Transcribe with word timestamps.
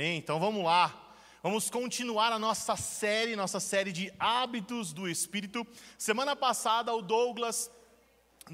Então 0.00 0.38
vamos 0.38 0.62
lá. 0.62 0.96
Vamos 1.42 1.68
continuar 1.68 2.32
a 2.32 2.38
nossa 2.38 2.76
série, 2.76 3.34
nossa 3.34 3.58
série 3.58 3.90
de 3.90 4.12
hábitos 4.16 4.92
do 4.92 5.08
Espírito. 5.08 5.66
Semana 5.96 6.36
passada 6.36 6.94
o 6.94 7.02
Douglas 7.02 7.68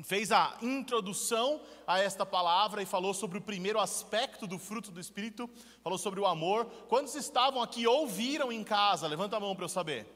fez 0.03 0.33
a 0.33 0.57
introdução 0.63 1.61
a 1.87 2.01
esta 2.01 2.25
palavra 2.25 2.83
e 2.83 2.87
falou 2.87 3.13
sobre 3.13 3.37
o 3.37 3.43
primeiro 3.43 3.79
aspecto 3.79 4.47
do 4.47 4.59
fruto 4.59 4.91
do 4.91 4.99
Espírito, 4.99 5.49
falou 5.83 5.99
sobre 5.99 6.19
o 6.19 6.25
amor. 6.25 6.65
Quantos 6.89 7.15
estavam 7.15 7.63
aqui 7.63 7.87
ouviram 7.87 8.51
em 8.51 8.65
casa? 8.65 9.07
Levanta 9.07 9.37
a 9.37 9.41
mão 9.41 9.55
para 9.55 9.67
eu 9.67 9.69
saber. 9.69 10.07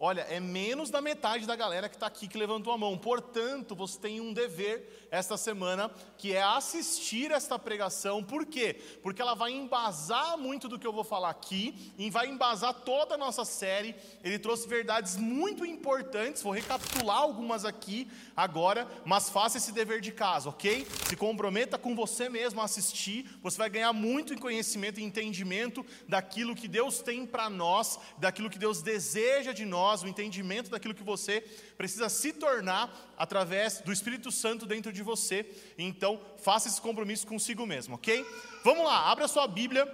Olha, 0.00 0.20
é 0.22 0.38
menos 0.38 0.90
da 0.90 1.00
metade 1.00 1.44
da 1.44 1.56
galera 1.56 1.88
que 1.88 1.96
está 1.96 2.06
aqui 2.06 2.28
que 2.28 2.38
levantou 2.38 2.72
a 2.72 2.78
mão. 2.78 2.96
Portanto, 2.96 3.74
você 3.74 3.98
tem 3.98 4.20
um 4.20 4.32
dever 4.32 5.07
esta 5.10 5.36
semana, 5.36 5.90
que 6.16 6.34
é 6.34 6.42
assistir 6.42 7.30
esta 7.30 7.58
pregação. 7.58 8.22
Por 8.22 8.46
quê? 8.46 8.76
Porque 9.02 9.22
ela 9.22 9.34
vai 9.34 9.52
embasar 9.52 10.36
muito 10.38 10.68
do 10.68 10.78
que 10.78 10.86
eu 10.86 10.92
vou 10.92 11.04
falar 11.04 11.30
aqui, 11.30 11.92
e 11.98 12.10
vai 12.10 12.28
embasar 12.28 12.72
toda 12.72 13.14
a 13.14 13.18
nossa 13.18 13.44
série. 13.44 13.94
Ele 14.22 14.38
trouxe 14.38 14.68
verdades 14.68 15.16
muito 15.16 15.64
importantes, 15.64 16.42
vou 16.42 16.52
recapitular 16.52 17.18
algumas 17.18 17.64
aqui 17.64 18.08
agora, 18.36 18.86
mas 19.04 19.30
faça 19.30 19.58
esse 19.58 19.72
dever 19.72 20.00
de 20.00 20.12
casa, 20.12 20.48
ok? 20.48 20.86
Se 21.08 21.16
comprometa 21.16 21.78
com 21.78 21.94
você 21.94 22.28
mesmo 22.28 22.60
a 22.60 22.64
assistir, 22.64 23.28
você 23.42 23.56
vai 23.56 23.70
ganhar 23.70 23.92
muito 23.92 24.32
em 24.32 24.38
conhecimento 24.38 25.00
e 25.00 25.04
entendimento 25.04 25.84
daquilo 26.06 26.54
que 26.54 26.68
Deus 26.68 27.00
tem 27.00 27.26
para 27.26 27.48
nós, 27.50 27.98
daquilo 28.18 28.50
que 28.50 28.58
Deus 28.58 28.82
deseja 28.82 29.52
de 29.52 29.64
nós 29.64 29.78
nós 29.78 30.02
o 30.02 30.08
entendimento 30.08 30.70
daquilo 30.70 30.94
que 30.94 31.02
você 31.02 31.40
precisa 31.76 32.08
se 32.08 32.32
tornar 32.32 33.07
através 33.18 33.80
do 33.80 33.92
Espírito 33.92 34.30
Santo 34.30 34.64
dentro 34.64 34.92
de 34.92 35.02
você. 35.02 35.44
Então, 35.76 36.20
faça 36.38 36.68
esse 36.68 36.80
compromisso 36.80 37.26
consigo 37.26 37.66
mesmo, 37.66 37.96
ok? 37.96 38.24
Vamos 38.64 38.84
lá, 38.84 39.10
abra 39.10 39.26
sua 39.26 39.46
Bíblia 39.46 39.86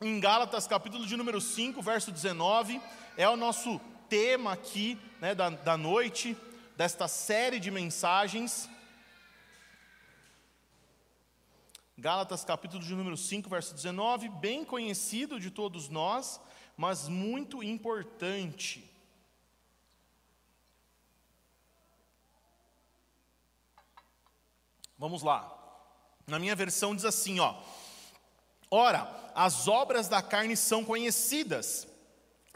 em 0.00 0.20
Gálatas, 0.20 0.66
capítulo 0.66 1.06
de 1.06 1.16
número 1.16 1.40
5, 1.40 1.82
verso 1.82 2.12
19. 2.12 2.80
É 3.16 3.28
o 3.28 3.36
nosso 3.36 3.80
tema 4.08 4.52
aqui 4.52 4.98
né, 5.20 5.34
da, 5.34 5.50
da 5.50 5.76
noite, 5.76 6.36
desta 6.76 7.08
série 7.08 7.58
de 7.58 7.70
mensagens. 7.70 8.68
Gálatas 11.96 12.44
capítulo 12.44 12.82
de 12.82 12.94
número 12.94 13.16
5, 13.16 13.48
verso 13.48 13.74
19, 13.74 14.28
bem 14.28 14.64
conhecido 14.64 15.38
de 15.38 15.50
todos 15.50 15.88
nós, 15.88 16.40
mas 16.76 17.08
muito 17.08 17.62
importante. 17.62 18.93
Vamos 24.98 25.22
lá. 25.22 25.50
Na 26.26 26.38
minha 26.38 26.54
versão 26.54 26.94
diz 26.94 27.04
assim, 27.04 27.40
ó: 27.40 27.54
Ora, 28.70 29.08
as 29.34 29.68
obras 29.68 30.08
da 30.08 30.22
carne 30.22 30.56
são 30.56 30.84
conhecidas, 30.84 31.86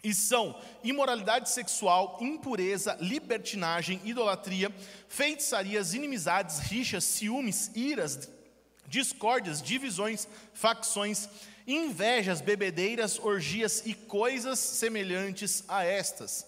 e 0.02 0.14
são 0.14 0.58
imoralidade 0.84 1.50
sexual, 1.50 2.18
impureza, 2.20 2.96
libertinagem, 3.00 4.00
idolatria, 4.04 4.72
feitiçarias, 5.08 5.92
inimizades, 5.92 6.60
rixas, 6.60 7.04
ciúmes, 7.04 7.72
iras, 7.74 8.28
discórdias, 8.86 9.60
divisões, 9.60 10.28
facções, 10.54 11.28
invejas, 11.66 12.40
bebedeiras, 12.40 13.18
orgias 13.18 13.82
e 13.84 13.92
coisas 13.92 14.58
semelhantes 14.58 15.64
a 15.68 15.84
estas 15.84 16.46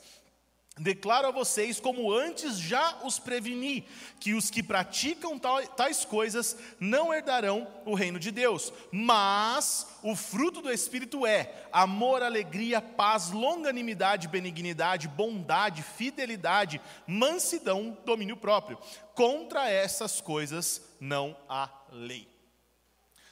Declaro 0.80 1.28
a 1.28 1.30
vocês, 1.30 1.78
como 1.78 2.10
antes 2.10 2.58
já 2.58 3.00
os 3.04 3.18
preveni, 3.18 3.86
que 4.18 4.32
os 4.32 4.48
que 4.48 4.62
praticam 4.62 5.38
tais 5.76 6.06
coisas 6.06 6.56
não 6.80 7.12
herdarão 7.12 7.68
o 7.84 7.94
reino 7.94 8.18
de 8.18 8.30
Deus. 8.30 8.72
Mas 8.90 9.86
o 10.02 10.16
fruto 10.16 10.62
do 10.62 10.72
Espírito 10.72 11.26
é 11.26 11.66
amor, 11.70 12.22
alegria, 12.22 12.80
paz, 12.80 13.30
longanimidade, 13.30 14.26
benignidade, 14.26 15.06
bondade, 15.06 15.82
fidelidade, 15.82 16.80
mansidão, 17.06 17.98
domínio 18.06 18.38
próprio. 18.38 18.78
Contra 19.14 19.69
essas 19.69 20.19
coisas 20.22 20.80
não 20.98 21.36
há 21.46 21.69
lei. 21.92 22.26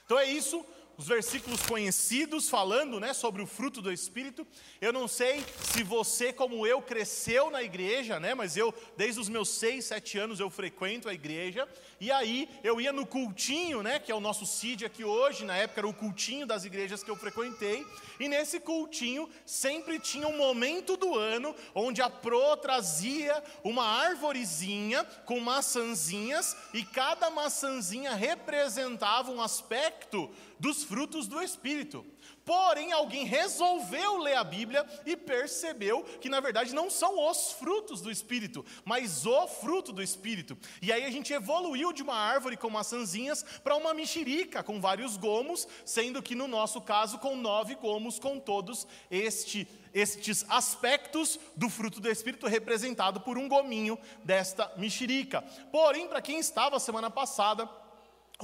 Então 0.05 0.19
é 0.19 0.25
isso 0.25 0.63
os 0.99 1.07
versículos 1.07 1.61
conhecidos 1.61 2.49
falando 2.49 2.99
né, 2.99 3.13
sobre 3.13 3.41
o 3.41 3.47
fruto 3.47 3.81
do 3.81 3.89
Espírito. 3.89 4.45
Eu 4.81 4.91
não 4.91 5.07
sei 5.07 5.45
se 5.63 5.81
você, 5.81 6.33
como 6.33 6.67
eu, 6.67 6.81
cresceu 6.81 7.49
na 7.49 7.63
igreja, 7.63 8.19
né, 8.19 8.35
mas 8.35 8.57
eu, 8.57 8.73
desde 8.97 9.21
os 9.21 9.29
meus 9.29 9.47
seis, 9.47 9.85
sete 9.85 10.17
anos, 10.17 10.41
eu 10.41 10.49
frequento 10.49 11.07
a 11.07 11.13
igreja. 11.13 11.65
E 12.01 12.11
aí 12.11 12.49
eu 12.65 12.81
ia 12.81 12.91
no 12.91 13.05
cultinho, 13.05 13.81
né, 13.81 13.97
que 13.97 14.11
é 14.11 14.15
o 14.15 14.19
nosso 14.19 14.45
CID 14.45 14.85
aqui 14.85 15.05
hoje, 15.05 15.45
na 15.45 15.55
época 15.55 15.79
era 15.79 15.87
o 15.87 15.93
cultinho 15.93 16.45
das 16.45 16.65
igrejas 16.65 17.01
que 17.01 17.09
eu 17.09 17.15
frequentei. 17.15 17.85
E 18.19 18.27
nesse 18.27 18.59
cultinho 18.59 19.29
sempre 19.45 19.99
tinha 19.99 20.27
um 20.27 20.35
momento 20.35 20.97
do 20.97 21.17
ano 21.17 21.55
onde 21.73 22.01
a 22.01 22.09
pro 22.09 22.57
trazia 22.57 23.41
uma 23.63 23.85
arvorezinha 23.85 25.05
com 25.25 25.39
maçãzinhas 25.39 26.57
e 26.73 26.83
cada 26.83 27.29
maçãzinha 27.29 28.15
representava 28.15 29.31
um 29.31 29.41
aspecto 29.41 30.29
dos 30.59 30.83
frutos 30.83 31.27
do 31.27 31.41
Espírito. 31.41 32.05
Porém, 32.43 32.91
alguém 32.91 33.25
resolveu 33.25 34.17
ler 34.17 34.35
a 34.35 34.43
Bíblia 34.43 34.85
e 35.05 35.15
percebeu 35.15 36.03
que, 36.19 36.27
na 36.27 36.39
verdade, 36.39 36.73
não 36.73 36.89
são 36.89 37.29
os 37.29 37.51
frutos 37.51 38.01
do 38.01 38.09
Espírito, 38.09 38.65
mas 38.83 39.25
o 39.25 39.47
fruto 39.47 39.91
do 39.91 40.01
Espírito. 40.01 40.57
E 40.81 40.91
aí 40.91 41.05
a 41.05 41.11
gente 41.11 41.31
evoluiu 41.31 41.93
de 41.93 42.01
uma 42.01 42.15
árvore 42.15 42.57
com 42.57 42.69
maçãzinhas 42.69 43.43
para 43.63 43.75
uma 43.75 43.93
mexerica 43.93 44.63
com 44.63 44.81
vários 44.81 45.15
gomos, 45.15 45.67
sendo 45.85 46.23
que 46.23 46.33
no 46.33 46.47
nosso 46.47 46.81
caso, 46.81 47.19
com 47.19 47.35
nove 47.35 47.75
gomos, 47.75 48.17
com 48.17 48.39
todos 48.39 48.87
este, 49.11 49.67
estes 49.93 50.43
aspectos 50.49 51.39
do 51.55 51.69
fruto 51.69 51.99
do 51.99 52.09
Espírito 52.09 52.47
representado 52.47 53.21
por 53.21 53.37
um 53.37 53.47
gominho 53.47 53.97
desta 54.23 54.71
mexerica. 54.75 55.43
Porém, 55.71 56.07
para 56.07 56.21
quem 56.21 56.39
estava 56.39 56.79
semana 56.79 57.11
passada, 57.11 57.69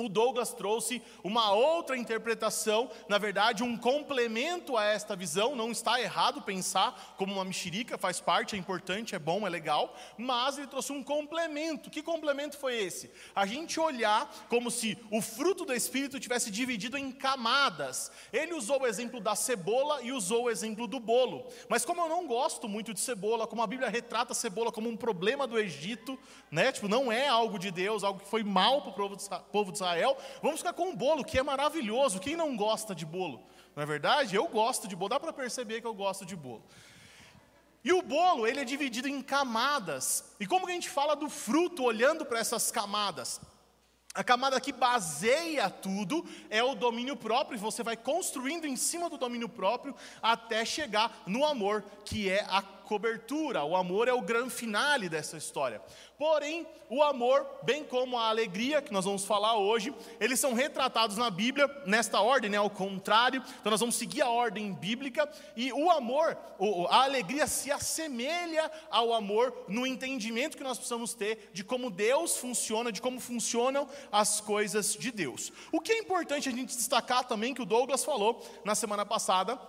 o 0.03 0.09
Douglas 0.09 0.53
trouxe 0.53 1.01
uma 1.23 1.53
outra 1.53 1.95
interpretação, 1.95 2.89
na 3.07 3.17
verdade, 3.17 3.63
um 3.63 3.77
complemento 3.77 4.75
a 4.75 4.83
esta 4.83 5.15
visão. 5.15 5.55
Não 5.55 5.71
está 5.71 6.01
errado 6.01 6.41
pensar 6.41 7.15
como 7.17 7.33
uma 7.33 7.45
mexerica, 7.45 7.97
faz 7.97 8.19
parte, 8.19 8.55
é 8.55 8.59
importante, 8.59 9.15
é 9.15 9.19
bom, 9.19 9.47
é 9.47 9.49
legal, 9.49 9.95
mas 10.17 10.57
ele 10.57 10.67
trouxe 10.67 10.91
um 10.91 11.01
complemento. 11.01 11.89
Que 11.89 12.03
complemento 12.03 12.57
foi 12.57 12.75
esse? 12.75 13.09
A 13.33 13.45
gente 13.45 13.79
olhar 13.79 14.29
como 14.49 14.69
se 14.69 14.97
o 15.09 15.21
fruto 15.21 15.63
do 15.63 15.73
Espírito 15.73 16.19
tivesse 16.19 16.51
dividido 16.51 16.97
em 16.97 17.09
camadas. 17.09 18.11
Ele 18.33 18.53
usou 18.53 18.81
o 18.81 18.87
exemplo 18.87 19.21
da 19.21 19.33
cebola 19.33 20.01
e 20.01 20.11
usou 20.11 20.43
o 20.43 20.49
exemplo 20.49 20.87
do 20.87 20.99
bolo. 20.99 21.47
Mas 21.69 21.85
como 21.85 22.01
eu 22.01 22.09
não 22.09 22.27
gosto 22.27 22.67
muito 22.67 22.93
de 22.93 22.99
cebola, 22.99 23.47
como 23.47 23.61
a 23.61 23.67
Bíblia 23.67 23.89
retrata 23.89 24.33
a 24.33 24.35
cebola 24.35 24.73
como 24.73 24.89
um 24.89 24.97
problema 24.97 25.47
do 25.47 25.57
Egito, 25.57 26.19
né? 26.51 26.73
Tipo, 26.73 26.89
não 26.89 27.09
é 27.09 27.29
algo 27.29 27.57
de 27.57 27.71
Deus, 27.71 28.03
algo 28.03 28.19
que 28.19 28.27
foi 28.27 28.43
mal 28.43 28.81
para 28.81 28.91
o 28.91 29.17
povo 29.51 29.71
de 29.71 29.77
Israel. 29.77 29.84
Vamos 30.41 30.59
ficar 30.59 30.73
com 30.73 30.89
o 30.89 30.95
bolo, 30.95 31.23
que 31.23 31.37
é 31.37 31.43
maravilhoso. 31.43 32.19
Quem 32.19 32.35
não 32.35 32.55
gosta 32.55 32.95
de 32.95 33.05
bolo? 33.05 33.43
Não 33.75 33.83
é 33.83 33.85
verdade? 33.85 34.35
Eu 34.35 34.47
gosto 34.47 34.87
de 34.87 34.95
bolo, 34.95 35.09
dá 35.09 35.19
para 35.19 35.33
perceber 35.33 35.81
que 35.81 35.87
eu 35.87 35.93
gosto 35.93 36.25
de 36.25 36.35
bolo. 36.35 36.63
E 37.83 37.93
o 37.93 38.01
bolo, 38.01 38.47
ele 38.47 38.61
é 38.61 38.65
dividido 38.65 39.07
em 39.07 39.21
camadas. 39.21 40.35
E 40.39 40.47
como 40.47 40.65
que 40.65 40.71
a 40.71 40.75
gente 40.75 40.89
fala 40.89 41.15
do 41.15 41.29
fruto 41.29 41.83
olhando 41.83 42.25
para 42.25 42.39
essas 42.39 42.71
camadas? 42.71 43.39
A 44.15 44.23
camada 44.23 44.61
que 44.61 44.71
baseia 44.71 45.69
tudo 45.69 46.25
é 46.49 46.63
o 46.63 46.73
domínio 46.73 47.17
próprio, 47.17 47.57
e 47.57 47.59
você 47.59 47.83
vai 47.83 47.97
construindo 47.97 48.65
em 48.65 48.77
cima 48.77 49.09
do 49.09 49.17
domínio 49.17 49.49
próprio 49.49 49.93
até 50.21 50.63
chegar 50.63 51.21
no 51.27 51.45
amor, 51.45 51.83
que 52.05 52.29
é 52.29 52.45
a 52.49 52.61
cobertura. 52.85 53.63
O 53.63 53.75
amor 53.75 54.07
é 54.07 54.13
o 54.13 54.21
grande 54.21 54.51
finale 54.51 55.09
dessa 55.09 55.35
história. 55.35 55.81
Porém, 56.17 56.65
o 56.89 57.03
amor, 57.03 57.45
bem 57.63 57.83
como 57.83 58.17
a 58.17 58.29
alegria, 58.29 58.81
que 58.81 58.93
nós 58.93 59.03
vamos 59.03 59.25
falar 59.25 59.57
hoje, 59.57 59.93
eles 60.17 60.39
são 60.39 60.53
retratados 60.53 61.17
na 61.17 61.29
Bíblia 61.29 61.69
nesta 61.85 62.21
ordem, 62.21 62.49
né, 62.49 62.57
ao 62.57 62.69
contrário. 62.69 63.43
Então, 63.59 63.69
nós 63.69 63.81
vamos 63.81 63.95
seguir 63.95 64.21
a 64.21 64.29
ordem 64.29 64.71
bíblica. 64.71 65.29
E 65.57 65.73
o 65.73 65.91
amor, 65.91 66.37
a 66.89 67.03
alegria 67.03 67.47
se 67.47 67.69
assemelha 67.69 68.71
ao 68.89 69.13
amor 69.13 69.65
no 69.67 69.85
entendimento 69.85 70.55
que 70.55 70.63
nós 70.63 70.77
precisamos 70.77 71.13
ter 71.13 71.49
de 71.51 71.63
como 71.63 71.89
Deus 71.89 72.37
funciona, 72.37 72.91
de 72.91 73.01
como 73.01 73.19
funcionam 73.19 73.89
as 74.09 74.39
coisas 74.39 74.93
de 74.93 75.11
Deus. 75.11 75.51
O 75.71 75.81
que 75.81 75.91
é 75.91 75.97
importante 75.97 76.47
a 76.47 76.51
gente 76.51 76.77
destacar 76.77 77.25
também, 77.25 77.53
que 77.53 77.61
o 77.61 77.65
Douglas 77.65 78.05
falou 78.05 78.41
na 78.63 78.75
semana 78.75 79.05
passada, 79.05 79.59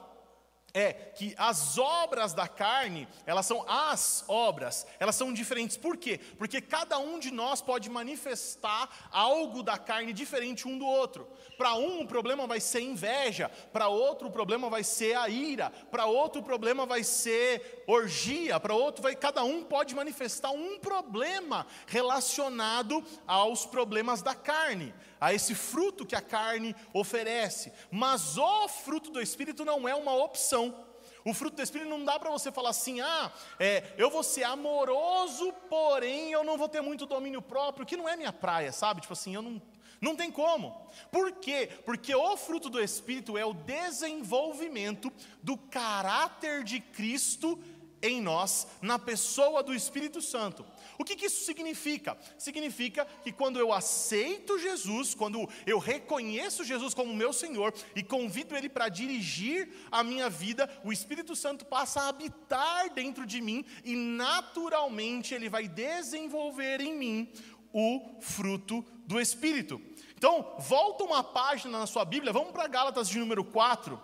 é 0.74 0.92
que 0.92 1.34
as 1.38 1.78
obras 1.78 2.34
da 2.34 2.46
carne, 2.46 3.08
elas 3.24 3.46
são 3.46 3.64
as 3.66 4.24
obras, 4.28 4.86
elas 5.00 5.16
são 5.16 5.32
diferentes. 5.32 5.76
Por 5.76 5.96
quê? 5.96 6.20
Porque 6.36 6.60
cada 6.60 6.98
um 6.98 7.18
de 7.18 7.30
nós 7.30 7.62
pode 7.62 7.88
manifestar 7.88 8.88
algo 9.10 9.62
da 9.62 9.78
carne 9.78 10.12
diferente 10.12 10.68
um 10.68 10.76
do 10.76 10.86
outro. 10.86 11.26
Para 11.56 11.74
um 11.74 12.02
o 12.02 12.06
problema 12.06 12.46
vai 12.46 12.60
ser 12.60 12.80
inveja, 12.80 13.50
para 13.72 13.88
outro 13.88 14.28
o 14.28 14.30
problema 14.30 14.68
vai 14.68 14.84
ser 14.84 15.16
a 15.16 15.28
ira, 15.28 15.70
para 15.90 16.04
outro 16.04 16.42
o 16.42 16.44
problema 16.44 16.84
vai 16.84 17.02
ser 17.02 17.84
orgia, 17.86 18.60
para 18.60 18.74
outro 18.74 19.02
vai 19.02 19.16
cada 19.16 19.42
um 19.44 19.64
pode 19.64 19.94
manifestar 19.94 20.50
um 20.50 20.78
problema 20.78 21.66
relacionado 21.86 23.02
aos 23.26 23.64
problemas 23.64 24.20
da 24.20 24.34
carne. 24.34 24.92
A 25.20 25.32
esse 25.32 25.54
fruto 25.54 26.06
que 26.06 26.14
a 26.14 26.20
carne 26.20 26.74
oferece. 26.92 27.72
Mas 27.90 28.36
o 28.36 28.68
fruto 28.68 29.10
do 29.10 29.20
Espírito 29.20 29.64
não 29.64 29.88
é 29.88 29.94
uma 29.94 30.14
opção. 30.14 30.86
O 31.24 31.34
fruto 31.34 31.56
do 31.56 31.62
Espírito 31.62 31.90
não 31.90 32.04
dá 32.04 32.20
para 32.20 32.30
você 32.30 32.52
falar 32.52 32.70
assim, 32.70 33.00
ah, 33.00 33.32
é, 33.58 33.92
eu 33.98 34.08
vou 34.08 34.22
ser 34.22 34.44
amoroso, 34.44 35.52
porém 35.68 36.30
eu 36.30 36.44
não 36.44 36.56
vou 36.56 36.68
ter 36.68 36.80
muito 36.80 37.04
domínio 37.04 37.42
próprio, 37.42 37.84
que 37.84 37.96
não 37.96 38.08
é 38.08 38.16
minha 38.16 38.32
praia, 38.32 38.70
sabe? 38.70 39.00
Tipo 39.00 39.12
assim, 39.12 39.34
eu 39.34 39.42
não, 39.42 39.60
não 40.00 40.14
tem 40.14 40.30
como. 40.30 40.88
Por 41.10 41.32
quê? 41.32 41.68
Porque 41.84 42.14
o 42.14 42.36
fruto 42.36 42.70
do 42.70 42.80
Espírito 42.80 43.36
é 43.36 43.44
o 43.44 43.52
desenvolvimento 43.52 45.12
do 45.42 45.56
caráter 45.56 46.62
de 46.62 46.78
Cristo 46.78 47.58
em 48.00 48.20
nós, 48.20 48.68
na 48.80 48.98
pessoa 48.98 49.62
do 49.62 49.74
Espírito 49.74 50.22
Santo. 50.22 50.64
O 50.98 51.04
que, 51.04 51.16
que, 51.16 51.26
isso 51.26 51.44
significa? 51.44 52.16
Significa 52.38 53.06
que 53.22 53.32
quando 53.32 53.58
eu 53.58 53.72
aceito 53.72 54.58
Jesus, 54.58 55.14
quando 55.14 55.48
eu 55.66 55.78
reconheço 55.78 56.64
Jesus 56.64 56.94
como 56.94 57.14
meu 57.14 57.32
Senhor 57.32 57.74
e 57.94 58.02
convido 58.02 58.56
Ele 58.56 58.68
para 58.68 58.88
dirigir 58.88 59.68
a 59.90 60.02
minha 60.02 60.30
vida, 60.30 60.70
o 60.84 60.92
Espírito 60.92 61.36
Santo 61.36 61.64
passa 61.64 62.00
a 62.00 62.08
habitar 62.08 62.92
dentro 62.94 63.26
de 63.26 63.40
mim 63.40 63.64
e 63.84 63.94
naturalmente 63.94 65.34
Ele 65.34 65.48
vai 65.48 65.68
desenvolver 65.68 66.80
em 66.80 66.96
mim 66.96 67.32
o 67.72 68.18
fruto 68.20 68.84
do 69.06 69.20
Espírito. 69.20 69.80
Então, 70.14 70.56
volta 70.58 71.04
uma 71.04 71.22
página 71.22 71.78
na 71.78 71.86
sua 71.86 72.04
Bíblia, 72.04 72.32
vamos 72.32 72.52
para 72.52 72.66
Gálatas 72.66 73.08
de 73.08 73.18
número 73.18 73.44
4. 73.44 74.00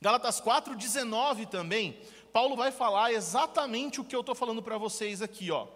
Gálatas 0.00 0.40
4, 0.40 0.74
19 0.74 1.46
também. 1.46 2.00
Paulo 2.32 2.56
vai 2.56 2.72
falar 2.72 3.12
exatamente 3.12 4.00
o 4.00 4.04
que 4.04 4.16
eu 4.16 4.20
estou 4.20 4.34
falando 4.34 4.62
para 4.62 4.78
vocês 4.78 5.20
aqui, 5.20 5.50
ó. 5.50 5.66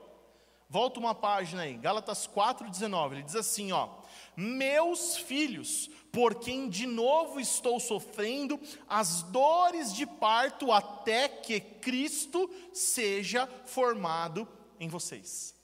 Volta 0.69 0.99
uma 0.99 1.15
página 1.15 1.63
aí, 1.63 1.75
Gálatas 1.75 2.27
4,19. 2.27 3.13
Ele 3.13 3.23
diz 3.23 3.37
assim: 3.37 3.71
ó, 3.71 3.89
meus 4.37 5.17
filhos, 5.17 5.89
por 6.11 6.37
quem 6.37 6.69
de 6.69 6.87
novo 6.87 7.39
estou 7.39 7.79
sofrendo 7.79 8.59
as 8.89 9.23
dores 9.23 9.95
de 9.95 10.07
parto 10.07 10.73
até 10.73 11.29
que 11.29 11.61
Cristo 11.61 12.51
seja 12.73 13.47
formado 13.65 14.49
em 14.81 14.89
vocês. 14.89 15.55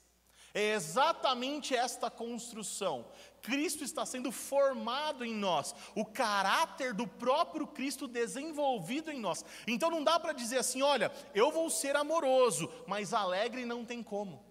É 0.53 0.73
exatamente 0.73 1.75
esta 1.75 2.09
construção. 2.09 3.05
Cristo 3.43 3.83
está 3.83 4.05
sendo 4.05 4.31
formado 4.31 5.25
em 5.25 5.35
nós, 5.35 5.75
o 5.93 6.05
caráter 6.05 6.93
do 6.93 7.05
próprio 7.05 7.67
Cristo 7.67 8.07
desenvolvido 8.07 9.11
em 9.11 9.19
nós. 9.19 9.43
Então 9.67 9.91
não 9.91 10.01
dá 10.01 10.17
para 10.17 10.31
dizer 10.31 10.59
assim, 10.59 10.81
olha, 10.81 11.11
eu 11.35 11.51
vou 11.51 11.69
ser 11.69 11.95
amoroso, 11.97 12.71
mas 12.87 13.13
alegre 13.13 13.65
não 13.65 13.83
tem 13.83 14.01
como. 14.01 14.41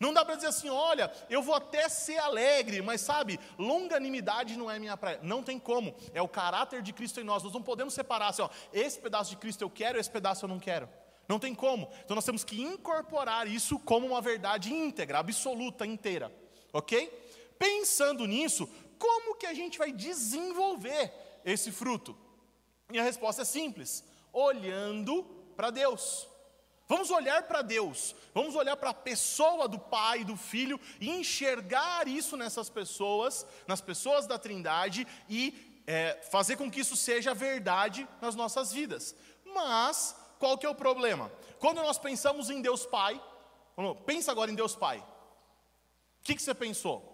Não 0.00 0.12
dá 0.12 0.24
para 0.24 0.34
dizer 0.34 0.48
assim, 0.48 0.68
olha, 0.68 1.12
eu 1.30 1.40
vou 1.44 1.54
até 1.54 1.88
ser 1.88 2.18
alegre, 2.18 2.82
mas 2.82 3.02
sabe, 3.02 3.38
longanimidade 3.56 4.56
não 4.56 4.68
é 4.68 4.76
minha 4.80 4.96
praia. 4.96 5.20
Não 5.22 5.40
tem 5.40 5.60
como. 5.60 5.94
É 6.12 6.20
o 6.20 6.26
caráter 6.26 6.82
de 6.82 6.92
Cristo 6.92 7.20
em 7.20 7.24
nós. 7.24 7.44
Nós 7.44 7.52
não 7.52 7.62
podemos 7.62 7.94
separar 7.94 8.30
assim, 8.30 8.42
ó, 8.42 8.50
esse 8.72 8.98
pedaço 8.98 9.30
de 9.30 9.36
Cristo 9.36 9.62
eu 9.62 9.70
quero, 9.70 10.00
esse 10.00 10.10
pedaço 10.10 10.44
eu 10.44 10.48
não 10.48 10.58
quero. 10.58 10.88
Não 11.28 11.38
tem 11.38 11.54
como. 11.54 11.88
Então 12.04 12.16
nós 12.16 12.24
temos 12.24 12.42
que 12.42 12.60
incorporar 12.60 13.46
isso 13.46 13.78
como 13.78 14.08
uma 14.08 14.20
verdade 14.20 14.74
íntegra, 14.74 15.20
absoluta, 15.20 15.86
inteira. 15.86 16.34
OK? 16.72 17.21
Pensando 17.58 18.26
nisso, 18.26 18.68
como 18.98 19.36
que 19.36 19.46
a 19.46 19.54
gente 19.54 19.78
vai 19.78 19.92
desenvolver 19.92 21.12
esse 21.44 21.72
fruto? 21.72 22.16
E 22.92 22.98
a 22.98 23.02
resposta 23.02 23.42
é 23.42 23.44
simples: 23.44 24.04
olhando 24.32 25.24
para 25.56 25.70
Deus. 25.70 26.28
Vamos 26.88 27.10
olhar 27.10 27.44
para 27.44 27.62
Deus, 27.62 28.14
vamos 28.34 28.54
olhar 28.54 28.76
para 28.76 28.90
a 28.90 28.94
pessoa 28.94 29.66
do 29.66 29.78
Pai, 29.78 30.24
do 30.24 30.36
Filho, 30.36 30.78
e 31.00 31.08
enxergar 31.08 32.06
isso 32.06 32.36
nessas 32.36 32.68
pessoas, 32.68 33.46
nas 33.66 33.80
pessoas 33.80 34.26
da 34.26 34.38
Trindade, 34.38 35.06
e 35.28 35.82
é, 35.86 36.20
fazer 36.30 36.56
com 36.56 36.70
que 36.70 36.80
isso 36.80 36.96
seja 36.96 37.32
verdade 37.32 38.06
nas 38.20 38.34
nossas 38.34 38.72
vidas. 38.72 39.16
Mas, 39.54 40.14
qual 40.38 40.58
que 40.58 40.66
é 40.66 40.68
o 40.68 40.74
problema? 40.74 41.32
Quando 41.58 41.82
nós 41.82 41.98
pensamos 41.98 42.50
em 42.50 42.60
Deus 42.60 42.84
Pai, 42.84 43.20
pensa 44.04 44.30
agora 44.30 44.50
em 44.50 44.54
Deus 44.54 44.76
Pai. 44.76 44.98
O 44.98 46.24
que, 46.24 46.34
que 46.34 46.42
você 46.42 46.54
pensou? 46.54 47.11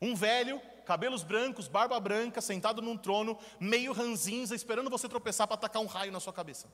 Um 0.00 0.14
velho, 0.14 0.60
cabelos 0.84 1.22
brancos, 1.22 1.68
barba 1.68 1.98
branca, 2.00 2.40
sentado 2.40 2.80
num 2.80 2.96
trono, 2.96 3.38
meio 3.58 3.92
ranzinza, 3.92 4.54
esperando 4.54 4.90
você 4.90 5.08
tropeçar 5.08 5.46
para 5.46 5.54
atacar 5.54 5.82
um 5.82 5.86
raio 5.86 6.12
na 6.12 6.20
sua 6.20 6.32
cabeça. 6.32 6.68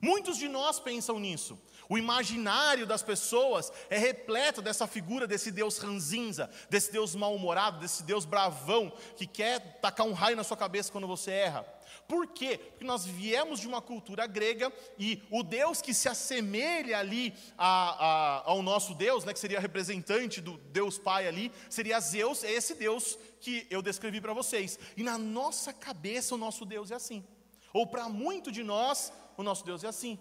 Muitos 0.00 0.38
de 0.38 0.48
nós 0.48 0.80
pensam 0.80 1.18
nisso. 1.18 1.58
O 1.88 1.98
imaginário 1.98 2.86
das 2.86 3.02
pessoas 3.02 3.72
é 3.90 3.98
repleto 3.98 4.62
dessa 4.62 4.86
figura 4.86 5.26
desse 5.26 5.50
Deus 5.50 5.76
ranzinza, 5.78 6.48
desse 6.70 6.92
Deus 6.92 7.14
mal-humorado, 7.14 7.80
desse 7.80 8.04
Deus 8.04 8.24
bravão 8.24 8.92
que 9.16 9.26
quer 9.26 9.80
tacar 9.80 10.06
um 10.06 10.12
raio 10.12 10.36
na 10.36 10.44
sua 10.44 10.56
cabeça 10.56 10.92
quando 10.92 11.08
você 11.08 11.32
erra. 11.32 11.66
Por 12.06 12.28
quê? 12.28 12.58
Porque 12.58 12.84
nós 12.84 13.04
viemos 13.04 13.60
de 13.60 13.68
uma 13.68 13.82
cultura 13.82 14.26
grega 14.26 14.72
e 14.98 15.22
o 15.30 15.42
Deus 15.42 15.82
que 15.82 15.92
se 15.92 16.08
assemelha 16.08 16.98
ali 16.98 17.34
a, 17.58 18.06
a, 18.46 18.50
ao 18.50 18.62
nosso 18.62 18.94
Deus, 18.94 19.24
né, 19.24 19.32
que 19.32 19.38
seria 19.40 19.60
representante 19.60 20.40
do 20.40 20.58
Deus 20.58 20.98
Pai 20.98 21.26
ali, 21.26 21.52
seria 21.68 22.00
Zeus, 22.00 22.44
é 22.44 22.52
esse 22.52 22.74
Deus 22.74 23.18
que 23.40 23.66
eu 23.68 23.82
descrevi 23.82 24.20
para 24.20 24.32
vocês. 24.32 24.78
E 24.96 25.02
na 25.02 25.18
nossa 25.18 25.72
cabeça 25.72 26.34
o 26.34 26.38
nosso 26.38 26.64
Deus 26.64 26.90
é 26.90 26.94
assim. 26.94 27.24
Ou 27.72 27.86
para 27.86 28.08
muito 28.08 28.50
de 28.50 28.62
nós, 28.62 29.12
o 29.40 29.44
nosso 29.44 29.64
Deus 29.64 29.82
é 29.84 29.88
assim. 29.88 30.18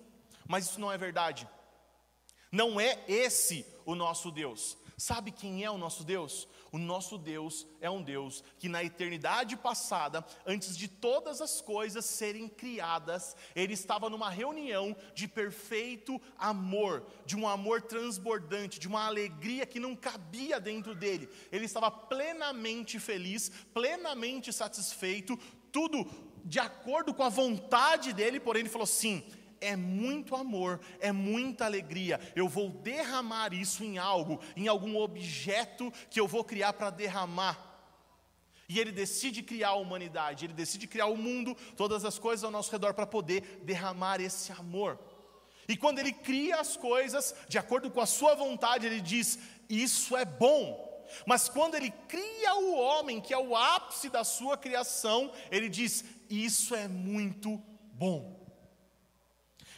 Mas 0.48 0.66
isso 0.66 0.80
não 0.80 0.92
é 0.92 0.98
verdade. 0.98 1.48
Não 2.52 2.80
é 2.80 3.04
esse 3.08 3.66
o 3.86 3.94
nosso 3.94 4.32
Deus. 4.32 4.78
Sabe 4.98 5.32
quem 5.32 5.64
é 5.64 5.72
o 5.72 5.78
nosso 5.78 6.04
Deus? 6.04 6.48
O 6.72 6.78
nosso 6.78 7.18
Deus 7.18 7.66
é 7.80 7.90
um 7.90 8.02
Deus 8.02 8.44
que 8.60 8.68
na 8.68 8.84
eternidade 8.84 9.56
passada, 9.56 10.26
antes 10.46 10.78
de 10.78 10.88
todas 10.88 11.42
as 11.42 11.62
coisas 11.62 12.06
serem 12.06 12.48
criadas, 12.48 13.36
ele 13.56 13.74
estava 13.74 14.10
numa 14.10 14.30
reunião 14.30 14.96
de 15.14 15.28
perfeito 15.28 16.22
amor, 16.38 17.08
de 17.26 17.36
um 17.36 17.48
amor 17.48 17.82
transbordante, 17.82 18.80
de 18.80 18.88
uma 18.88 19.06
alegria 19.06 19.66
que 19.66 19.80
não 19.80 19.96
cabia 19.96 20.60
dentro 20.60 20.94
dele. 20.94 21.30
Ele 21.52 21.66
estava 21.66 21.90
plenamente 21.90 23.00
feliz, 23.00 23.50
plenamente 23.74 24.52
satisfeito, 24.52 25.38
tudo 25.72 26.06
de 26.46 26.60
acordo 26.60 27.14
com 27.14 27.24
a 27.24 27.30
vontade 27.30 28.14
dele, 28.14 28.40
porém 28.40 28.62
ele 28.62 28.70
falou: 28.70 28.88
sim, 28.88 29.24
é 29.62 29.76
muito 29.76 30.36
amor, 30.36 30.80
é 31.00 31.12
muita 31.12 31.66
alegria. 31.66 32.20
Eu 32.36 32.48
vou 32.48 32.70
derramar 32.70 33.54
isso 33.54 33.84
em 33.84 33.98
algo, 33.98 34.40
em 34.56 34.68
algum 34.68 34.98
objeto 34.98 35.92
que 36.10 36.20
eu 36.20 36.28
vou 36.28 36.44
criar 36.44 36.74
para 36.74 36.90
derramar. 36.90 37.68
E 38.68 38.80
ele 38.80 38.92
decide 38.92 39.42
criar 39.42 39.70
a 39.70 39.76
humanidade, 39.76 40.46
ele 40.46 40.54
decide 40.54 40.86
criar 40.86 41.08
o 41.08 41.18
mundo, 41.18 41.56
todas 41.76 42.06
as 42.06 42.20
coisas 42.20 42.44
ao 42.44 42.52
nosso 42.52 42.72
redor 42.72 42.94
para 42.94 43.08
poder 43.08 43.62
derramar 43.64 44.22
esse 44.22 44.52
amor. 44.52 45.00
E 45.68 45.76
quando 45.76 46.00
ele 46.00 46.12
cria 46.12 46.58
as 46.58 46.78
coisas 46.78 47.36
de 47.48 47.58
acordo 47.58 47.90
com 47.90 48.00
a 48.00 48.06
sua 48.06 48.36
vontade, 48.36 48.86
ele 48.86 49.02
diz: 49.02 49.40
Isso 49.68 50.16
é 50.16 50.24
bom. 50.26 50.88
Mas 51.26 51.50
quando 51.50 51.76
ele 51.76 51.92
cria 52.08 52.56
o 52.56 52.76
homem, 52.76 53.20
que 53.20 53.34
é 53.34 53.38
o 53.38 53.56
ápice 53.56 54.10
da 54.10 54.24
sua 54.24 54.56
criação, 54.56 55.32
ele 55.52 55.68
diz: 55.68 56.06
Isso 56.30 56.76
é 56.76 56.88
muito 56.88 57.62
bom. 57.94 58.40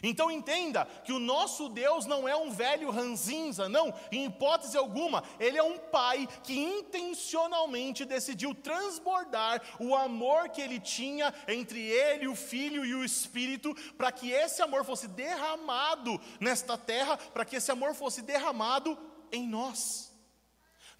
Então 0.02 0.30
entenda 0.30 0.84
que 1.04 1.12
o 1.12 1.20
nosso 1.20 1.68
Deus 1.68 2.06
não 2.06 2.28
é 2.28 2.34
um 2.34 2.50
velho 2.50 2.90
ranzinza, 2.90 3.68
não, 3.68 3.94
em 4.10 4.26
hipótese 4.26 4.76
alguma, 4.76 5.22
ele 5.38 5.56
é 5.56 5.62
um 5.62 5.78
pai 5.78 6.28
que 6.42 6.58
intencionalmente 6.58 8.04
decidiu 8.04 8.52
transbordar 8.52 9.62
o 9.78 9.94
amor 9.94 10.48
que 10.48 10.60
ele 10.60 10.80
tinha 10.80 11.32
entre 11.46 11.80
ele, 11.80 12.26
o 12.26 12.34
filho 12.34 12.84
e 12.84 12.94
o 12.94 13.04
espírito, 13.04 13.74
para 13.96 14.10
que 14.10 14.30
esse 14.30 14.60
amor 14.60 14.84
fosse 14.84 15.06
derramado 15.06 16.20
nesta 16.40 16.76
terra, 16.76 17.16
para 17.16 17.44
que 17.44 17.56
esse 17.56 17.70
amor 17.70 17.94
fosse 17.94 18.22
derramado 18.22 18.98
em 19.30 19.46
nós. 19.46 20.11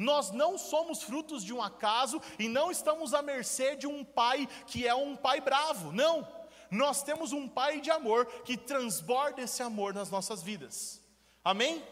Nós 0.03 0.31
não 0.31 0.59
somos 0.59 1.03
frutos 1.03 1.45
de 1.45 1.53
um 1.53 1.63
acaso 1.63 2.21
e 2.39 2.49
não 2.49 2.71
estamos 2.71 3.15
à 3.15 3.23
mercê 3.23 3.77
de 3.77 3.87
um 3.87 4.05
pai 4.05 4.49
que 4.67 4.87
é 4.87 4.95
um 4.95 5.17
pai 5.17 5.41
bravo, 5.41 5.93
não. 5.93 6.27
Nós 6.73 7.03
temos 7.03 7.33
um 7.33 7.47
Pai 7.47 7.83
de 7.83 7.91
amor 7.91 8.25
que 8.45 8.57
transborda 8.57 9.43
esse 9.43 9.63
amor 9.63 9.93
nas 9.93 10.11
nossas 10.11 10.43
vidas. 10.43 11.03
Amém? 11.45 11.85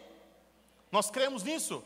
Nós 0.91 1.11
cremos 1.11 1.43
nisso? 1.43 1.85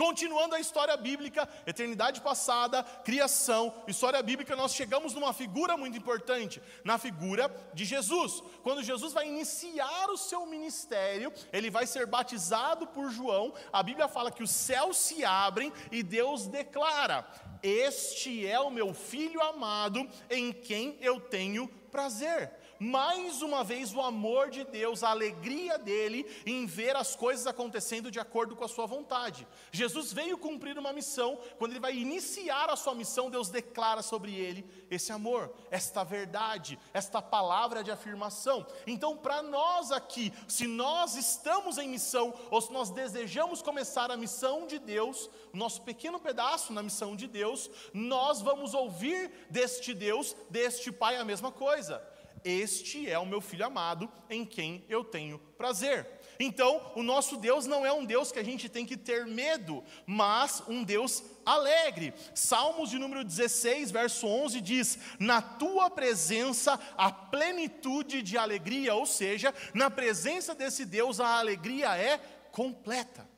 Continuando 0.00 0.54
a 0.54 0.58
história 0.58 0.96
bíblica, 0.96 1.46
eternidade 1.66 2.22
passada, 2.22 2.82
criação, 3.04 3.74
história 3.86 4.22
bíblica, 4.22 4.56
nós 4.56 4.72
chegamos 4.72 5.12
numa 5.12 5.34
figura 5.34 5.76
muito 5.76 5.98
importante, 5.98 6.58
na 6.82 6.96
figura 6.96 7.54
de 7.74 7.84
Jesus. 7.84 8.42
Quando 8.62 8.82
Jesus 8.82 9.12
vai 9.12 9.28
iniciar 9.28 10.08
o 10.08 10.16
seu 10.16 10.46
ministério, 10.46 11.30
ele 11.52 11.68
vai 11.68 11.86
ser 11.86 12.06
batizado 12.06 12.86
por 12.86 13.10
João. 13.10 13.52
A 13.70 13.82
Bíblia 13.82 14.08
fala 14.08 14.30
que 14.30 14.42
os 14.42 14.50
céus 14.50 14.96
se 14.96 15.22
abrem 15.22 15.70
e 15.92 16.02
Deus 16.02 16.46
declara: 16.46 17.30
Este 17.62 18.46
é 18.46 18.58
o 18.58 18.70
meu 18.70 18.94
filho 18.94 19.42
amado, 19.42 20.08
em 20.30 20.50
quem 20.50 20.96
eu 21.02 21.20
tenho 21.20 21.68
prazer. 21.90 22.50
Mais 22.80 23.42
uma 23.42 23.62
vez 23.62 23.92
o 23.94 24.00
amor 24.00 24.48
de 24.48 24.64
Deus, 24.64 25.04
a 25.04 25.10
alegria 25.10 25.76
dele 25.76 26.26
em 26.46 26.64
ver 26.64 26.96
as 26.96 27.14
coisas 27.14 27.46
acontecendo 27.46 28.10
de 28.10 28.18
acordo 28.18 28.56
com 28.56 28.64
a 28.64 28.68
sua 28.68 28.86
vontade. 28.86 29.46
Jesus 29.70 30.14
veio 30.14 30.38
cumprir 30.38 30.78
uma 30.78 30.90
missão, 30.90 31.38
quando 31.58 31.72
ele 31.72 31.80
vai 31.80 31.94
iniciar 31.94 32.70
a 32.70 32.76
sua 32.76 32.94
missão, 32.94 33.30
Deus 33.30 33.50
declara 33.50 34.00
sobre 34.00 34.34
ele 34.34 34.64
esse 34.90 35.12
amor, 35.12 35.52
esta 35.70 36.02
verdade, 36.02 36.78
esta 36.94 37.20
palavra 37.20 37.84
de 37.84 37.90
afirmação. 37.90 38.66
Então, 38.86 39.14
para 39.14 39.42
nós 39.42 39.92
aqui, 39.92 40.32
se 40.48 40.66
nós 40.66 41.16
estamos 41.16 41.76
em 41.76 41.86
missão, 41.86 42.32
ou 42.50 42.62
se 42.62 42.72
nós 42.72 42.88
desejamos 42.88 43.60
começar 43.60 44.10
a 44.10 44.16
missão 44.16 44.66
de 44.66 44.78
Deus, 44.78 45.28
o 45.52 45.56
nosso 45.56 45.82
pequeno 45.82 46.18
pedaço 46.18 46.72
na 46.72 46.82
missão 46.82 47.14
de 47.14 47.26
Deus, 47.26 47.70
nós 47.92 48.40
vamos 48.40 48.72
ouvir 48.72 49.30
deste 49.50 49.92
Deus, 49.92 50.34
deste 50.48 50.90
Pai, 50.90 51.16
a 51.16 51.24
mesma 51.24 51.52
coisa. 51.52 52.02
Este 52.44 53.08
é 53.08 53.18
o 53.18 53.26
meu 53.26 53.40
filho 53.40 53.66
amado, 53.66 54.10
em 54.28 54.44
quem 54.44 54.84
eu 54.88 55.04
tenho 55.04 55.38
prazer. 55.58 56.06
Então, 56.38 56.92
o 56.96 57.02
nosso 57.02 57.36
Deus 57.36 57.66
não 57.66 57.84
é 57.84 57.92
um 57.92 58.04
Deus 58.04 58.32
que 58.32 58.38
a 58.38 58.42
gente 58.42 58.66
tem 58.68 58.86
que 58.86 58.96
ter 58.96 59.26
medo, 59.26 59.84
mas 60.06 60.62
um 60.66 60.82
Deus 60.82 61.22
alegre. 61.44 62.14
Salmos 62.34 62.88
de 62.88 62.98
número 62.98 63.22
16, 63.22 63.90
verso 63.90 64.26
11 64.26 64.60
diz: 64.60 64.98
Na 65.18 65.42
tua 65.42 65.90
presença 65.90 66.80
a 66.96 67.12
plenitude 67.12 68.22
de 68.22 68.38
alegria, 68.38 68.94
ou 68.94 69.04
seja, 69.04 69.54
na 69.74 69.90
presença 69.90 70.54
desse 70.54 70.86
Deus 70.86 71.20
a 71.20 71.38
alegria 71.38 71.94
é 71.96 72.18
completa. 72.50 73.28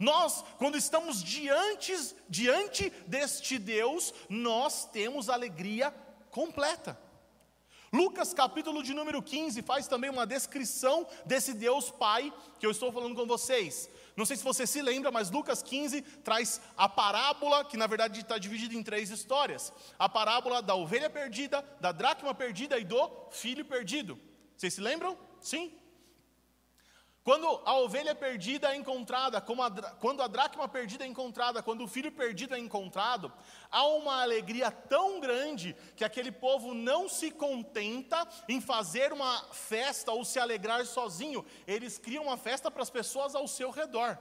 Nós, 0.00 0.42
quando 0.58 0.78
estamos 0.78 1.22
diante, 1.22 1.92
diante 2.28 2.90
deste 3.06 3.58
Deus, 3.58 4.14
nós 4.28 4.86
temos 4.86 5.28
alegria 5.28 5.94
completa. 6.30 6.98
Lucas, 7.92 8.32
capítulo 8.32 8.84
de 8.84 8.94
número 8.94 9.20
15, 9.20 9.62
faz 9.62 9.88
também 9.88 10.08
uma 10.08 10.24
descrição 10.24 11.04
desse 11.26 11.52
Deus 11.52 11.90
Pai 11.90 12.32
que 12.60 12.64
eu 12.64 12.70
estou 12.70 12.92
falando 12.92 13.16
com 13.16 13.26
vocês. 13.26 13.90
Não 14.16 14.24
sei 14.24 14.36
se 14.36 14.44
você 14.44 14.64
se 14.64 14.80
lembra, 14.80 15.10
mas 15.10 15.30
Lucas 15.30 15.60
15 15.60 16.02
traz 16.22 16.60
a 16.76 16.88
parábola, 16.88 17.64
que 17.64 17.76
na 17.76 17.88
verdade 17.88 18.20
está 18.20 18.38
dividida 18.38 18.74
em 18.74 18.82
três 18.82 19.10
histórias: 19.10 19.72
a 19.98 20.08
parábola 20.08 20.62
da 20.62 20.74
ovelha 20.74 21.10
perdida, 21.10 21.64
da 21.80 21.90
dracma 21.90 22.32
perdida 22.32 22.78
e 22.78 22.84
do 22.84 23.10
filho 23.32 23.64
perdido. 23.64 24.16
Vocês 24.56 24.74
se 24.74 24.80
lembram? 24.80 25.18
Sim? 25.40 25.72
Quando 27.22 27.46
a 27.66 27.74
ovelha 27.76 28.14
perdida 28.14 28.72
é 28.72 28.76
encontrada, 28.76 29.38
a, 29.38 29.42
quando 29.96 30.22
a 30.22 30.26
dracma 30.26 30.66
perdida 30.66 31.04
é 31.04 31.06
encontrada, 31.06 31.62
quando 31.62 31.84
o 31.84 31.88
filho 31.88 32.10
perdido 32.10 32.54
é 32.54 32.58
encontrado, 32.58 33.30
há 33.70 33.86
uma 33.88 34.22
alegria 34.22 34.70
tão 34.70 35.20
grande 35.20 35.76
que 35.94 36.02
aquele 36.02 36.32
povo 36.32 36.72
não 36.72 37.10
se 37.10 37.30
contenta 37.30 38.26
em 38.48 38.58
fazer 38.58 39.12
uma 39.12 39.44
festa 39.52 40.12
ou 40.12 40.24
se 40.24 40.38
alegrar 40.38 40.86
sozinho, 40.86 41.44
eles 41.66 41.98
criam 41.98 42.24
uma 42.24 42.38
festa 42.38 42.70
para 42.70 42.82
as 42.82 42.90
pessoas 42.90 43.34
ao 43.34 43.46
seu 43.46 43.70
redor. 43.70 44.18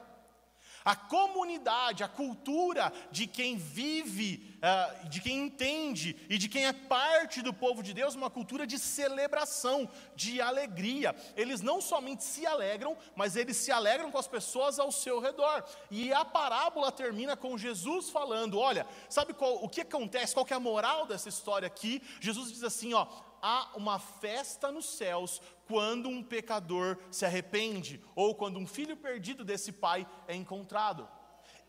A 0.84 0.96
comunidade, 0.96 2.04
a 2.04 2.08
cultura 2.08 2.92
de 3.12 3.28
quem 3.28 3.58
vive, 3.58 4.58
uh, 4.58 5.10
de 5.10 5.22
quem 5.22 5.46
entende 5.46 6.16
e 6.30 6.38
de 6.38 6.48
quem 6.48 6.66
é 6.66 6.74
parte 6.74 7.42
do 7.42 7.54
povo 7.54 7.84
de 7.84 7.94
Deus, 7.94 8.16
uma 8.16 8.30
cultura 8.30 8.66
de 8.66 8.80
celebração, 8.80 9.90
de 10.16 10.42
alegria. 10.42 11.16
Eles 11.36 11.62
não 11.62 11.82
somente 11.82 12.24
se 12.24 12.46
alegram, 12.46 12.98
mas 13.16 13.36
eles 13.36 13.58
se 13.58 13.72
alegram 13.72 14.12
com 14.12 14.18
as 14.18 14.28
pessoas 14.28 14.80
ao 14.80 14.92
seu 14.92 15.20
redor. 15.20 15.64
E 15.92 16.12
a 16.14 16.24
parábola 16.24 16.92
termina 16.92 17.36
com 17.36 17.58
Jesus 17.58 18.10
falando: 18.10 18.58
olha, 18.58 18.88
sabe 19.10 19.34
qual, 19.34 19.64
o 19.64 19.70
que 19.70 19.82
acontece? 19.82 20.34
Qual 20.34 20.46
que 20.46 20.54
é 20.54 20.58
a 20.58 20.60
moral 20.60 21.06
dessa 21.06 21.30
história 21.30 21.68
aqui? 21.68 22.02
Jesus 22.20 22.52
diz 22.52 22.64
assim: 22.64 22.94
ó, 22.94 23.08
há 23.42 23.72
uma 23.76 24.00
festa 24.00 24.72
nos 24.72 24.86
céus 24.86 25.42
quando 25.68 26.10
um 26.10 26.24
pecador 26.24 26.98
se 27.12 27.26
arrepende, 27.26 28.04
ou 28.16 28.34
quando 28.34 28.60
um 28.60 28.66
filho 28.66 28.98
perdido 28.98 29.46
desse 29.46 29.72
pai 29.72 30.08
é 30.28 30.36
encontrado. 30.36 31.08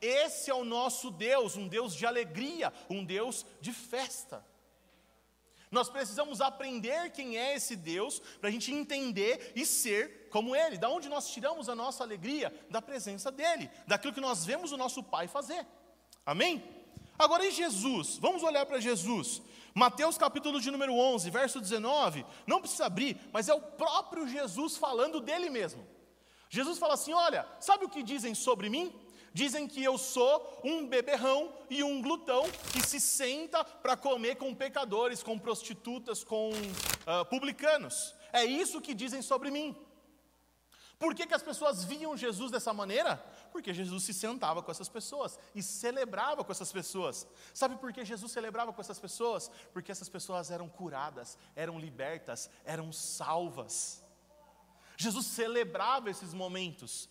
Esse 0.00 0.50
é 0.50 0.54
o 0.54 0.64
nosso 0.64 1.10
Deus, 1.10 1.56
um 1.56 1.68
Deus 1.68 1.94
de 1.94 2.06
alegria, 2.06 2.72
um 2.88 3.04
Deus 3.04 3.44
de 3.60 3.72
festa. 3.72 4.44
Nós 5.70 5.88
precisamos 5.88 6.40
aprender 6.40 7.12
quem 7.12 7.38
é 7.38 7.54
esse 7.54 7.76
Deus, 7.76 8.20
para 8.40 8.48
a 8.48 8.52
gente 8.52 8.72
entender 8.72 9.52
e 9.54 9.64
ser 9.64 10.28
como 10.30 10.56
Ele. 10.56 10.78
Da 10.78 10.88
onde 10.88 11.08
nós 11.08 11.30
tiramos 11.30 11.68
a 11.68 11.74
nossa 11.74 12.02
alegria? 12.02 12.52
Da 12.68 12.82
presença 12.82 13.30
dEle, 13.30 13.70
daquilo 13.86 14.12
que 14.12 14.20
nós 14.20 14.44
vemos 14.44 14.72
o 14.72 14.76
nosso 14.76 15.02
Pai 15.02 15.28
fazer. 15.28 15.64
Amém? 16.26 16.64
Agora, 17.16 17.44
e 17.46 17.52
Jesus? 17.52 18.16
Vamos 18.16 18.42
olhar 18.42 18.66
para 18.66 18.80
Jesus. 18.80 19.42
Mateus 19.74 20.18
capítulo 20.18 20.60
de 20.60 20.70
número 20.70 20.94
11, 20.94 21.30
verso 21.30 21.60
19, 21.60 22.24
não 22.46 22.60
precisa 22.60 22.86
abrir, 22.86 23.20
mas 23.32 23.48
é 23.48 23.54
o 23.54 23.60
próprio 23.60 24.26
Jesus 24.28 24.76
falando 24.76 25.20
dele 25.20 25.48
mesmo. 25.48 25.86
Jesus 26.48 26.78
fala 26.78 26.94
assim: 26.94 27.12
Olha, 27.12 27.46
sabe 27.60 27.84
o 27.84 27.88
que 27.88 28.02
dizem 28.02 28.34
sobre 28.34 28.68
mim? 28.68 28.92
Dizem 29.32 29.68
que 29.68 29.82
eu 29.82 29.96
sou 29.96 30.60
um 30.64 30.86
beberrão 30.88 31.52
e 31.70 31.84
um 31.84 32.02
glutão 32.02 32.42
que 32.72 32.84
se 32.84 32.98
senta 32.98 33.62
para 33.64 33.96
comer 33.96 34.34
com 34.34 34.52
pecadores, 34.52 35.22
com 35.22 35.38
prostitutas, 35.38 36.24
com 36.24 36.50
uh, 36.50 37.24
publicanos. 37.26 38.12
É 38.32 38.44
isso 38.44 38.80
que 38.80 38.92
dizem 38.92 39.22
sobre 39.22 39.50
mim. 39.50 39.76
Por 40.98 41.14
que, 41.14 41.26
que 41.26 41.34
as 41.34 41.42
pessoas 41.42 41.84
viam 41.84 42.16
Jesus 42.16 42.50
dessa 42.50 42.74
maneira? 42.74 43.24
Porque 43.52 43.74
Jesus 43.74 44.04
se 44.04 44.14
sentava 44.14 44.62
com 44.62 44.70
essas 44.70 44.88
pessoas 44.88 45.38
e 45.54 45.62
celebrava 45.62 46.44
com 46.44 46.52
essas 46.52 46.72
pessoas. 46.72 47.26
Sabe 47.52 47.76
por 47.76 47.92
que 47.92 48.04
Jesus 48.04 48.30
celebrava 48.32 48.72
com 48.72 48.80
essas 48.80 48.98
pessoas? 48.98 49.50
Porque 49.72 49.90
essas 49.90 50.08
pessoas 50.08 50.50
eram 50.50 50.68
curadas, 50.68 51.36
eram 51.54 51.78
libertas, 51.78 52.48
eram 52.64 52.92
salvas. 52.92 54.02
Jesus 54.96 55.26
celebrava 55.26 56.10
esses 56.10 56.32
momentos 56.34 57.08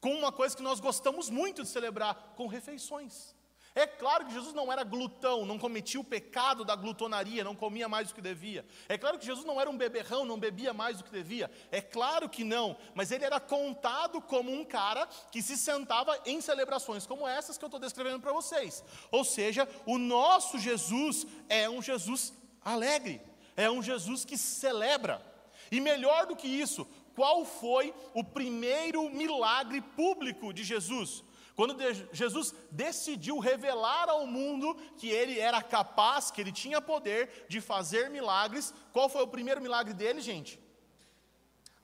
com 0.00 0.14
uma 0.14 0.32
coisa 0.32 0.56
que 0.56 0.62
nós 0.62 0.80
gostamos 0.80 1.28
muito 1.28 1.62
de 1.62 1.68
celebrar, 1.68 2.34
com 2.36 2.46
refeições. 2.46 3.34
É 3.78 3.86
claro 3.86 4.26
que 4.26 4.32
Jesus 4.32 4.52
não 4.52 4.72
era 4.72 4.82
glutão, 4.82 5.46
não 5.46 5.56
cometia 5.56 6.00
o 6.00 6.04
pecado 6.04 6.64
da 6.64 6.74
glutonaria, 6.74 7.44
não 7.44 7.54
comia 7.54 7.88
mais 7.88 8.08
do 8.08 8.14
que 8.16 8.20
devia. 8.20 8.66
É 8.88 8.98
claro 8.98 9.16
que 9.16 9.24
Jesus 9.24 9.46
não 9.46 9.60
era 9.60 9.70
um 9.70 9.76
beberrão, 9.76 10.24
não 10.24 10.36
bebia 10.36 10.74
mais 10.74 10.98
do 10.98 11.04
que 11.04 11.12
devia. 11.12 11.48
É 11.70 11.80
claro 11.80 12.28
que 12.28 12.42
não, 12.42 12.76
mas 12.92 13.12
ele 13.12 13.24
era 13.24 13.38
contado 13.38 14.20
como 14.20 14.52
um 14.52 14.64
cara 14.64 15.06
que 15.30 15.40
se 15.40 15.56
sentava 15.56 16.20
em 16.26 16.40
celebrações 16.40 17.06
como 17.06 17.28
essas 17.28 17.56
que 17.56 17.64
eu 17.64 17.68
estou 17.68 17.78
descrevendo 17.78 18.18
para 18.18 18.32
vocês. 18.32 18.82
Ou 19.12 19.24
seja, 19.24 19.68
o 19.86 19.96
nosso 19.96 20.58
Jesus 20.58 21.24
é 21.48 21.70
um 21.70 21.80
Jesus 21.80 22.32
alegre, 22.64 23.22
é 23.56 23.70
um 23.70 23.80
Jesus 23.80 24.24
que 24.24 24.36
celebra. 24.36 25.24
E 25.70 25.80
melhor 25.80 26.26
do 26.26 26.34
que 26.34 26.48
isso, 26.48 26.84
qual 27.14 27.44
foi 27.44 27.94
o 28.12 28.24
primeiro 28.24 29.08
milagre 29.08 29.80
público 29.80 30.52
de 30.52 30.64
Jesus? 30.64 31.22
Quando 31.58 31.76
Jesus 32.12 32.54
decidiu 32.70 33.40
revelar 33.40 34.08
ao 34.08 34.24
mundo 34.28 34.76
que 34.96 35.08
ele 35.08 35.40
era 35.40 35.60
capaz, 35.60 36.30
que 36.30 36.40
ele 36.40 36.52
tinha 36.52 36.80
poder 36.80 37.46
de 37.48 37.60
fazer 37.60 38.08
milagres, 38.10 38.72
qual 38.92 39.08
foi 39.08 39.24
o 39.24 39.26
primeiro 39.26 39.60
milagre 39.60 39.92
dele, 39.92 40.20
gente? 40.20 40.56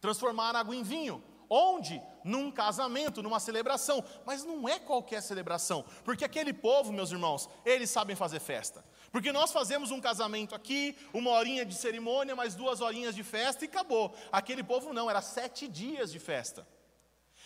Transformar 0.01 0.55
água 0.55 0.77
em 0.77 0.85
vinho. 0.85 1.21
Onde? 1.51 2.01
Num 2.23 2.53
casamento, 2.53 3.21
numa 3.21 3.41
celebração. 3.41 4.05
Mas 4.25 4.45
não 4.45 4.69
é 4.69 4.79
qualquer 4.79 5.21
celebração, 5.21 5.85
porque 6.05 6.25
aquele 6.25 6.53
povo, 6.53 6.93
meus 6.93 7.11
irmãos, 7.11 7.51
eles 7.65 7.91
sabem 7.91 8.15
fazer 8.15 8.39
festa. 8.39 8.85
Porque 9.11 9.33
nós 9.33 9.51
fazemos 9.51 9.91
um 9.91 10.01
casamento 10.01 10.55
aqui, 10.55 10.97
uma 11.13 11.31
horinha 11.31 11.67
de 11.67 11.75
cerimônia, 11.75 12.37
mais 12.37 12.55
duas 12.55 12.81
horinhas 12.81 13.13
de 13.13 13.25
festa 13.25 13.65
e 13.65 13.67
acabou. 13.67 14.15
Aquele 14.31 14.63
povo 14.63 14.93
não, 14.93 15.11
era 15.11 15.21
sete 15.21 15.67
dias 15.67 16.13
de 16.13 16.21
festa. 16.21 16.65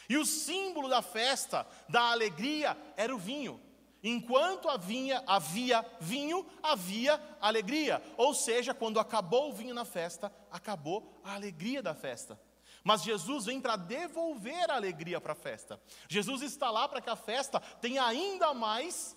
E 0.09 0.17
o 0.17 0.25
símbolo 0.25 0.89
da 0.89 1.03
festa, 1.03 1.67
da 1.89 2.11
alegria, 2.11 2.77
era 2.97 3.15
o 3.15 3.19
vinho. 3.19 3.61
Enquanto 4.03 4.69
havia, 4.69 5.23
havia 5.27 5.85
vinho, 6.01 6.47
havia 6.63 7.21
alegria. 7.41 8.03
Ou 8.17 8.33
seja, 8.33 8.73
quando 8.73 9.01
acabou 9.01 9.51
o 9.51 9.53
vinho 9.53 9.75
na 9.75 9.85
festa, 9.85 10.33
acabou 10.51 11.21
a 11.25 11.35
alegria 11.35 11.83
da 11.83 11.95
festa. 11.95 12.41
Mas 12.85 13.03
Jesus 13.03 13.47
vem 13.47 13.61
para 13.61 13.77
devolver 13.77 14.71
a 14.71 14.77
alegria 14.77 15.21
para 15.21 15.33
a 15.33 15.37
festa. 15.37 15.81
Jesus 16.09 16.43
está 16.43 16.71
lá 16.71 16.89
para 16.89 17.01
que 17.01 17.11
a 17.11 17.17
festa 17.17 17.61
tenha 17.61 18.05
ainda 18.05 18.55
mais 18.55 19.17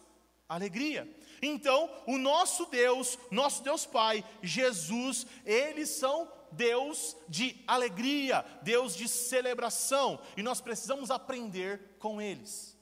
alegria. 0.49 1.07
Então, 1.41 1.89
o 2.05 2.17
nosso 2.17 2.65
Deus, 2.65 3.17
nosso 3.29 3.63
Deus 3.63 3.85
Pai, 3.85 4.25
Jesus, 4.41 5.25
eles 5.45 5.89
são 5.89 6.29
Deus 6.51 7.15
de 7.27 7.63
alegria, 7.67 8.45
Deus 8.61 8.95
de 8.95 9.07
celebração, 9.07 10.19
e 10.35 10.43
nós 10.43 10.61
precisamos 10.61 11.11
aprender 11.11 11.95
com 11.99 12.21
eles. 12.21 12.77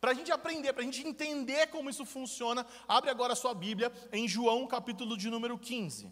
Para 0.00 0.10
a 0.10 0.14
gente 0.14 0.32
aprender, 0.32 0.72
para 0.72 0.82
a 0.82 0.84
gente 0.84 1.06
entender 1.06 1.68
como 1.68 1.88
isso 1.88 2.04
funciona, 2.04 2.66
abre 2.88 3.08
agora 3.08 3.34
a 3.34 3.36
sua 3.36 3.54
Bíblia 3.54 3.92
em 4.12 4.26
João 4.26 4.66
capítulo 4.66 5.16
de 5.16 5.30
número 5.30 5.56
15. 5.56 6.06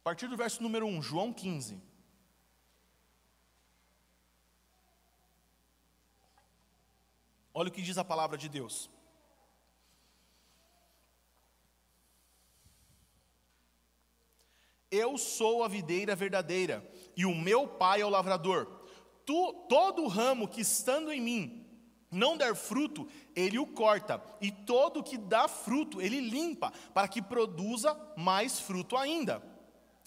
A 0.00 0.02
partir 0.02 0.26
do 0.26 0.36
verso 0.36 0.60
número 0.62 0.86
1, 0.86 1.00
João 1.00 1.32
15. 1.32 1.80
Olha 7.54 7.68
o 7.68 7.72
que 7.72 7.82
diz 7.82 7.98
a 7.98 8.04
palavra 8.04 8.38
de 8.38 8.48
Deus. 8.48 8.90
Eu 14.90 15.16
sou 15.16 15.62
a 15.62 15.68
videira 15.68 16.16
verdadeira, 16.16 16.84
e 17.16 17.24
o 17.24 17.34
meu 17.34 17.66
pai 17.66 18.00
é 18.00 18.04
o 18.04 18.10
lavrador. 18.10 18.66
Tu, 19.24 19.52
todo 19.68 20.08
ramo 20.08 20.48
que 20.48 20.60
estando 20.60 21.12
em 21.12 21.20
mim 21.20 21.66
não 22.10 22.36
der 22.36 22.56
fruto, 22.56 23.08
ele 23.36 23.58
o 23.58 23.66
corta, 23.66 24.20
e 24.40 24.50
todo 24.50 25.02
que 25.02 25.16
dá 25.16 25.46
fruto, 25.46 26.00
ele 26.00 26.20
limpa, 26.20 26.72
para 26.92 27.06
que 27.06 27.22
produza 27.22 27.96
mais 28.16 28.58
fruto 28.58 28.96
ainda. 28.96 29.40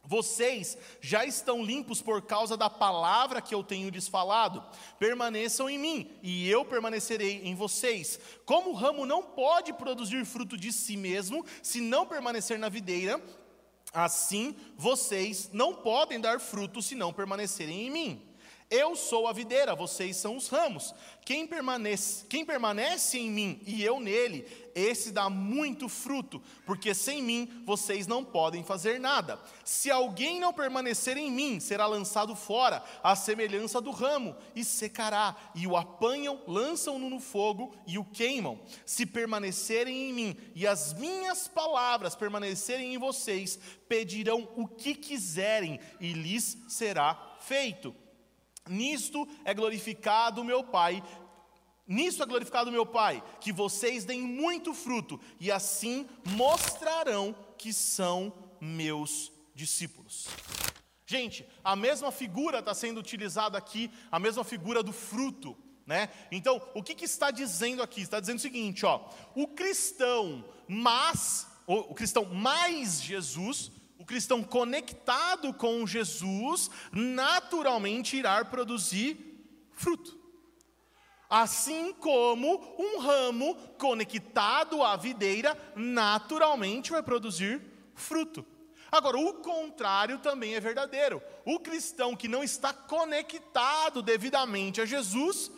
Vocês 0.06 0.78
já 1.00 1.26
estão 1.26 1.64
limpos 1.64 2.02
por 2.02 2.24
causa 2.24 2.58
da 2.58 2.70
palavra 2.70 3.42
que 3.42 3.56
eu 3.56 3.64
tenho 3.64 3.90
lhes 3.90 4.06
falado. 4.06 4.62
Permaneçam 5.00 5.70
em 5.70 5.80
mim, 5.80 6.12
e 6.22 6.50
eu 6.50 6.66
permanecerei 6.66 7.42
em 7.46 7.56
vocês. 7.56 8.20
Como 8.46 8.72
o 8.72 8.76
ramo 8.76 9.06
não 9.06 9.24
pode 9.24 9.72
produzir 9.72 10.26
fruto 10.26 10.58
de 10.58 10.74
si 10.74 10.98
mesmo, 10.98 11.46
se 11.62 11.80
não 11.80 12.06
permanecer 12.06 12.60
na 12.60 12.68
videira, 12.68 13.24
assim 13.94 14.56
vocês 14.76 15.50
não 15.54 15.76
podem 15.76 16.20
dar 16.20 16.40
fruto 16.40 16.82
se 16.82 16.96
não 16.96 17.14
permanecerem 17.14 17.88
em 17.88 17.92
mim. 17.92 18.33
Eu 18.70 18.96
sou 18.96 19.28
a 19.28 19.34
videira, 19.34 19.76
vocês 19.76 20.18
são 20.18 20.36
os 20.36 20.48
ramos. 20.48 20.94
Quem 21.26 21.48
permanece, 21.48 22.26
quem 22.26 22.46
permanece 22.46 23.18
em 23.18 23.30
mim 23.30 23.62
e 23.66 23.84
eu 23.84 24.00
nele, 24.00 24.46
esse 24.76 25.12
dá 25.12 25.30
muito 25.30 25.88
fruto, 25.88 26.42
porque 26.66 26.94
sem 26.94 27.22
mim 27.22 27.64
vocês 27.66 28.08
não 28.08 28.26
podem 28.26 28.64
fazer 28.64 29.00
nada. 29.00 29.40
Se 29.64 29.92
alguém 29.92 30.40
não 30.40 30.52
permanecer 30.52 31.18
em 31.18 31.32
mim, 31.32 31.60
será 31.60 31.86
lançado 31.86 32.36
fora, 32.36 32.84
à 33.04 33.16
semelhança 33.16 33.80
do 33.80 33.92
ramo, 33.92 34.36
e 34.56 34.64
secará, 34.64 35.36
e 35.56 35.68
o 35.68 35.78
apanham, 35.78 36.42
lançam-no 36.48 37.10
no 37.10 37.20
fogo 37.20 37.76
e 37.86 37.98
o 37.98 38.04
queimam. 38.04 38.60
Se 38.86 39.06
permanecerem 39.06 40.10
em 40.10 40.14
mim 40.14 40.38
e 40.56 40.66
as 40.66 40.94
minhas 40.94 41.48
palavras 41.48 42.16
permanecerem 42.16 42.94
em 42.94 42.98
vocês, 42.98 43.60
pedirão 43.88 44.50
o 44.56 44.68
que 44.68 44.96
quiserem 44.96 45.80
e 46.00 46.14
lhes 46.14 46.58
será 46.68 47.38
feito. 47.40 47.96
Nisto 48.68 49.28
é 49.44 49.54
glorificado 49.54 50.44
meu 50.44 50.64
Pai. 50.64 51.04
Nisto 51.86 52.24
é 52.24 52.26
glorificado 52.26 52.72
meu 52.72 52.86
Pai, 52.86 53.22
que 53.42 53.52
vocês 53.52 54.06
deem 54.06 54.22
muito 54.22 54.74
fruto 54.74 55.20
e 55.40 55.52
assim 55.52 56.08
mostrarão 56.26 57.36
que 57.58 57.74
são 57.74 58.34
meus 58.62 59.32
discípulos. 59.54 60.28
Gente, 61.06 61.46
a 61.64 61.76
mesma 61.76 62.12
figura 62.12 62.60
está 62.60 62.74
sendo 62.74 63.00
utilizada 63.00 63.58
aqui, 63.58 63.92
a 64.10 64.18
mesma 64.18 64.44
figura 64.46 64.82
do 64.82 64.94
fruto, 64.94 65.58
né? 65.86 66.10
Então, 66.32 66.62
o 66.74 66.82
que, 66.82 66.96
que 66.96 67.04
está 67.04 67.30
dizendo 67.30 67.84
aqui? 67.84 68.02
Está 68.02 68.22
dizendo 68.22 68.38
o 68.38 68.42
seguinte, 68.42 68.86
ó, 68.86 69.10
o 69.36 69.48
cristão, 69.48 70.46
mas, 70.68 71.48
o 71.68 71.94
cristão 71.94 72.24
mais 72.26 73.02
Jesus, 73.02 73.70
o 74.04 74.06
cristão 74.06 74.44
conectado 74.44 75.54
com 75.54 75.88
Jesus 75.88 76.70
naturalmente 76.92 78.18
irá 78.18 78.44
produzir 78.44 79.18
fruto. 79.72 80.20
Assim 81.30 81.94
como 81.94 82.76
um 82.78 83.00
ramo 83.00 83.56
conectado 83.78 84.84
à 84.84 84.98
videira 84.98 85.58
naturalmente 85.74 86.92
vai 86.92 87.02
produzir 87.02 87.62
fruto. 87.96 88.46
Agora, 88.92 89.18
o 89.18 89.36
contrário 89.36 90.20
também 90.20 90.54
é 90.54 90.60
verdadeiro. 90.60 91.24
O 91.46 91.58
cristão 91.58 92.14
que 92.14 92.28
não 92.28 92.44
está 92.44 92.74
conectado 92.74 94.02
devidamente 94.02 94.82
a 94.82 94.86
Jesus 94.86 95.50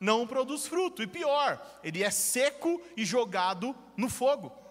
não 0.00 0.26
produz 0.26 0.66
fruto. 0.66 1.02
E 1.02 1.06
pior, 1.06 1.60
ele 1.84 2.02
é 2.02 2.10
seco 2.10 2.80
e 2.96 3.04
jogado 3.04 3.76
no 3.94 4.08
fogo. 4.08 4.69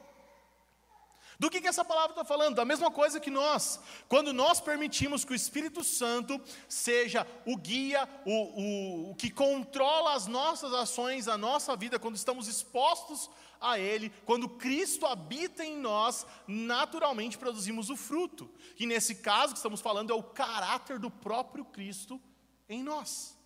Do 1.39 1.49
que, 1.49 1.61
que 1.61 1.67
essa 1.69 1.85
palavra 1.85 2.11
está 2.11 2.25
falando? 2.25 2.55
Da 2.55 2.65
mesma 2.65 2.91
coisa 2.91 3.17
que 3.17 3.31
nós. 3.31 3.79
Quando 4.09 4.33
nós 4.33 4.59
permitimos 4.59 5.23
que 5.23 5.31
o 5.31 5.35
Espírito 5.35 5.85
Santo 5.85 6.39
seja 6.67 7.25
o 7.45 7.55
guia, 7.55 8.09
o, 8.25 8.31
o, 8.31 9.11
o 9.11 9.15
que 9.15 9.31
controla 9.31 10.15
as 10.15 10.27
nossas 10.27 10.73
ações, 10.73 11.29
a 11.29 11.37
nossa 11.37 11.77
vida, 11.77 11.97
quando 11.97 12.17
estamos 12.17 12.49
expostos 12.49 13.29
a 13.61 13.79
Ele, 13.79 14.11
quando 14.25 14.49
Cristo 14.49 15.05
habita 15.05 15.63
em 15.63 15.77
nós, 15.77 16.27
naturalmente 16.45 17.37
produzimos 17.37 17.89
o 17.89 17.95
fruto. 17.95 18.51
E 18.77 18.85
nesse 18.85 19.15
caso 19.15 19.53
que 19.53 19.59
estamos 19.59 19.79
falando 19.79 20.11
é 20.11 20.15
o 20.15 20.23
caráter 20.23 20.99
do 20.99 21.09
próprio 21.09 21.63
Cristo 21.63 22.19
em 22.67 22.83
nós. 22.83 23.37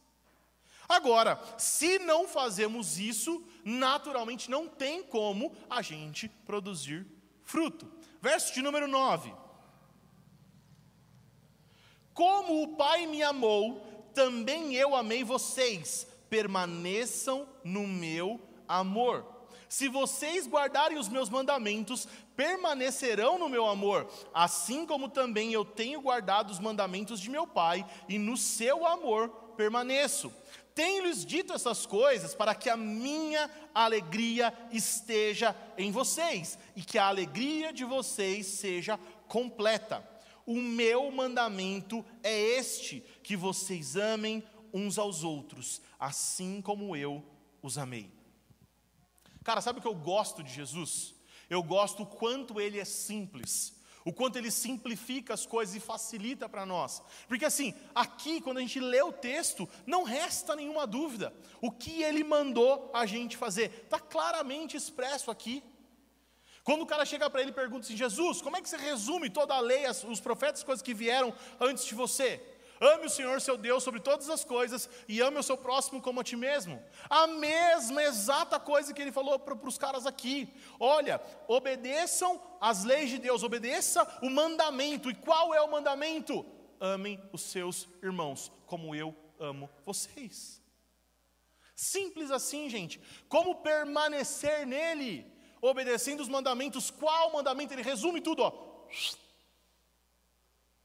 Agora, 0.89 1.39
se 1.59 1.99
não 1.99 2.27
fazemos 2.27 2.97
isso, 2.97 3.43
naturalmente 3.63 4.49
não 4.49 4.67
tem 4.67 5.03
como 5.03 5.55
a 5.69 5.83
gente 5.83 6.27
produzir 6.27 7.05
fruto. 7.43 7.91
Verso 8.21 8.53
de 8.53 8.61
número 8.61 8.87
9. 8.87 9.33
Como 12.13 12.63
o 12.63 12.75
Pai 12.75 13.05
me 13.07 13.23
amou, 13.23 13.81
também 14.13 14.75
eu 14.75 14.95
amei 14.95 15.23
vocês, 15.23 16.07
permaneçam 16.29 17.47
no 17.63 17.87
meu 17.87 18.39
amor. 18.67 19.25
Se 19.67 19.87
vocês 19.87 20.47
guardarem 20.47 20.99
os 20.99 21.09
meus 21.09 21.29
mandamentos, 21.29 22.07
permanecerão 22.35 23.39
no 23.39 23.49
meu 23.49 23.65
amor, 23.65 24.07
assim 24.31 24.85
como 24.85 25.09
também 25.09 25.51
eu 25.51 25.65
tenho 25.65 25.99
guardado 26.01 26.51
os 26.51 26.59
mandamentos 26.59 27.19
de 27.19 27.29
meu 27.29 27.47
Pai, 27.47 27.83
e 28.07 28.19
no 28.19 28.37
seu 28.37 28.85
amor 28.85 29.29
permaneço. 29.57 30.31
Tenho-lhes 30.75 31.25
dito 31.25 31.53
essas 31.53 31.85
coisas 31.85 32.33
para 32.33 32.55
que 32.55 32.69
a 32.69 32.75
minha 32.75 33.49
alegria 33.73 34.53
esteja 34.71 35.55
em 35.77 35.91
vocês 35.91 36.57
e 36.75 36.81
que 36.81 36.97
a 36.97 37.07
alegria 37.07 37.71
de 37.71 37.85
vocês 37.85 38.47
seja 38.47 38.97
completa. 39.27 40.07
O 40.45 40.55
meu 40.55 41.11
mandamento 41.11 42.03
é 42.23 42.35
este: 42.57 43.01
que 43.21 43.35
vocês 43.35 43.95
amem 43.95 44.43
uns 44.73 44.97
aos 44.97 45.23
outros, 45.23 45.81
assim 45.99 46.61
como 46.61 46.95
eu 46.95 47.23
os 47.61 47.77
amei. 47.77 48.11
Cara, 49.43 49.61
sabe 49.61 49.79
o 49.79 49.81
que 49.81 49.87
eu 49.87 49.95
gosto 49.95 50.41
de 50.41 50.51
Jesus? 50.51 51.13
Eu 51.49 51.61
gosto 51.61 52.03
o 52.03 52.07
quanto 52.07 52.59
ele 52.59 52.79
é 52.79 52.85
simples 52.85 53.75
o 54.05 54.13
quanto 54.13 54.37
ele 54.37 54.51
simplifica 54.51 55.33
as 55.33 55.45
coisas 55.45 55.75
e 55.75 55.79
facilita 55.79 56.49
para 56.49 56.65
nós. 56.65 57.01
Porque 57.27 57.45
assim, 57.45 57.73
aqui, 57.93 58.41
quando 58.41 58.57
a 58.57 58.61
gente 58.61 58.79
lê 58.79 59.01
o 59.01 59.11
texto, 59.11 59.67
não 59.85 60.03
resta 60.03 60.55
nenhuma 60.55 60.85
dúvida. 60.85 61.33
O 61.61 61.71
que 61.71 62.03
ele 62.03 62.23
mandou 62.23 62.91
a 62.93 63.05
gente 63.05 63.37
fazer 63.37 63.83
está 63.85 63.99
claramente 63.99 64.75
expresso 64.75 65.31
aqui. 65.31 65.63
Quando 66.63 66.83
o 66.83 66.85
cara 66.85 67.05
chega 67.05 67.29
para 67.29 67.41
ele 67.41 67.51
e 67.51 67.53
pergunta 67.53 67.85
assim: 67.85 67.97
Jesus, 67.97 68.41
como 68.41 68.55
é 68.55 68.61
que 68.61 68.69
você 68.69 68.77
resume 68.77 69.29
toda 69.29 69.53
a 69.53 69.59
lei, 69.59 69.85
os 69.87 70.21
profetas, 70.21 70.61
as 70.61 70.63
coisas 70.63 70.81
que 70.81 70.93
vieram 70.93 71.33
antes 71.59 71.85
de 71.85 71.93
você? 71.93 72.41
Ame 72.79 73.05
o 73.05 73.09
Senhor 73.09 73.39
seu 73.39 73.55
Deus 73.55 73.83
sobre 73.83 73.99
todas 73.99 74.29
as 74.29 74.43
coisas 74.43 74.89
e 75.07 75.21
ame 75.21 75.37
o 75.37 75.43
seu 75.43 75.57
próximo 75.57 76.01
como 76.01 76.19
a 76.19 76.23
ti 76.23 76.35
mesmo. 76.35 76.83
A 77.09 77.27
mesma 77.27 78.03
exata 78.03 78.59
coisa 78.59 78.93
que 78.93 79.01
ele 79.01 79.11
falou 79.11 79.39
para 79.39 79.53
os 79.53 79.77
caras 79.77 80.05
aqui. 80.05 80.53
Olha, 80.79 81.21
obedeçam 81.47 82.41
as 82.59 82.83
leis 82.83 83.09
de 83.09 83.17
Deus, 83.17 83.43
obedeça 83.43 84.07
o 84.21 84.29
mandamento. 84.29 85.09
E 85.09 85.15
qual 85.15 85.53
é 85.53 85.61
o 85.61 85.71
mandamento? 85.71 86.45
Amem 86.79 87.21
os 87.31 87.41
seus 87.41 87.87
irmãos 88.01 88.51
como 88.65 88.93
eu 88.93 89.15
amo 89.39 89.69
vocês. 89.85 90.61
Simples 91.75 92.31
assim, 92.31 92.69
gente. 92.69 92.99
Como 93.29 93.55
permanecer 93.55 94.65
nele? 94.65 95.31
Obedecendo 95.61 96.21
os 96.21 96.27
mandamentos. 96.27 96.91
Qual 96.91 97.31
mandamento? 97.31 97.73
Ele 97.73 97.81
resume 97.81 98.19
tudo, 98.19 98.43
ó. 98.43 98.87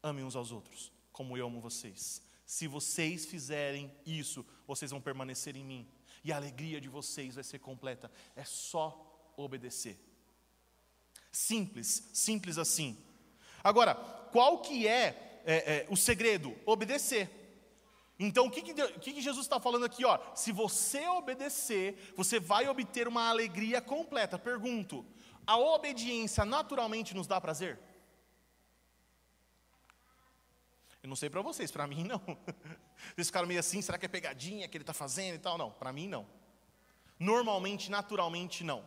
Amem 0.01 0.23
uns 0.23 0.35
aos 0.35 0.51
outros 0.51 0.98
como 1.19 1.35
eu 1.35 1.47
amo 1.47 1.59
vocês. 1.59 2.21
Se 2.45 2.65
vocês 2.65 3.25
fizerem 3.25 3.93
isso, 4.05 4.45
vocês 4.65 4.89
vão 4.89 5.01
permanecer 5.01 5.53
em 5.57 5.65
mim, 5.65 5.85
e 6.23 6.31
a 6.31 6.37
alegria 6.37 6.79
de 6.79 6.87
vocês 6.87 7.35
vai 7.35 7.43
ser 7.43 7.59
completa. 7.59 8.09
É 8.37 8.45
só 8.45 9.33
obedecer. 9.35 9.99
Simples, 11.29 12.09
simples 12.13 12.57
assim. 12.57 12.97
Agora, 13.61 13.95
qual 14.31 14.61
que 14.61 14.87
é, 14.87 15.41
é, 15.45 15.55
é 15.55 15.87
o 15.89 15.97
segredo? 15.97 16.55
Obedecer. 16.65 17.29
Então, 18.17 18.45
o 18.45 18.49
que, 18.49 18.61
que, 18.61 18.81
o 18.81 18.99
que, 19.01 19.11
que 19.11 19.21
Jesus 19.21 19.45
está 19.45 19.59
falando 19.59 19.83
aqui? 19.83 20.05
Ó, 20.05 20.17
se 20.33 20.53
você 20.53 21.05
obedecer, 21.09 22.13
você 22.15 22.39
vai 22.39 22.65
obter 22.69 23.09
uma 23.09 23.27
alegria 23.27 23.81
completa. 23.81 24.39
Pergunto: 24.39 25.05
a 25.45 25.57
obediência 25.57 26.45
naturalmente 26.45 27.13
nos 27.13 27.27
dá 27.27 27.41
prazer? 27.41 27.77
Eu 31.09 31.11
não 31.11 31.15
sei 31.15 31.27
para 31.27 31.41
vocês, 31.41 31.71
para 31.71 31.87
mim 31.87 32.03
não. 32.03 32.21
Vocês 33.15 33.27
ficaram 33.27 33.47
meio 33.47 33.59
assim, 33.59 33.81
será 33.81 33.97
que 33.97 34.05
é 34.05 34.09
pegadinha 34.09 34.67
que 34.67 34.77
ele 34.77 34.83
está 34.83 34.93
fazendo 34.93 35.35
e 35.35 35.39
tal? 35.39 35.57
Não, 35.57 35.71
para 35.71 35.91
mim 35.91 36.07
não. 36.07 36.27
Normalmente, 37.17 37.89
naturalmente 37.89 38.63
não. 38.63 38.85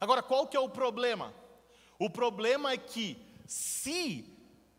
Agora, 0.00 0.22
qual 0.22 0.46
que 0.46 0.56
é 0.56 0.60
o 0.60 0.70
problema? 0.70 1.34
O 1.98 2.08
problema 2.08 2.72
é 2.72 2.78
que 2.78 3.18
se 3.46 4.26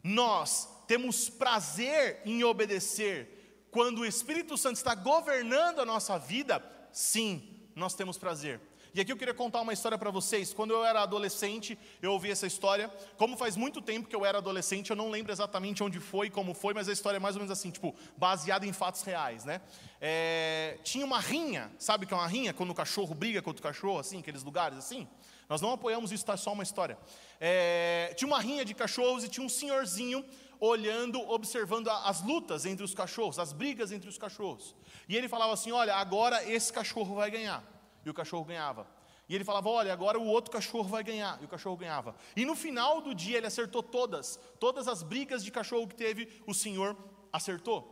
nós 0.04 0.68
temos 0.88 1.30
prazer 1.30 2.22
em 2.26 2.44
obedecer, 2.44 3.68
quando 3.70 4.00
o 4.00 4.06
Espírito 4.06 4.58
Santo 4.58 4.78
está 4.78 4.96
governando 4.96 5.80
a 5.80 5.86
nossa 5.86 6.18
vida, 6.18 6.64
sim, 6.92 7.70
nós 7.76 7.94
temos 7.94 8.18
prazer. 8.18 8.60
E 8.96 9.02
aqui 9.02 9.12
eu 9.12 9.18
queria 9.18 9.34
contar 9.34 9.60
uma 9.60 9.74
história 9.74 9.98
para 9.98 10.10
vocês. 10.10 10.54
Quando 10.54 10.72
eu 10.72 10.86
era 10.86 11.02
adolescente, 11.02 11.78
eu 12.02 12.14
ouvi 12.14 12.32
essa 12.32 12.48
história. 12.48 12.90
Como 13.18 13.36
faz 13.36 13.58
muito 13.58 13.82
tempo 13.82 14.08
que 14.08 14.16
eu 14.16 14.26
era 14.26 14.38
adolescente, 14.38 14.90
eu 14.90 14.96
não 14.96 15.10
lembro 15.10 15.34
exatamente 15.34 15.84
onde 15.84 16.00
foi, 16.00 16.30
como 16.30 16.54
foi, 16.54 16.74
mas 16.74 16.88
a 16.88 16.94
história 16.94 17.18
é 17.18 17.20
mais 17.20 17.36
ou 17.36 17.42
menos 17.42 17.52
assim, 17.52 17.72
tipo, 17.72 17.94
baseada 18.16 18.66
em 18.66 18.72
fatos 18.72 19.02
reais, 19.02 19.44
né? 19.44 19.60
É, 20.00 20.80
tinha 20.82 21.06
uma 21.06 21.20
rinha, 21.20 21.70
sabe 21.78 22.06
o 22.06 22.08
que 22.08 22.14
é 22.14 22.18
uma 22.18 22.26
rinha? 22.26 22.54
Quando 22.54 22.70
o 22.70 22.74
cachorro 22.74 23.14
briga 23.14 23.42
contra 23.42 23.60
o 23.60 23.64
cachorro, 23.64 24.00
assim, 24.00 24.20
aqueles 24.20 24.44
lugares 24.44 24.78
assim. 24.78 25.06
Nós 25.50 25.60
não 25.60 25.74
apoiamos 25.74 26.14
isso, 26.14 26.26
tá 26.26 26.38
só 26.38 26.54
uma 26.54 26.64
história. 26.64 26.98
É, 27.38 28.14
tinha 28.16 28.30
uma 28.30 28.40
rinha 28.40 28.64
de 28.64 28.74
cachorros 28.74 29.26
e 29.26 29.28
tinha 29.28 29.46
um 29.46 29.50
senhorzinho 29.50 30.24
olhando, 30.58 31.20
observando 31.20 31.90
as 31.90 32.22
lutas 32.24 32.66
entre 32.66 32.86
os 32.86 32.94
cachorros, 32.94 33.40
as 33.40 33.52
brigas 33.52 33.92
entre 33.92 34.08
os 34.08 34.18
cachorros. 34.18 34.74
E 35.10 35.18
ele 35.18 35.28
falava 35.28 35.52
assim: 35.52 35.74
Olha, 35.74 35.96
agora 35.96 36.50
esse 36.50 36.72
cachorro 36.72 37.14
vai 37.14 37.30
ganhar 37.30 37.75
e 38.06 38.10
o 38.10 38.14
cachorro 38.14 38.46
ganhava. 38.46 38.88
E 39.28 39.34
ele 39.34 39.44
falava: 39.44 39.68
Olha, 39.70 39.92
agora 39.92 40.20
o 40.20 40.26
outro 40.26 40.52
cachorro 40.52 40.88
vai 40.88 41.04
ganhar, 41.04 41.42
e 41.42 41.46
o 41.46 41.48
cachorro 41.48 41.76
ganhava. 41.76 42.16
E 42.36 42.46
no 42.46 42.56
final 42.56 43.02
do 43.02 43.14
dia 43.14 43.38
ele 43.38 43.48
acertou 43.48 43.82
todas, 43.82 44.40
todas 44.60 44.88
as 44.88 45.02
brigas 45.02 45.44
de 45.44 45.52
cachorro 45.52 45.88
que 45.88 45.96
teve, 45.96 46.42
o 46.46 46.54
senhor 46.54 46.96
acertou. 47.34 47.92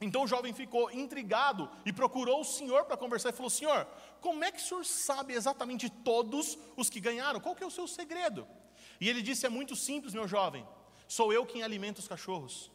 Então 0.00 0.22
o 0.22 0.26
jovem 0.26 0.54
ficou 0.54 0.90
intrigado 0.90 1.68
e 1.84 1.92
procurou 1.92 2.40
o 2.40 2.44
senhor 2.44 2.84
para 2.84 2.96
conversar 2.96 3.30
e 3.30 3.32
falou: 3.32 3.50
Senhor, 3.50 3.86
como 4.20 4.44
é 4.44 4.52
que 4.52 4.58
o 4.58 4.64
senhor 4.64 4.84
sabe 4.84 5.34
exatamente 5.34 5.90
todos 5.90 6.56
os 6.76 6.88
que 6.88 7.00
ganharam? 7.00 7.40
Qual 7.40 7.54
que 7.54 7.64
é 7.64 7.66
o 7.66 7.70
seu 7.70 7.86
segredo? 7.86 8.46
E 9.00 9.08
ele 9.08 9.20
disse: 9.20 9.44
É 9.44 9.48
muito 9.48 9.74
simples, 9.74 10.14
meu 10.14 10.26
jovem. 10.26 10.66
Sou 11.08 11.32
eu 11.32 11.44
quem 11.44 11.62
alimenta 11.62 11.98
os 11.98 12.06
cachorros. 12.06 12.70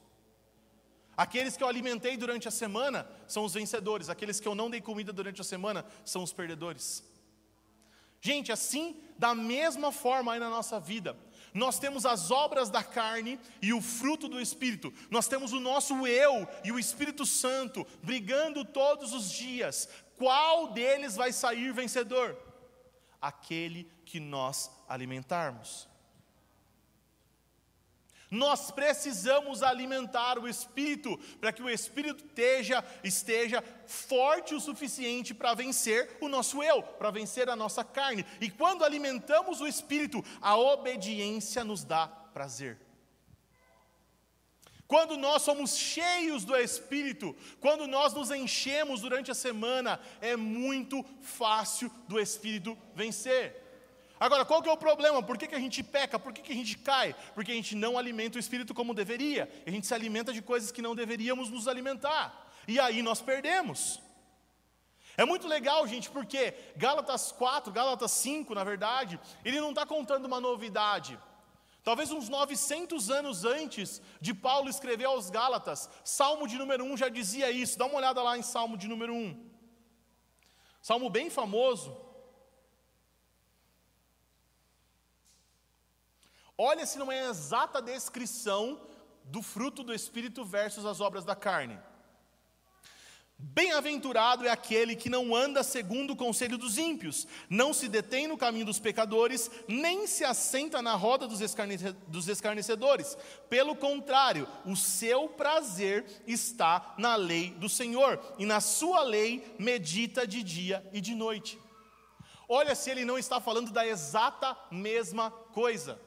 Aqueles 1.17 1.55
que 1.55 1.63
eu 1.63 1.67
alimentei 1.67 2.17
durante 2.17 2.47
a 2.47 2.51
semana 2.51 3.07
são 3.27 3.45
os 3.45 3.53
vencedores, 3.53 4.09
aqueles 4.09 4.39
que 4.39 4.47
eu 4.47 4.55
não 4.55 4.69
dei 4.69 4.81
comida 4.81 5.13
durante 5.13 5.39
a 5.39 5.43
semana 5.43 5.85
são 6.03 6.23
os 6.23 6.33
perdedores. 6.33 7.03
Gente, 8.19 8.51
assim, 8.51 8.99
da 9.17 9.35
mesma 9.35 9.91
forma 9.91 10.33
aí 10.33 10.39
na 10.39 10.49
nossa 10.49 10.79
vida, 10.79 11.15
nós 11.53 11.79
temos 11.79 12.05
as 12.05 12.31
obras 12.31 12.69
da 12.69 12.83
carne 12.83 13.39
e 13.61 13.71
o 13.71 13.81
fruto 13.81 14.27
do 14.27 14.41
Espírito, 14.41 14.93
nós 15.09 15.27
temos 15.27 15.53
o 15.53 15.59
nosso 15.59 16.05
eu 16.05 16.47
e 16.63 16.71
o 16.71 16.79
Espírito 16.79 17.25
Santo 17.25 17.87
brigando 18.03 18.65
todos 18.65 19.13
os 19.13 19.31
dias. 19.31 19.87
Qual 20.17 20.73
deles 20.73 21.15
vai 21.15 21.31
sair 21.31 21.71
vencedor? 21.71 22.37
Aquele 23.21 23.89
que 24.05 24.19
nós 24.19 24.69
alimentarmos. 24.89 25.87
Nós 28.35 28.69
precisamos 28.69 29.63
alimentar 29.63 30.37
o 30.37 30.47
espírito 30.47 31.17
para 31.39 31.53
que 31.53 31.63
o 31.63 31.69
espírito 31.69 32.25
esteja, 32.25 32.83
esteja 33.01 33.63
forte 33.87 34.53
o 34.53 34.59
suficiente 34.59 35.33
para 35.33 35.53
vencer 35.53 36.17
o 36.19 36.27
nosso 36.27 36.61
eu, 36.61 36.83
para 36.83 37.09
vencer 37.11 37.49
a 37.49 37.55
nossa 37.55 37.81
carne. 37.81 38.25
E 38.41 38.49
quando 38.49 38.83
alimentamos 38.83 39.61
o 39.61 39.67
espírito, 39.67 40.23
a 40.41 40.57
obediência 40.57 41.63
nos 41.63 41.85
dá 41.85 42.07
prazer. 42.07 42.77
Quando 44.85 45.17
nós 45.17 45.41
somos 45.41 45.75
cheios 45.77 46.43
do 46.45 46.55
Espírito, 46.55 47.35
quando 47.59 47.87
nós 47.87 48.13
nos 48.13 48.29
enchemos 48.29 49.01
durante 49.01 49.31
a 49.31 49.33
semana, 49.33 49.99
é 50.21 50.35
muito 50.35 51.03
fácil 51.21 51.89
do 52.07 52.19
Espírito 52.19 52.77
vencer. 52.93 53.64
Agora, 54.19 54.45
qual 54.45 54.61
que 54.61 54.69
é 54.69 54.71
o 54.71 54.77
problema? 54.77 55.21
Por 55.21 55.37
que, 55.37 55.47
que 55.47 55.55
a 55.55 55.59
gente 55.59 55.83
peca? 55.83 56.17
Por 56.17 56.31
que, 56.31 56.41
que 56.41 56.51
a 56.51 56.55
gente 56.55 56.77
cai? 56.77 57.13
Porque 57.33 57.51
a 57.51 57.55
gente 57.55 57.75
não 57.75 57.97
alimenta 57.97 58.37
o 58.37 58.39
espírito 58.39 58.73
como 58.73 58.93
deveria. 58.93 59.51
A 59.65 59.69
gente 59.69 59.85
se 59.85 59.93
alimenta 59.93 60.31
de 60.31 60.41
coisas 60.41 60.71
que 60.71 60.81
não 60.81 60.95
deveríamos 60.95 61.49
nos 61.49 61.67
alimentar. 61.67 62.49
E 62.67 62.79
aí 62.79 63.01
nós 63.01 63.21
perdemos. 63.21 63.99
É 65.17 65.25
muito 65.25 65.47
legal, 65.47 65.85
gente, 65.87 66.09
porque 66.09 66.53
Gálatas 66.75 67.31
4, 67.31 67.71
Gálatas 67.71 68.11
5, 68.11 68.53
na 68.53 68.63
verdade, 68.63 69.19
ele 69.43 69.61
não 69.61 69.69
está 69.69 69.85
contando 69.85 70.25
uma 70.25 70.41
novidade. 70.41 71.17
Talvez 71.83 72.11
uns 72.11 72.27
900 72.27 73.11
anos 73.11 73.45
antes 73.45 74.01
de 74.19 74.33
Paulo 74.33 74.69
escrever 74.69 75.05
aos 75.05 75.29
Gálatas, 75.29 75.89
Salmo 76.03 76.47
de 76.47 76.57
número 76.57 76.83
1 76.83 76.97
já 76.97 77.09
dizia 77.09 77.51
isso. 77.51 77.77
Dá 77.77 77.85
uma 77.85 77.97
olhada 77.97 78.21
lá 78.23 78.37
em 78.37 78.41
Salmo 78.41 78.75
de 78.75 78.87
número 78.87 79.13
1. 79.13 79.51
Salmo 80.81 81.09
bem 81.09 81.29
famoso. 81.29 81.95
Olha 86.57 86.85
se 86.85 86.97
não 86.97 87.11
é 87.11 87.25
a 87.25 87.29
exata 87.29 87.81
descrição 87.81 88.79
do 89.25 89.41
fruto 89.41 89.83
do 89.83 89.93
Espírito 89.93 90.45
versus 90.45 90.85
as 90.85 91.01
obras 91.01 91.25
da 91.25 91.35
carne. 91.35 91.77
Bem-aventurado 93.37 94.47
é 94.47 94.49
aquele 94.49 94.95
que 94.95 95.09
não 95.09 95.35
anda 95.35 95.61
segundo 95.61 96.13
o 96.13 96.15
conselho 96.15 96.57
dos 96.57 96.77
ímpios, 96.77 97.27
não 97.49 97.73
se 97.73 97.89
detém 97.89 98.27
no 98.27 98.37
caminho 98.37 98.65
dos 98.65 98.79
pecadores, 98.79 99.51
nem 99.67 100.07
se 100.07 100.23
assenta 100.23 100.81
na 100.81 100.95
roda 100.95 101.27
dos, 101.27 101.39
dos 102.07 102.29
escarnecedores. 102.29 103.17
Pelo 103.49 103.75
contrário, 103.75 104.47
o 104.65 104.73
seu 104.73 105.27
prazer 105.27 106.05
está 106.25 106.95
na 106.97 107.17
lei 107.17 107.49
do 107.49 107.67
Senhor, 107.67 108.21
e 108.39 108.45
na 108.45 108.61
sua 108.61 109.03
lei 109.03 109.53
medita 109.59 110.25
de 110.25 110.41
dia 110.41 110.89
e 110.93 111.01
de 111.01 111.13
noite. 111.13 111.59
Olha 112.47 112.73
se 112.73 112.89
ele 112.89 113.03
não 113.03 113.17
está 113.17 113.41
falando 113.41 113.69
da 113.71 113.85
exata 113.85 114.55
mesma 114.71 115.29
coisa. 115.29 115.99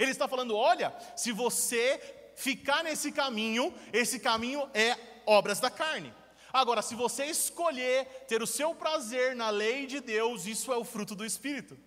Ele 0.00 0.12
está 0.12 0.26
falando: 0.26 0.56
olha, 0.56 0.96
se 1.14 1.30
você 1.30 2.32
ficar 2.34 2.82
nesse 2.82 3.12
caminho, 3.12 3.72
esse 3.92 4.18
caminho 4.18 4.68
é 4.72 4.96
obras 5.26 5.60
da 5.60 5.70
carne. 5.70 6.12
Agora, 6.50 6.80
se 6.80 6.94
você 6.94 7.26
escolher 7.26 8.06
ter 8.26 8.42
o 8.42 8.46
seu 8.46 8.74
prazer 8.74 9.36
na 9.36 9.50
lei 9.50 9.86
de 9.86 10.00
Deus, 10.00 10.46
isso 10.46 10.72
é 10.72 10.76
o 10.76 10.84
fruto 10.84 11.14
do 11.14 11.24
Espírito. 11.24 11.78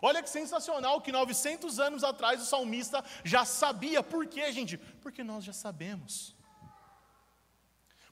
Olha 0.00 0.22
que 0.22 0.30
sensacional 0.30 1.00
que 1.00 1.10
900 1.10 1.80
anos 1.80 2.04
atrás 2.04 2.40
o 2.40 2.46
salmista 2.46 3.04
já 3.24 3.44
sabia. 3.44 4.02
Por 4.02 4.26
quê, 4.26 4.52
gente? 4.52 4.78
Porque 5.02 5.24
nós 5.24 5.44
já 5.44 5.52
sabemos. 5.52 6.36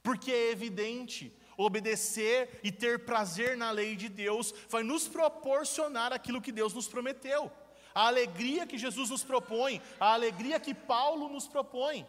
Porque 0.02 0.32
é 0.32 0.50
evidente, 0.50 1.32
obedecer 1.56 2.60
e 2.64 2.72
ter 2.72 3.04
prazer 3.04 3.56
na 3.56 3.70
lei 3.70 3.94
de 3.94 4.08
Deus 4.08 4.52
vai 4.68 4.82
nos 4.82 5.06
proporcionar 5.06 6.12
aquilo 6.12 6.42
que 6.42 6.50
Deus 6.50 6.74
nos 6.74 6.88
prometeu 6.88 7.50
a 7.96 8.08
alegria 8.08 8.66
que 8.66 8.76
Jesus 8.76 9.08
nos 9.08 9.24
propõe, 9.24 9.80
a 9.98 10.12
alegria 10.12 10.60
que 10.60 10.74
Paulo 10.74 11.30
nos 11.30 11.48
propõe. 11.48 12.06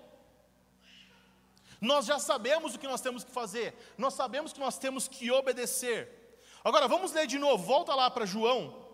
Nós 1.80 2.06
já 2.06 2.20
sabemos 2.20 2.76
o 2.76 2.80
que 2.80 2.88
nós 2.88 3.00
temos 3.00 3.24
que 3.24 3.32
fazer, 3.32 3.74
nós 3.98 4.14
sabemos 4.14 4.52
que 4.52 4.60
nós 4.60 4.78
temos 4.78 5.08
que 5.08 5.32
obedecer. 5.32 6.42
Agora 6.62 6.90
vamos 6.90 7.14
ler 7.14 7.26
de 7.26 7.40
novo, 7.40 7.64
volta 7.64 7.96
lá 7.96 8.12
para 8.12 8.26
João. 8.26 8.86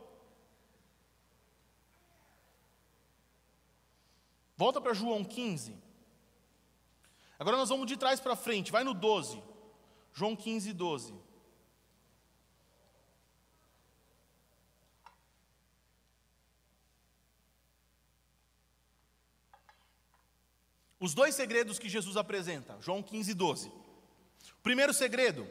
Volta 4.56 4.80
para 4.80 4.94
João 4.94 5.24
15. 5.24 5.76
Agora 7.40 7.58
nós 7.58 7.70
vamos 7.70 7.88
de 7.88 7.98
trás 7.98 8.20
para 8.20 8.36
frente, 8.36 8.72
vai 8.72 8.84
no 8.84 8.94
12. 8.94 9.42
João 10.14 10.36
15, 10.36 10.72
12. 10.74 11.16
Os 21.04 21.14
dois 21.14 21.36
segredos 21.36 21.78
que 21.78 21.90
Jesus 21.90 22.16
apresenta, 22.16 22.78
João 22.80 23.04
15, 23.04 23.34
12. 23.34 23.68
O 23.68 24.64
primeiro 24.64 24.94
segredo, 24.94 25.46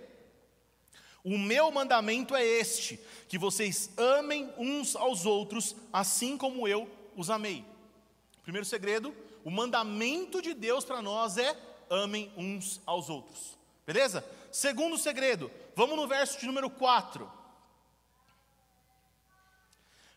o 1.22 1.36
meu 1.36 1.70
mandamento 1.70 2.34
é 2.34 2.42
este: 2.42 2.98
que 3.28 3.36
vocês 3.36 3.90
amem 3.98 4.50
uns 4.56 4.96
aos 4.96 5.26
outros, 5.26 5.76
assim 5.92 6.38
como 6.38 6.66
eu 6.66 6.88
os 7.14 7.28
amei. 7.28 7.66
Primeiro 8.42 8.64
segredo, 8.64 9.14
o 9.44 9.50
mandamento 9.50 10.40
de 10.40 10.54
Deus 10.54 10.86
para 10.86 11.02
nós 11.02 11.36
é 11.36 11.54
amem 11.90 12.32
uns 12.34 12.80
aos 12.86 13.10
outros. 13.10 13.58
Beleza? 13.86 14.24
Segundo 14.50 14.96
segredo, 14.96 15.50
vamos 15.76 15.96
no 15.96 16.08
verso 16.08 16.40
de 16.40 16.46
número 16.46 16.70
4. 16.70 17.30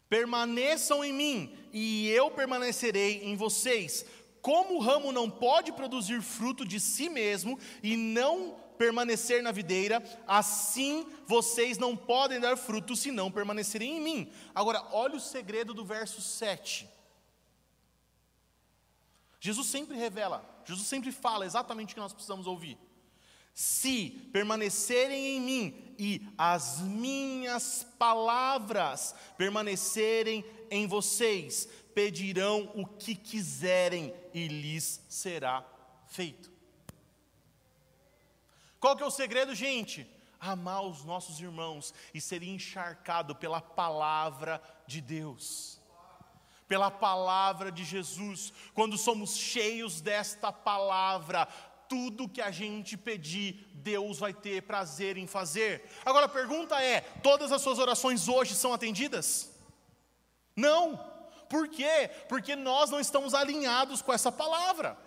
Permaneçam 0.08 1.04
em 1.04 1.12
mim, 1.12 1.58
e 1.74 2.08
eu 2.08 2.32
permanecerei 2.32 3.21
em 3.26 3.36
vocês. 3.36 4.06
Como 4.46 4.76
o 4.76 4.80
ramo 4.80 5.12
não 5.12 5.28
pode 5.28 5.72
produzir 5.72 6.22
fruto 6.22 6.64
de 6.64 6.80
si 6.80 7.10
mesmo 7.10 7.58
e 7.82 7.98
não 7.98 8.56
permanecer 8.78 9.42
na 9.42 9.52
videira, 9.52 10.04
assim 10.28 11.04
vocês 11.26 11.80
não 11.80 11.98
podem 11.98 12.40
dar 12.40 12.56
fruto 12.56 12.96
se 12.96 13.10
não 13.10 13.32
permanecerem 13.32 13.98
em 13.98 14.02
mim. 14.02 14.32
Agora, 14.54 14.86
olha 14.92 15.16
o 15.16 15.20
segredo 15.20 15.74
do 15.74 15.84
verso 15.84 16.22
7. 16.22 16.88
Jesus 19.40 19.66
sempre 19.66 19.98
revela, 19.98 20.48
Jesus 20.64 20.88
sempre 20.88 21.12
fala 21.12 21.44
exatamente 21.44 21.94
o 21.94 21.96
que 21.96 22.02
nós 22.02 22.14
precisamos 22.14 22.46
ouvir. 22.46 22.78
Se 23.52 24.30
permanecerem 24.32 25.38
em 25.38 25.42
mim 25.42 25.96
e 25.98 26.22
as 26.38 26.82
minhas 26.82 27.88
palavras 27.98 29.16
permanecerem 29.40 30.46
em 30.70 30.86
vocês, 30.86 31.68
pedirão 31.96 32.72
o 32.76 32.86
que 32.86 33.16
quiserem 33.16 34.14
e 34.34 34.48
lhes 34.48 35.04
será 35.10 35.66
feito. 36.08 36.52
Qual 38.80 38.96
que 38.96 39.02
é 39.02 39.06
o 39.06 39.12
segredo, 39.12 39.56
gente? 39.56 40.08
amar 40.40 40.84
os 40.86 41.04
nossos 41.04 41.40
irmãos 41.40 41.94
e 42.14 42.22
ser 42.22 42.44
encharcado 42.44 43.36
pela 43.36 43.62
palavra 43.62 44.62
de 44.86 45.02
Deus. 45.02 45.80
Pela 46.68 46.90
palavra 46.90 47.72
de 47.72 47.84
Jesus, 47.84 48.52
quando 48.74 48.98
somos 48.98 49.36
cheios 49.36 50.02
desta 50.02 50.52
palavra, 50.52 51.48
tudo 51.88 52.30
que 52.30 52.42
a 52.42 52.50
gente 52.50 52.98
pedir, 52.98 53.68
Deus 53.74 54.18
vai 54.18 54.34
ter 54.34 54.64
prazer 54.64 55.18
em 55.18 55.28
fazer. 55.28 55.88
Agora 56.04 56.26
a 56.26 56.30
pergunta 56.30 56.82
é: 56.82 57.02
todas 57.02 57.52
as 57.52 57.62
suas 57.62 57.78
orações 57.78 58.28
hoje 58.28 58.56
são 58.56 58.74
atendidas? 58.74 59.52
Não. 60.56 61.14
Por 61.50 61.68
quê? 61.68 62.10
Porque 62.28 62.56
nós 62.56 62.90
não 62.90 63.00
estamos 63.00 63.34
alinhados 63.34 64.02
com 64.02 64.12
essa 64.14 64.32
palavra. 64.32 64.98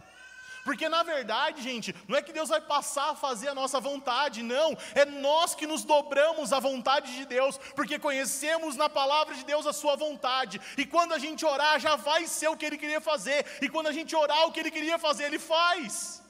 Porque 0.69 0.87
na 0.87 1.03
verdade, 1.03 1.63
gente, 1.63 1.95
não 2.07 2.19
é 2.19 2.21
que 2.21 2.31
Deus 2.31 2.51
vai 2.51 2.61
passar 2.61 3.11
a 3.11 3.15
fazer 3.15 3.49
a 3.49 3.55
nossa 3.55 3.81
vontade, 3.81 4.43
não. 4.43 4.77
É 4.95 5.07
nós 5.07 5.55
que 5.55 5.67
nos 5.67 5.83
dobramos 5.83 6.53
à 6.53 6.61
vontade 6.61 7.15
de 7.17 7.25
Deus, 7.25 7.57
porque 7.75 7.99
conhecemos 7.99 8.77
na 8.77 8.87
palavra 8.87 9.35
de 9.35 9.47
Deus 9.47 9.67
a 9.67 9.73
sua 9.73 9.97
vontade. 9.97 10.61
E 10.77 10.85
quando 10.85 11.15
a 11.15 11.19
gente 11.19 11.47
orar, 11.47 11.81
já 11.81 11.97
vai 11.97 12.27
ser 12.27 12.49
o 12.49 12.57
que 12.57 12.67
ele 12.67 12.77
queria 12.77 13.01
fazer. 13.01 13.47
E 13.63 13.69
quando 13.71 13.87
a 13.87 13.93
gente 13.93 14.15
orar 14.15 14.47
o 14.47 14.53
que 14.53 14.61
ele 14.61 14.71
queria 14.71 14.99
fazer, 14.99 15.25
ele 15.25 15.39
faz. 15.39 16.23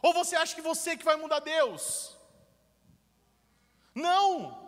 Ou 0.00 0.14
você 0.14 0.36
acha 0.36 0.54
que 0.54 0.62
você 0.62 0.96
que 0.96 1.04
vai 1.04 1.16
mudar 1.16 1.40
Deus? 1.40 2.16
Não. 3.92 4.59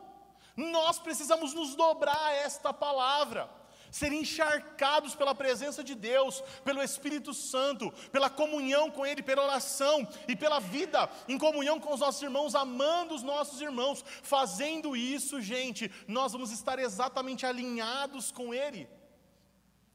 Nós 0.57 0.99
precisamos 0.99 1.55
nos 1.55 1.75
dobrar 1.75 2.27
a 2.27 2.35
esta 2.35 2.73
palavra 2.73 3.49
ser 3.93 4.11
encharcados 4.11 5.15
pela 5.15 5.35
presença 5.35 5.85
de 5.85 5.95
Deus, 5.95 6.43
pelo 6.65 6.83
Espírito 6.83 7.35
Santo, 7.35 7.93
pela 8.11 8.31
comunhão 8.31 8.91
com 8.91 9.05
Ele, 9.05 9.23
pela 9.23 9.45
oração 9.45 10.09
e 10.27 10.35
pela 10.35 10.59
vida 10.59 11.11
em 11.29 11.37
comunhão 11.37 11.79
com 11.79 11.93
os 11.93 12.01
nossos 12.01 12.23
irmãos, 12.23 12.55
amando 12.55 13.15
os 13.15 13.23
nossos 13.23 13.61
irmãos. 13.61 14.03
Fazendo 14.23 14.97
isso, 14.97 15.43
gente, 15.43 15.93
nós 16.09 16.33
vamos 16.33 16.51
estar 16.51 16.79
exatamente 16.79 17.45
alinhados 17.45 18.33
com 18.33 18.55
Ele. 18.55 18.89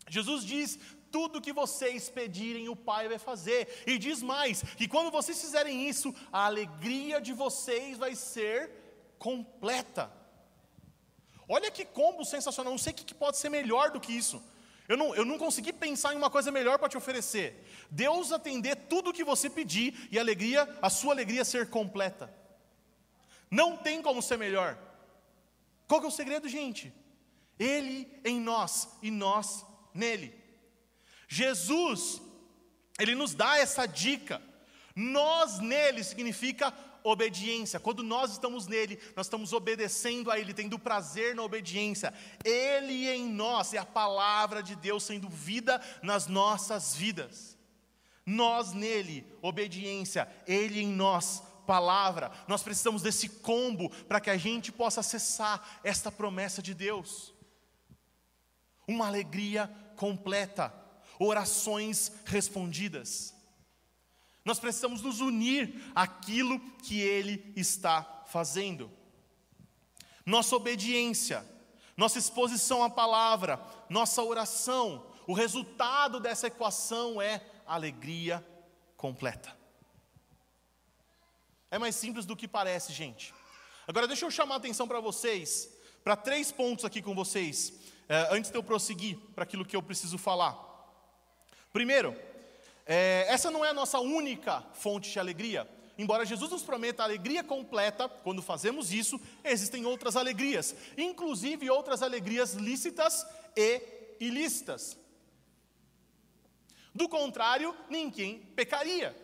Jesus 0.07 0.45
diz: 0.45 0.77
tudo 1.11 1.41
que 1.41 1.51
vocês 1.51 2.07
pedirem, 2.07 2.69
o 2.69 2.75
Pai 2.75 3.09
vai 3.09 3.17
fazer. 3.17 3.83
E 3.87 3.97
diz 3.97 4.21
mais: 4.21 4.61
que 4.61 4.87
quando 4.87 5.09
vocês 5.09 5.41
fizerem 5.41 5.89
isso, 5.89 6.13
a 6.31 6.45
alegria 6.45 7.19
de 7.19 7.33
vocês 7.33 7.97
vai 7.97 8.13
ser 8.13 8.69
completa. 9.17 10.16
Olha 11.47 11.71
que 11.71 11.85
combo 11.85 12.25
sensacional, 12.25 12.73
não 12.73 12.77
sei 12.77 12.93
o 12.93 12.95
que 12.95 13.13
pode 13.13 13.37
ser 13.37 13.49
melhor 13.49 13.91
do 13.91 13.99
que 13.99 14.11
isso. 14.11 14.43
Eu 14.87 14.95
não, 14.95 15.13
eu 15.15 15.25
não 15.25 15.37
consegui 15.37 15.73
pensar 15.73 16.13
em 16.13 16.17
uma 16.17 16.29
coisa 16.29 16.51
melhor 16.51 16.79
para 16.79 16.87
te 16.87 16.97
oferecer. 16.97 17.65
Deus 17.91 18.31
atender 18.31 18.75
tudo 18.87 19.09
o 19.09 19.13
que 19.13 19.23
você 19.23 19.49
pedir 19.49 20.07
e 20.11 20.17
a 20.17 20.21
alegria, 20.21 20.67
a 20.81 20.89
sua 20.89 21.13
alegria 21.13 21.43
ser 21.43 21.69
completa. 21.69 22.33
Não 23.51 23.77
tem 23.77 24.01
como 24.01 24.21
ser 24.21 24.37
melhor. 24.37 24.77
Qual 25.87 25.99
que 25.99 26.05
é 26.05 26.09
o 26.09 26.11
segredo, 26.11 26.47
gente? 26.47 26.93
Ele 27.59 28.07
em 28.23 28.39
nós 28.39 28.89
e 29.01 29.11
nós 29.11 29.65
nele. 29.93 30.33
Jesus, 31.27 32.21
ele 32.99 33.15
nos 33.15 33.33
dá 33.33 33.57
essa 33.57 33.85
dica. 33.85 34.41
Nós 34.95 35.59
nele 35.59 36.03
significa 36.03 36.73
obediência. 37.07 37.79
Quando 37.79 38.03
nós 38.03 38.31
estamos 38.31 38.67
nele, 38.67 38.99
nós 39.15 39.25
estamos 39.25 39.53
obedecendo 39.53 40.29
a 40.29 40.39
ele, 40.39 40.53
tendo 40.53 40.77
prazer 40.77 41.35
na 41.35 41.43
obediência. 41.43 42.13
Ele 42.43 43.09
em 43.09 43.27
nós 43.29 43.73
é 43.73 43.77
a 43.77 43.85
palavra 43.85 44.61
de 44.61 44.75
Deus 44.75 45.03
sendo 45.03 45.29
vida 45.29 45.81
nas 46.01 46.27
nossas 46.27 46.95
vidas. 46.95 47.57
Nós 48.25 48.73
nele, 48.73 49.25
obediência, 49.41 50.27
ele 50.45 50.81
em 50.81 50.87
nós, 50.87 51.41
palavra. 51.65 52.31
Nós 52.47 52.61
precisamos 52.63 53.01
desse 53.01 53.29
combo 53.29 53.89
para 54.05 54.19
que 54.19 54.29
a 54.29 54.37
gente 54.37 54.71
possa 54.71 54.99
acessar 54.99 55.79
esta 55.83 56.11
promessa 56.11 56.61
de 56.61 56.73
Deus. 56.73 57.33
Uma 58.87 59.07
alegria 59.07 59.69
completa, 59.95 60.73
orações 61.19 62.11
respondidas. 62.25 63.36
Nós 64.47 64.59
precisamos 64.59 65.01
nos 65.01 65.19
unir 65.19 65.91
àquilo 65.93 66.57
que 66.81 67.01
Ele 67.01 67.51
está 67.53 68.23
fazendo. 68.27 68.89
Nossa 70.25 70.55
obediência, 70.55 71.45
nossa 71.97 72.17
exposição 72.17 72.81
à 72.81 72.89
palavra, 72.89 73.61
nossa 73.89 74.23
oração, 74.23 75.05
o 75.27 75.33
resultado 75.33 76.17
dessa 76.21 76.47
equação 76.47 77.21
é 77.21 77.45
alegria 77.65 78.41
completa. 78.95 79.53
É 81.69 81.77
mais 81.77 81.97
simples 81.97 82.25
do 82.25 82.33
que 82.33 82.47
parece, 82.47 82.93
gente. 82.93 83.33
Agora 83.85 84.07
deixa 84.07 84.25
eu 84.25 84.31
chamar 84.31 84.55
a 84.55 84.57
atenção 84.59 84.87
para 84.87 85.01
vocês, 85.01 85.69
para 86.05 86.15
três 86.15 86.53
pontos 86.53 86.85
aqui 86.85 87.01
com 87.01 87.13
vocês, 87.13 87.73
eh, 88.07 88.29
antes 88.31 88.49
de 88.49 88.57
eu 88.57 88.63
prosseguir 88.63 89.17
para 89.35 89.43
aquilo 89.43 89.65
que 89.65 89.75
eu 89.75 89.83
preciso 89.83 90.17
falar. 90.17 90.57
Primeiro, 91.73 92.15
é, 92.87 93.25
essa 93.27 93.51
não 93.51 93.65
é 93.65 93.69
a 93.69 93.73
nossa 93.73 93.99
única 93.99 94.63
fonte 94.73 95.11
de 95.11 95.19
alegria. 95.19 95.67
Embora 95.97 96.25
Jesus 96.25 96.51
nos 96.51 96.61
prometa 96.61 97.01
a 97.01 97.05
alegria 97.05 97.43
completa, 97.43 98.07
quando 98.07 98.41
fazemos 98.41 98.93
isso, 98.93 99.19
existem 99.43 99.85
outras 99.85 100.15
alegrias, 100.15 100.75
inclusive 100.97 101.69
outras 101.69 102.01
alegrias 102.03 102.53
lícitas 102.53 103.25
e 103.55 103.81
ilícitas. 104.19 104.97
Do 106.93 107.09
contrário, 107.09 107.75
ninguém 107.89 108.39
pecaria. 108.55 109.15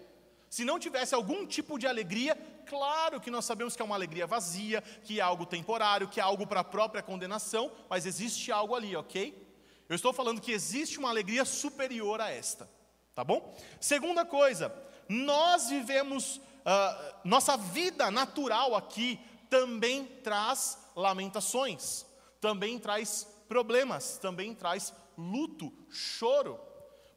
Se 0.50 0.66
não 0.66 0.78
tivesse 0.78 1.16
algum 1.16 1.46
tipo 1.46 1.80
de 1.80 1.88
alegria, 1.88 2.36
claro 2.66 3.22
que 3.22 3.32
nós 3.32 3.46
sabemos 3.46 3.76
que 3.76 3.82
é 3.82 3.86
uma 3.86 3.96
alegria 3.96 4.28
vazia, 4.28 4.82
que 5.04 5.20
é 5.20 5.24
algo 5.24 5.46
temporário, 5.46 6.08
que 6.08 6.20
é 6.20 6.24
algo 6.24 6.46
para 6.46 6.60
a 6.60 6.64
própria 6.64 7.02
condenação, 7.02 7.72
mas 7.90 8.06
existe 8.06 8.52
algo 8.52 8.76
ali, 8.76 8.96
ok? 8.96 9.36
Eu 9.88 9.96
estou 9.96 10.12
falando 10.12 10.42
que 10.42 10.52
existe 10.52 11.00
uma 11.00 11.10
alegria 11.10 11.46
superior 11.46 12.20
a 12.20 12.30
esta. 12.30 12.70
Tá 13.16 13.24
bom? 13.24 13.56
Segunda 13.80 14.26
coisa, 14.26 14.74
nós 15.08 15.70
vivemos, 15.70 16.38
uh, 16.38 17.16
nossa 17.24 17.56
vida 17.56 18.10
natural 18.10 18.76
aqui 18.76 19.20
também 19.50 20.06
traz 20.24 20.80
lamentações, 20.96 22.06
também 22.42 22.80
traz 22.80 23.28
problemas, 23.48 24.18
também 24.18 24.56
traz 24.56 24.94
luto, 25.16 25.72
choro. 25.90 26.60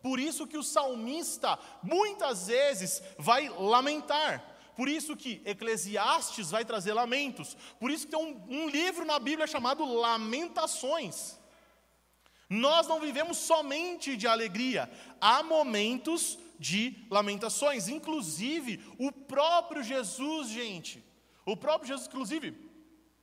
Por 0.03 0.21
isso 0.21 0.47
que 0.47 0.59
o 0.59 0.63
salmista 0.63 1.59
muitas 1.83 2.47
vezes 2.47 3.03
vai 3.19 3.49
lamentar. 3.49 4.57
Por 4.77 4.89
isso 4.89 5.17
que 5.17 5.41
Eclesiastes 5.47 6.51
vai 6.51 6.63
trazer 6.63 6.93
lamentos. 6.93 7.57
Por 7.81 7.91
isso 7.91 8.05
que 8.05 8.13
tem 8.15 8.21
um, 8.21 8.65
um 8.65 8.69
livro 8.69 9.07
na 9.07 9.19
Bíblia 9.19 9.47
chamado 9.47 9.83
Lamentações. 9.85 11.36
Nós 12.49 12.87
não 12.87 13.01
vivemos 13.01 13.39
somente 13.39 14.17
de 14.17 14.27
alegria, 14.27 14.91
há 15.21 15.43
momentos 15.43 16.39
de 16.59 17.07
lamentações, 17.11 17.89
inclusive 17.89 18.83
o 18.99 19.11
próprio 19.11 19.83
Jesus, 19.83 20.49
gente. 20.49 21.05
O 21.45 21.57
próprio 21.57 21.89
Jesus, 21.89 22.09
inclusive, 22.09 22.53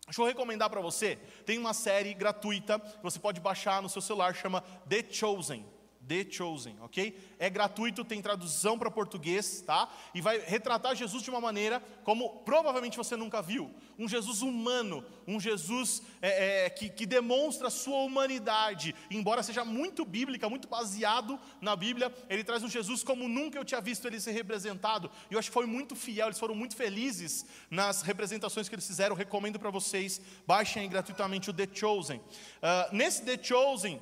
deixa 0.06 0.22
eu 0.22 0.26
recomendar 0.26 0.70
para 0.70 0.82
você, 0.82 1.18
tem 1.46 1.58
uma 1.58 1.74
série 1.74 2.14
gratuita 2.14 2.80
que 2.80 3.04
você 3.04 3.20
pode 3.20 3.40
baixar 3.40 3.82
no 3.82 3.90
seu 3.90 4.02
celular, 4.02 4.36
chama 4.36 4.62
The 4.90 5.06
Chosen. 5.10 5.73
The 6.08 6.26
Chosen, 6.30 6.76
ok? 6.82 7.18
É 7.39 7.50
gratuito, 7.50 8.04
tem 8.04 8.22
tradução 8.22 8.78
para 8.78 8.92
português, 8.92 9.62
tá? 9.62 9.89
E 10.13 10.22
vai 10.22 10.39
retratar 10.39 10.96
Jesus 10.96 11.24
de 11.24 11.30
uma 11.30 11.39
maneira 11.39 11.82
como 12.04 12.30
provavelmente 12.39 12.98
você 12.98 13.16
nunca 13.16 13.42
viu. 13.42 13.74
Um 13.98 14.08
Jesus 14.08 14.42
humano, 14.42 15.04
um 15.28 15.39
Jesus 15.39 16.02
é, 16.22 16.66
é, 16.66 16.70
que, 16.70 16.89
que 16.89 17.06
demonstra 17.06 17.70
sua 17.70 18.00
humanidade. 18.00 18.94
Embora 19.10 19.44
seja 19.44 19.63
muito 19.63 20.04
bíblica, 20.04 20.50
muito 20.50 20.68
baseado 20.68 21.39
na 21.62 21.76
Bíblia, 21.76 22.13
ele 22.30 22.44
traz 22.44 22.63
um 22.63 22.70
Jesus 22.70 23.04
como 23.04 23.28
nunca 23.28 23.58
eu 23.58 23.66
tinha 23.66 23.82
visto 23.82 24.06
ele 24.08 24.20
ser 24.20 24.32
representado. 24.32 25.10
E 25.30 25.34
eu 25.34 25.39
acho 25.39 25.50
que 25.50 25.54
foi 25.54 25.66
muito 25.66 25.96
fiel, 25.96 26.28
eles 26.28 26.39
foram 26.39 26.56
muito 26.56 26.76
felizes 26.76 27.46
nas 27.70 28.02
representações 28.02 28.68
que 28.68 28.76
eles 28.76 28.88
fizeram. 28.88 29.16
Recomendo 29.16 29.60
para 29.60 29.70
vocês, 29.70 30.20
baixem 30.46 30.89
gratuitamente 30.89 31.50
o 31.50 31.54
The 31.54 31.68
Chosen. 31.74 32.18
Uh, 32.18 32.96
nesse 32.96 33.24
The 33.24 33.42
Chosen, 33.42 34.02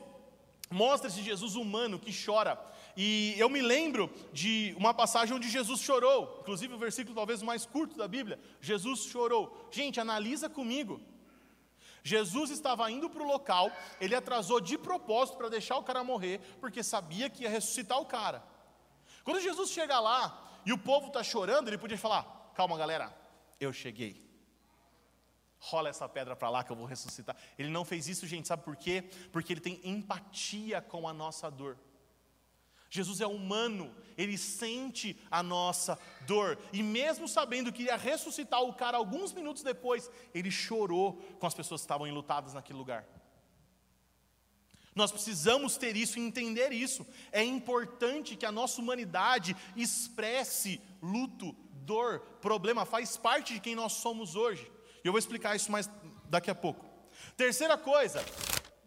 mostra 0.72 1.10
esse 1.10 1.22
Jesus 1.22 1.56
humano 1.56 2.00
que 2.00 2.12
chora. 2.14 2.60
E 2.96 3.36
eu 3.38 3.50
me 3.50 3.62
lembro 3.62 4.10
de 4.34 4.74
uma 4.78 4.94
passagem 4.94 5.36
onde 5.36 5.50
Jesus 5.50 5.82
chorou, 5.82 6.40
inclusive 6.42 6.74
o 6.74 6.78
versículo 6.78 7.16
talvez 7.16 7.42
mais 7.42 7.66
curto 7.66 7.98
da 7.98 8.08
Bíblia. 8.08 8.40
Jesus 8.60 9.02
chorou. 9.06 9.68
Gente, 9.72 10.00
analisa 10.00 10.50
comigo. 10.50 11.00
Jesus 12.04 12.50
estava 12.50 12.90
indo 12.90 13.10
para 13.10 13.22
o 13.22 13.28
local, 13.28 13.72
ele 14.00 14.16
atrasou 14.16 14.60
de 14.60 14.78
propósito 14.78 15.38
para 15.38 15.50
deixar 15.50 15.78
o 15.78 15.84
cara 15.84 16.04
morrer, 16.04 16.40
porque 16.60 16.82
sabia 16.82 17.30
que 17.30 17.44
ia 17.44 17.50
ressuscitar 17.50 18.00
o 18.00 18.06
cara. 18.06 18.44
Quando 19.24 19.40
Jesus 19.40 19.70
chega 19.70 20.00
lá 20.00 20.60
e 20.66 20.74
o 20.74 20.78
povo 20.78 21.08
está 21.08 21.24
chorando, 21.24 21.68
ele 21.68 21.78
podia 21.78 21.98
falar: 21.98 22.52
calma 22.56 22.76
galera, 22.76 23.16
eu 23.60 23.72
cheguei 23.72 24.31
rola 25.62 25.89
essa 25.89 26.10
pedra 26.10 26.36
para 26.36 26.50
lá 26.50 26.63
que 26.63 26.71
eu 26.71 26.76
vou 26.76 26.88
ressuscitar. 26.88 27.38
Ele 27.58 27.69
não 27.69 27.86
fez 27.86 28.08
isso, 28.08 28.26
gente, 28.26 28.47
sabe 28.47 28.63
por 28.63 28.76
quê? 28.76 29.04
Porque 29.32 29.54
ele 29.54 29.62
tem 29.62 29.80
empatia 29.84 30.82
com 30.82 31.08
a 31.08 31.13
nossa 31.13 31.50
dor. 31.52 31.78
Jesus 32.89 33.21
é 33.21 33.28
humano, 33.28 33.95
ele 34.17 34.38
sente 34.38 35.17
a 35.30 35.41
nossa 35.41 35.97
dor, 36.28 36.60
e 36.74 36.84
mesmo 36.84 37.26
sabendo 37.26 37.71
que 37.71 37.84
iria 37.84 37.95
ressuscitar 37.95 38.62
o 38.63 38.74
cara 38.74 38.97
alguns 38.97 39.32
minutos 39.32 39.63
depois, 39.63 40.12
ele 40.34 40.52
chorou 40.52 41.13
com 41.39 41.47
as 41.47 41.54
pessoas 41.54 41.80
que 41.80 41.86
estavam 41.86 42.06
enlutadas 42.06 42.54
naquele 42.54 42.78
lugar. 42.78 43.08
Nós 44.93 45.10
precisamos 45.10 45.78
ter 45.78 45.95
isso 45.95 46.19
e 46.19 46.21
entender 46.21 46.74
isso. 46.74 47.08
É 47.32 47.41
importante 47.41 48.36
que 48.36 48.45
a 48.45 48.52
nossa 48.52 48.82
humanidade 48.82 49.56
expresse 49.74 50.82
luto, 51.02 51.56
dor, 51.86 52.19
problema, 52.41 52.86
faz 52.86 53.15
parte 53.15 53.54
de 53.54 53.62
quem 53.62 53.74
nós 53.74 53.93
somos 53.93 54.36
hoje. 54.36 54.69
E 55.04 55.08
eu 55.08 55.12
vou 55.12 55.20
explicar 55.20 55.56
isso 55.56 55.72
mais 55.72 55.90
daqui 56.30 56.50
a 56.50 56.56
pouco. 56.56 56.86
Terceira 57.36 57.78
coisa, 57.78 58.24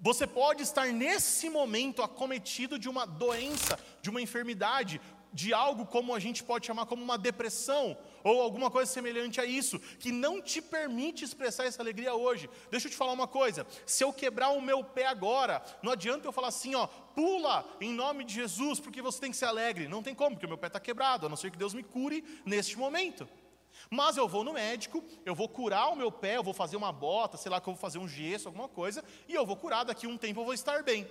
você 0.00 0.27
pode 0.27 0.62
estar 0.62 0.87
nesse 0.87 1.48
momento 1.48 2.03
acometido 2.03 2.79
de 2.79 2.88
uma 2.88 3.07
doença, 3.07 3.79
de 4.03 4.11
uma 4.11 4.20
enfermidade, 4.20 5.00
de 5.33 5.53
algo 5.53 5.85
como 5.85 6.14
a 6.14 6.20
gente 6.20 6.44
pode 6.44 6.64
chamar 6.66 6.87
como 6.87 7.03
uma 7.03 7.18
depressão, 7.18 7.98
ou 8.22 8.40
alguma 8.40 8.70
coisa 8.70 8.90
semelhante 8.90 9.40
a 9.40 9.44
isso, 9.44 9.81
que 9.98 10.12
não 10.12 10.40
te 10.40 10.62
permite 10.62 11.24
expressar 11.24 11.64
essa 11.64 11.83
alegria 11.83 12.14
hoje. 12.14 12.48
Deixa 12.70 12.87
eu 12.87 12.90
te 12.90 12.96
falar 12.96 13.12
uma 13.12 13.27
coisa: 13.27 13.66
se 13.85 14.05
eu 14.05 14.12
quebrar 14.12 14.50
o 14.50 14.62
meu 14.62 14.85
pé 14.85 15.07
agora, 15.07 15.62
não 15.83 15.90
adianta 15.90 16.29
eu 16.29 16.33
falar 16.33 16.48
assim, 16.48 16.77
ó, 16.77 16.87
pula 16.87 17.66
em 17.81 17.92
nome 17.92 18.24
de 18.24 18.35
Jesus, 18.35 18.79
porque 18.79 19.03
você 19.03 19.20
tem 19.20 19.31
que 19.33 19.37
ser 19.37 19.46
alegre. 19.46 19.88
Não 19.88 20.03
tem 20.03 20.14
como, 20.14 20.37
porque 20.37 20.46
o 20.46 20.48
meu 20.48 20.59
pé 20.59 20.68
está 20.68 20.79
quebrado, 20.79 21.27
a 21.27 21.29
não 21.29 21.37
ser 21.37 21.50
que 21.50 21.59
Deus 21.59 21.74
me 21.74 21.83
cure 21.83 22.24
neste 22.46 22.79
momento. 22.79 23.29
Mas 23.90 24.16
eu 24.16 24.28
vou 24.28 24.44
no 24.44 24.52
médico, 24.52 25.02
eu 25.24 25.34
vou 25.34 25.48
curar 25.48 25.88
o 25.88 25.96
meu 25.96 26.10
pé, 26.10 26.37
eu 26.37 26.42
vou 26.42 26.54
fazer 26.54 26.76
uma 26.76 26.92
bota, 26.92 27.37
sei 27.37 27.50
lá 27.50 27.60
que 27.60 27.68
eu 27.68 27.74
vou 27.74 27.80
fazer 27.80 27.98
um 27.98 28.08
gesso, 28.08 28.48
alguma 28.48 28.68
coisa, 28.68 29.04
e 29.28 29.34
eu 29.34 29.44
vou 29.44 29.56
curar, 29.56 29.84
daqui 29.84 30.06
a 30.06 30.08
um 30.08 30.16
tempo 30.16 30.40
eu 30.40 30.44
vou 30.44 30.54
estar 30.54 30.82
bem. 30.82 31.08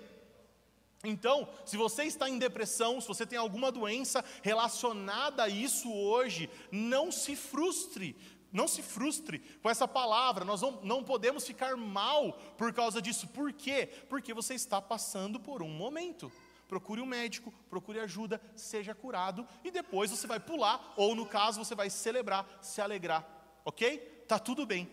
Então, 1.04 1.48
se 1.66 1.76
você 1.76 2.04
está 2.04 2.30
em 2.30 2.38
depressão, 2.38 3.02
se 3.02 3.08
você 3.08 3.26
tem 3.26 3.38
alguma 3.38 3.72
doença 3.72 4.24
relacionada 4.42 5.44
a 5.44 5.50
isso 5.50 5.92
hoje, 5.92 6.50
não 6.72 7.12
se 7.12 7.36
frustre, 7.36 8.16
não 8.54 8.68
se 8.68 8.82
frustre 8.82 9.40
com 9.62 9.70
essa 9.70 9.88
palavra, 9.88 10.46
nós 10.46 10.62
não, 10.62 10.80
não 10.84 11.04
podemos 11.04 11.46
ficar 11.46 11.76
mal 11.76 12.34
por 12.58 12.72
causa 12.72 13.02
disso, 13.02 13.28
por 13.28 13.52
quê? 13.52 13.90
Porque 14.08 14.34
você 14.34 14.54
está 14.54 14.82
passando 14.82 15.40
por 15.40 15.62
um 15.62 15.70
momento. 15.70 16.32
Procure 16.74 17.02
um 17.02 17.06
médico, 17.06 17.54
procure 17.70 18.00
ajuda, 18.00 18.42
seja 18.56 18.96
curado 18.96 19.48
e 19.64 19.70
depois 19.70 20.10
você 20.10 20.26
vai 20.26 20.40
pular, 20.40 20.92
ou 20.98 21.14
no 21.14 21.24
caso 21.24 21.64
você 21.64 21.76
vai 21.76 21.88
celebrar, 21.88 22.48
se 22.64 22.82
alegrar, 22.82 23.24
ok? 23.64 24.00
Tá 24.28 24.40
tudo 24.40 24.66
bem, 24.66 24.90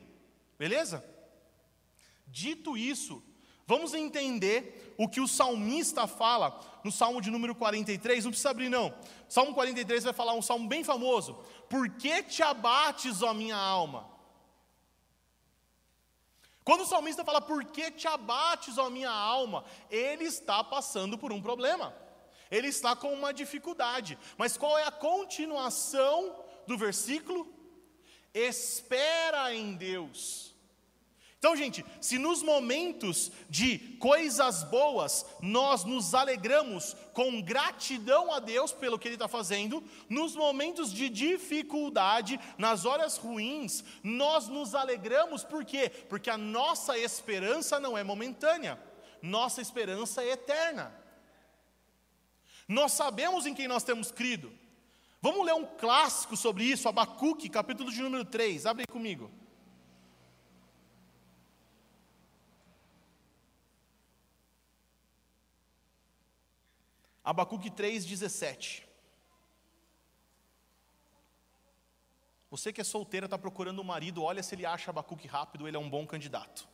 beleza? 0.58 1.02
Dito 2.26 2.76
isso, 2.76 3.22
Vamos 3.66 3.94
entender 3.94 4.94
o 4.98 5.08
que 5.08 5.20
o 5.20 5.28
salmista 5.28 6.04
fala 6.08 6.60
no 6.82 6.90
Salmo 6.90 7.20
de 7.22 7.30
número 7.30 7.54
43, 7.54 8.24
não 8.24 8.32
precisa 8.32 8.50
abrir 8.50 8.68
não. 8.68 8.92
Salmo 9.28 9.54
43 9.54 10.02
vai 10.02 10.12
falar 10.12 10.34
um 10.34 10.42
salmo 10.42 10.68
bem 10.68 10.82
famoso. 10.82 11.38
Por 11.68 11.88
que 11.90 12.20
te 12.24 12.42
abates, 12.42 13.22
ó 13.22 13.32
minha 13.32 13.56
alma? 13.56 14.10
Quando 16.70 16.82
o 16.82 16.86
salmista 16.86 17.24
fala 17.24 17.40
por 17.40 17.64
que 17.64 17.90
te 17.90 18.06
abates, 18.06 18.78
ó 18.78 18.88
minha 18.88 19.10
alma, 19.10 19.64
ele 19.90 20.22
está 20.22 20.62
passando 20.62 21.18
por 21.18 21.32
um 21.32 21.42
problema. 21.42 21.92
Ele 22.48 22.68
está 22.68 22.94
com 22.94 23.12
uma 23.12 23.34
dificuldade. 23.34 24.16
Mas 24.38 24.56
qual 24.56 24.78
é 24.78 24.84
a 24.84 24.92
continuação 24.92 26.44
do 26.68 26.78
versículo? 26.78 27.52
Espera 28.32 29.52
em 29.52 29.74
Deus 29.74 30.49
então, 31.40 31.56
gente, 31.56 31.82
se 32.02 32.18
nos 32.18 32.42
momentos 32.42 33.32
de 33.48 33.78
coisas 33.98 34.62
boas 34.64 35.24
nós 35.40 35.84
nos 35.84 36.12
alegramos 36.12 36.94
com 37.14 37.40
gratidão 37.40 38.30
a 38.30 38.38
Deus 38.38 38.72
pelo 38.72 38.98
que 38.98 39.08
Ele 39.08 39.14
está 39.14 39.26
fazendo, 39.26 39.82
nos 40.06 40.36
momentos 40.36 40.92
de 40.92 41.08
dificuldade, 41.08 42.38
nas 42.58 42.84
horas 42.84 43.16
ruins, 43.16 43.82
nós 44.02 44.48
nos 44.48 44.74
alegramos 44.74 45.42
por 45.42 45.64
quê? 45.64 45.88
Porque 46.10 46.28
a 46.28 46.36
nossa 46.36 46.98
esperança 46.98 47.80
não 47.80 47.96
é 47.96 48.04
momentânea, 48.04 48.78
nossa 49.22 49.62
esperança 49.62 50.22
é 50.22 50.32
eterna. 50.32 50.94
Nós 52.68 52.92
sabemos 52.92 53.46
em 53.46 53.54
quem 53.54 53.66
nós 53.66 53.82
temos 53.82 54.12
crido. 54.12 54.52
Vamos 55.22 55.46
ler 55.46 55.54
um 55.54 55.64
clássico 55.64 56.36
sobre 56.36 56.64
isso, 56.64 56.86
Abacuque, 56.86 57.48
capítulo 57.48 57.90
de 57.90 58.02
número 58.02 58.26
3, 58.26 58.66
abre 58.66 58.84
comigo. 58.86 59.39
Abacuque 67.24 67.70
3,17. 67.70 68.84
Você 72.50 72.72
que 72.72 72.80
é 72.80 72.84
solteira, 72.84 73.26
está 73.26 73.38
procurando 73.38 73.80
um 73.80 73.84
marido, 73.84 74.22
olha 74.22 74.42
se 74.42 74.54
ele 74.54 74.66
acha 74.66 74.90
Abacuque 74.90 75.28
rápido, 75.28 75.68
ele 75.68 75.76
é 75.76 75.80
um 75.80 75.88
bom 75.88 76.06
candidato. 76.06 76.68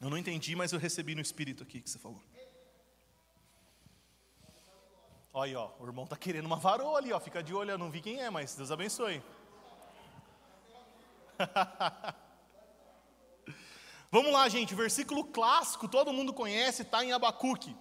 Eu 0.00 0.08
não 0.08 0.16
entendi, 0.16 0.56
mas 0.56 0.72
eu 0.72 0.78
recebi 0.78 1.14
no 1.14 1.20
espírito 1.20 1.62
aqui 1.62 1.80
que 1.80 1.90
você 1.90 1.98
falou. 1.98 2.22
Olha 5.32 5.50
aí, 5.50 5.54
ó, 5.54 5.70
o 5.78 5.86
irmão 5.86 6.04
está 6.04 6.16
querendo 6.16 6.46
uma 6.46 6.56
varoa 6.56 6.98
ali, 6.98 7.12
ó, 7.12 7.20
fica 7.20 7.42
de 7.42 7.54
olho, 7.54 7.70
eu 7.70 7.78
não 7.78 7.90
vi 7.90 8.00
quem 8.00 8.20
é, 8.20 8.30
mas 8.30 8.56
Deus 8.56 8.72
abençoe. 8.72 9.22
Vamos 14.12 14.32
lá, 14.32 14.48
gente, 14.48 14.74
versículo 14.74 15.22
clássico, 15.24 15.86
todo 15.86 16.12
mundo 16.12 16.32
conhece, 16.32 16.82
está 16.82 17.04
em 17.04 17.12
Abacuque. 17.12 17.76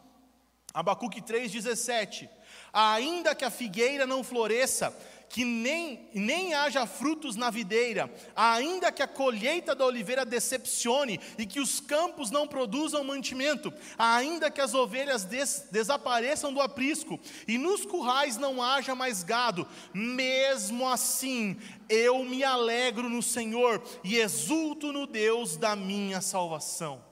Abacuque 0.74 1.22
3,17. 1.22 2.30
Ainda 2.72 3.34
que 3.34 3.46
a 3.46 3.50
figueira 3.50 4.06
não 4.06 4.24
floresça, 4.24 4.96
que 5.30 5.46
nem, 5.46 6.10
nem 6.14 6.56
haja 6.56 6.88
frutos 6.88 7.36
na 7.36 7.52
videira, 7.52 8.12
ainda 8.36 8.92
que 8.92 9.04
a 9.04 9.08
colheita 9.08 9.76
da 9.76 9.86
oliveira 9.86 10.26
decepcione 10.26 11.20
e 11.38 11.46
que 11.46 11.60
os 11.60 11.80
campos 11.80 12.32
não 12.32 12.48
produzam 12.48 13.04
mantimento, 13.04 13.72
ainda 13.98 14.50
que 14.50 14.60
as 14.60 14.74
ovelhas 14.74 15.24
des, 15.24 15.68
desapareçam 15.72 16.52
do 16.52 16.60
aprisco 16.60 17.20
e 17.48 17.58
nos 17.58 17.86
currais 17.86 18.38
não 18.38 18.62
haja 18.62 18.96
mais 18.96 19.24
gado, 19.24 19.68
mesmo 19.94 20.90
assim 20.90 21.58
eu 21.88 22.24
me 22.26 22.44
alegro 22.44 23.08
no 23.08 23.22
Senhor 23.22 23.84
e 24.04 24.18
exulto 24.18 24.92
no 24.92 25.06
Deus 25.06 25.58
da 25.58 25.76
minha 25.76 26.22
salvação. 26.22 27.08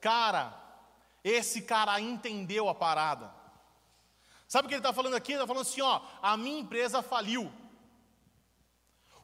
Cara, 0.00 0.65
esse 1.28 1.62
cara 1.62 2.00
entendeu 2.00 2.68
a 2.68 2.74
parada. 2.74 3.34
Sabe 4.46 4.66
o 4.66 4.68
que 4.68 4.74
ele 4.74 4.78
está 4.78 4.92
falando 4.92 5.16
aqui? 5.16 5.32
Ele 5.32 5.42
está 5.42 5.46
falando 5.46 5.66
assim: 5.66 5.80
ó, 5.80 6.00
a 6.22 6.36
minha 6.36 6.60
empresa 6.60 7.02
faliu. 7.02 7.52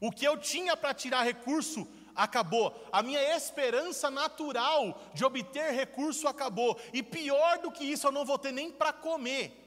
O 0.00 0.10
que 0.10 0.24
eu 0.24 0.36
tinha 0.36 0.76
para 0.76 0.92
tirar 0.92 1.22
recurso 1.22 1.86
acabou. 2.16 2.74
A 2.90 3.04
minha 3.04 3.36
esperança 3.36 4.10
natural 4.10 5.00
de 5.14 5.24
obter 5.24 5.72
recurso 5.72 6.26
acabou. 6.26 6.76
E 6.92 7.04
pior 7.04 7.58
do 7.58 7.70
que 7.70 7.84
isso, 7.84 8.08
eu 8.08 8.12
não 8.12 8.24
vou 8.24 8.36
ter 8.36 8.50
nem 8.50 8.72
para 8.72 8.92
comer. 8.92 9.60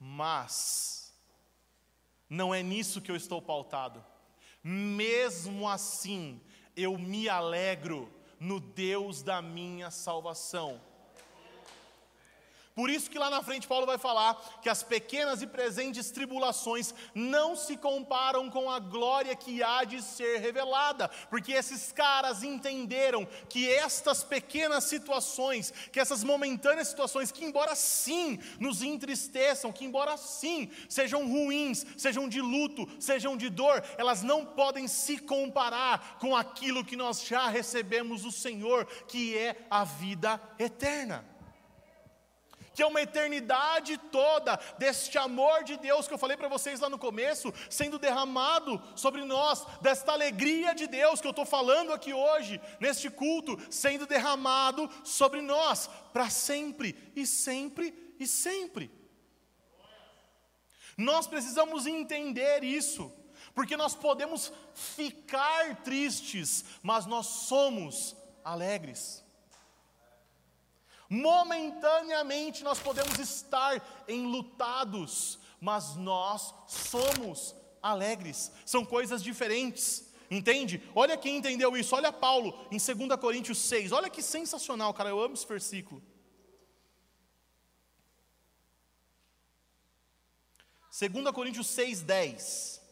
Mas, 0.00 1.14
não 2.28 2.54
é 2.54 2.62
nisso 2.62 3.02
que 3.02 3.10
eu 3.10 3.16
estou 3.16 3.42
pautado. 3.42 4.02
Mesmo 4.64 5.68
assim, 5.68 6.40
eu 6.74 6.96
me 6.96 7.28
alegro 7.28 8.10
no 8.40 8.60
Deus 8.60 9.22
da 9.22 9.42
minha 9.42 9.90
salvação. 9.90 10.80
Por 12.76 12.90
isso 12.90 13.10
que 13.10 13.18
lá 13.18 13.30
na 13.30 13.42
frente 13.42 13.66
Paulo 13.66 13.86
vai 13.86 13.96
falar 13.96 14.34
que 14.60 14.68
as 14.68 14.82
pequenas 14.82 15.40
e 15.40 15.46
presentes 15.46 16.10
tribulações 16.10 16.92
não 17.14 17.56
se 17.56 17.74
comparam 17.74 18.50
com 18.50 18.70
a 18.70 18.78
glória 18.78 19.34
que 19.34 19.62
há 19.62 19.82
de 19.82 20.02
ser 20.02 20.40
revelada, 20.40 21.08
porque 21.30 21.52
esses 21.52 21.90
caras 21.90 22.42
entenderam 22.42 23.26
que 23.48 23.66
estas 23.66 24.22
pequenas 24.22 24.84
situações, 24.84 25.72
que 25.90 25.98
essas 25.98 26.22
momentâneas 26.22 26.88
situações, 26.88 27.32
que 27.32 27.46
embora 27.46 27.74
sim 27.74 28.38
nos 28.60 28.82
entristeçam, 28.82 29.72
que 29.72 29.86
embora 29.86 30.18
sim 30.18 30.70
sejam 30.86 31.26
ruins, 31.26 31.86
sejam 31.96 32.28
de 32.28 32.42
luto, 32.42 32.86
sejam 33.00 33.38
de 33.38 33.48
dor, 33.48 33.82
elas 33.96 34.22
não 34.22 34.44
podem 34.44 34.86
se 34.86 35.16
comparar 35.16 36.18
com 36.20 36.36
aquilo 36.36 36.84
que 36.84 36.94
nós 36.94 37.24
já 37.24 37.48
recebemos 37.48 38.20
do 38.20 38.30
Senhor, 38.30 38.84
que 39.08 39.34
é 39.34 39.66
a 39.70 39.82
vida 39.82 40.38
eterna 40.58 41.35
que 42.76 42.82
é 42.82 42.86
uma 42.86 43.00
eternidade 43.00 43.96
toda 44.12 44.60
deste 44.78 45.16
amor 45.16 45.64
de 45.64 45.78
Deus 45.78 46.06
que 46.06 46.12
eu 46.12 46.18
falei 46.18 46.36
para 46.36 46.46
vocês 46.46 46.78
lá 46.78 46.90
no 46.90 46.98
começo, 46.98 47.52
sendo 47.70 47.98
derramado 47.98 48.80
sobre 48.94 49.24
nós, 49.24 49.64
desta 49.80 50.12
alegria 50.12 50.74
de 50.74 50.86
Deus 50.86 51.18
que 51.18 51.26
eu 51.26 51.30
estou 51.30 51.46
falando 51.46 51.90
aqui 51.90 52.12
hoje, 52.12 52.60
neste 52.78 53.08
culto, 53.08 53.58
sendo 53.70 54.06
derramado 54.06 54.90
sobre 55.02 55.40
nós, 55.40 55.88
para 56.12 56.28
sempre 56.28 56.94
e 57.16 57.26
sempre 57.26 58.14
e 58.20 58.26
sempre. 58.26 58.90
Nós 60.98 61.26
precisamos 61.26 61.86
entender 61.86 62.62
isso. 62.62 63.10
Porque 63.54 63.74
nós 63.74 63.94
podemos 63.94 64.52
ficar 64.74 65.82
tristes, 65.82 66.62
mas 66.82 67.06
nós 67.06 67.26
somos 67.26 68.14
alegres. 68.44 69.24
Momentaneamente 71.08 72.64
nós 72.64 72.78
podemos 72.78 73.18
estar 73.18 74.04
enlutados, 74.08 75.38
mas 75.60 75.96
nós 75.96 76.52
somos 76.66 77.54
alegres. 77.82 78.52
São 78.64 78.84
coisas 78.84 79.22
diferentes. 79.22 80.04
Entende? 80.30 80.82
Olha 80.94 81.16
quem 81.16 81.36
entendeu 81.36 81.76
isso. 81.76 81.94
Olha 81.94 82.12
Paulo 82.12 82.66
em 82.70 82.78
2 82.78 83.20
Coríntios 83.20 83.58
6. 83.58 83.92
Olha 83.92 84.10
que 84.10 84.22
sensacional, 84.22 84.92
cara. 84.92 85.10
Eu 85.10 85.20
amo 85.20 85.34
esse 85.34 85.46
versículo. 85.46 86.02
2 90.98 91.30
Coríntios 91.32 91.66
6, 91.68 92.02
10. 92.02 92.85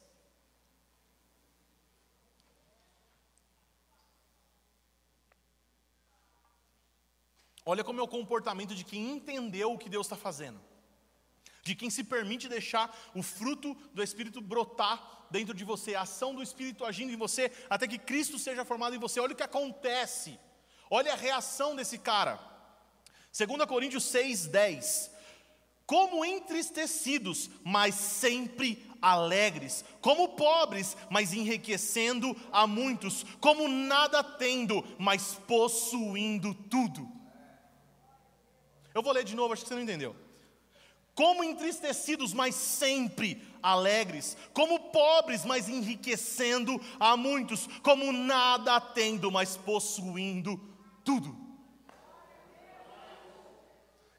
Olha 7.65 7.83
como 7.83 8.01
é 8.01 8.03
o 8.03 8.09
comportamento 8.09 8.75
de 8.75 8.85
quem 8.85 9.11
entendeu 9.11 9.73
o 9.73 9.79
que 9.79 9.89
Deus 9.89 10.07
está 10.07 10.17
fazendo, 10.17 10.61
de 11.63 11.75
quem 11.75 11.89
se 11.89 12.05
permite 12.05 12.49
deixar 12.49 12.95
o 13.15 13.23
fruto 13.23 13.75
do 13.95 14.03
Espírito 14.03 14.41
brotar 14.41 15.27
dentro 15.31 15.55
de 15.55 15.65
você, 15.65 15.95
a 15.95 16.03
ação 16.03 16.35
do 16.35 16.43
Espírito 16.43 16.85
agindo 16.85 17.13
em 17.13 17.17
você, 17.17 17.51
até 17.71 17.89
que 17.89 17.99
Cristo 17.99 18.39
seja 18.39 18.65
formado 18.65 18.95
em 18.95 18.99
você. 18.99 19.19
Olha 19.19 19.33
o 19.33 19.37
que 19.37 19.43
acontece, 19.43 20.39
olha 20.91 21.13
a 21.13 21.17
reação 21.17 21.75
desse 21.75 21.99
cara. 21.99 22.39
2 23.37 23.65
Coríntios 23.67 24.05
6, 24.05 24.47
10. 24.47 25.11
Como 25.87 26.25
entristecidos, 26.25 27.51
mas 27.65 27.95
sempre 27.95 28.87
alegres, 29.03 29.85
como 30.01 30.31
pobres, 30.31 30.97
mas 31.11 31.33
enriquecendo 31.33 32.35
a 32.53 32.67
muitos, 32.67 33.25
como 33.41 33.69
nada 33.69 34.23
tendo, 34.23 34.83
mas 34.99 35.35
possuindo 35.47 36.55
tudo. 36.55 37.14
Eu 38.95 39.03
vou 39.03 39.13
ler 39.13 39.25
de 39.25 39.35
novo, 39.35 39.53
acho 39.53 39.63
que 39.63 39.69
você 39.69 39.75
não 39.75 39.83
entendeu. 39.83 40.15
Como 41.15 41.45
entristecidos, 41.45 42.33
mas 42.33 42.55
sempre 42.55 43.43
alegres, 43.63 44.37
como 44.53 44.91
pobres, 44.91 45.45
mas 45.45 45.69
enriquecendo 45.69 46.81
a 46.99 47.17
muitos, 47.17 47.69
como 47.83 48.13
nada 48.13 48.81
tendo, 48.81 49.31
mas 49.31 49.57
possuindo 49.57 50.61
tudo. 51.05 51.44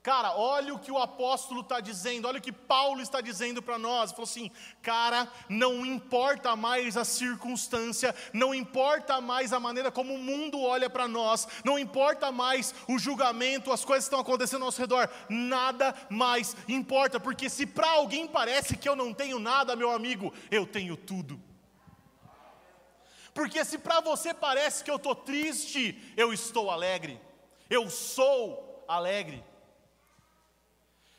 Cara, 0.06 0.38
olha 0.38 0.72
o 0.72 0.78
que 0.78 0.92
o 0.92 1.00
apóstolo 1.00 1.62
está 1.62 1.80
dizendo, 1.80 2.28
olha 2.28 2.38
o 2.38 2.42
que 2.42 2.52
Paulo 2.52 3.02
está 3.02 3.22
dizendo 3.22 3.60
para 3.60 3.80
nós. 3.80 4.12
Ele 4.12 4.16
falou 4.16 4.30
assim: 4.30 4.52
cara, 4.80 5.28
não 5.50 5.84
importa 5.84 6.56
mais 6.56 6.96
a 6.96 7.04
circunstância, 7.04 8.14
não 8.32 8.54
importa 8.54 9.20
mais 9.20 9.52
a 9.52 9.60
maneira 9.60 9.92
como 9.92 10.14
o 10.14 10.20
mundo 10.20 10.62
olha 10.62 10.92
para 10.92 11.08
nós, 11.08 11.48
não 11.64 11.80
importa 11.80 12.32
mais 12.32 12.72
o 12.88 13.00
julgamento, 13.00 13.72
as 13.72 13.84
coisas 13.84 14.04
que 14.06 14.10
estão 14.10 14.20
acontecendo 14.20 14.62
ao 14.62 14.68
nosso 14.68 14.80
redor, 14.80 15.10
nada 15.28 15.96
mais 16.08 16.56
importa, 16.68 17.20
porque 17.20 17.50
se 17.50 17.66
para 17.66 17.90
alguém 17.90 18.28
parece 18.28 18.78
que 18.78 18.88
eu 18.88 18.96
não 18.96 19.12
tenho 19.12 19.40
nada, 19.40 19.76
meu 19.76 19.90
amigo, 19.90 20.32
eu 20.52 20.68
tenho 20.68 20.96
tudo. 20.96 21.42
Porque 23.34 23.66
se 23.66 23.80
para 23.80 24.02
você 24.02 24.36
parece 24.36 24.84
que 24.84 24.92
eu 24.92 24.98
estou 24.98 25.16
triste, 25.16 26.00
eu 26.16 26.32
estou 26.32 26.70
alegre, 26.70 27.20
eu 27.72 27.90
sou 27.90 28.86
alegre. 28.88 29.44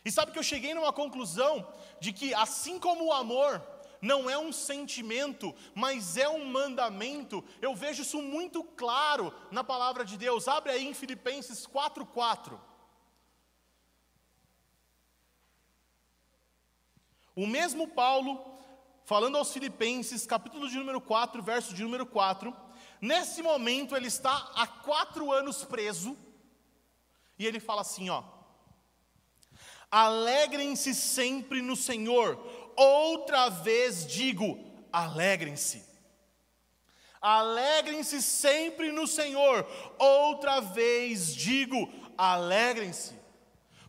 E 0.07 0.11
sabe 0.13 0.31
que 0.31 0.39
eu 0.39 0.43
cheguei 0.51 0.73
numa 0.73 0.93
conclusão 0.93 1.67
de 1.99 2.13
que, 2.13 2.33
assim 2.33 2.79
como 2.79 3.07
o 3.07 3.13
amor 3.13 3.61
não 4.01 4.31
é 4.31 4.39
um 4.39 4.53
sentimento, 4.53 5.53
mas 5.75 6.17
é 6.17 6.29
um 6.29 6.45
mandamento, 6.45 7.45
eu 7.61 7.75
vejo 7.75 8.03
isso 8.03 8.23
muito 8.23 8.63
claro 8.63 9.35
na 9.51 9.65
palavra 9.65 10.05
de 10.05 10.17
Deus. 10.17 10.47
Abre 10.47 10.71
aí 10.71 10.87
em 10.87 10.95
Filipenses 10.95 11.67
4,4. 11.67 12.57
O 17.35 17.45
mesmo 17.45 17.89
Paulo, 17.89 18.61
falando 19.05 19.37
aos 19.37 19.53
Filipenses, 19.53 20.25
capítulo 20.25 20.69
de 20.69 20.79
número 20.79 21.01
4, 21.01 21.43
verso 21.43 21.75
de 21.75 21.83
número 21.83 22.07
4, 22.07 22.57
nesse 23.01 23.43
momento 23.43 23.97
ele 23.97 24.07
está 24.07 24.53
há 24.55 24.69
quatro 24.69 25.33
anos 25.33 25.65
preso, 25.65 26.17
e 27.37 27.45
ele 27.45 27.59
fala 27.59 27.81
assim: 27.81 28.09
ó. 28.09 28.36
Alegrem-se 29.97 30.95
sempre 30.95 31.63
no 31.63 31.75
Senhor. 31.75 32.39
Outra 32.77 33.49
vez 33.49 34.07
digo: 34.07 34.59
alegrem-se. 34.93 35.83
Alegrem-se 37.19 38.21
sempre 38.21 38.93
no 38.93 39.07
Senhor. 39.07 39.67
Outra 39.99 40.61
vez 40.61 41.35
digo: 41.35 41.91
alegrem-se. 42.19 43.15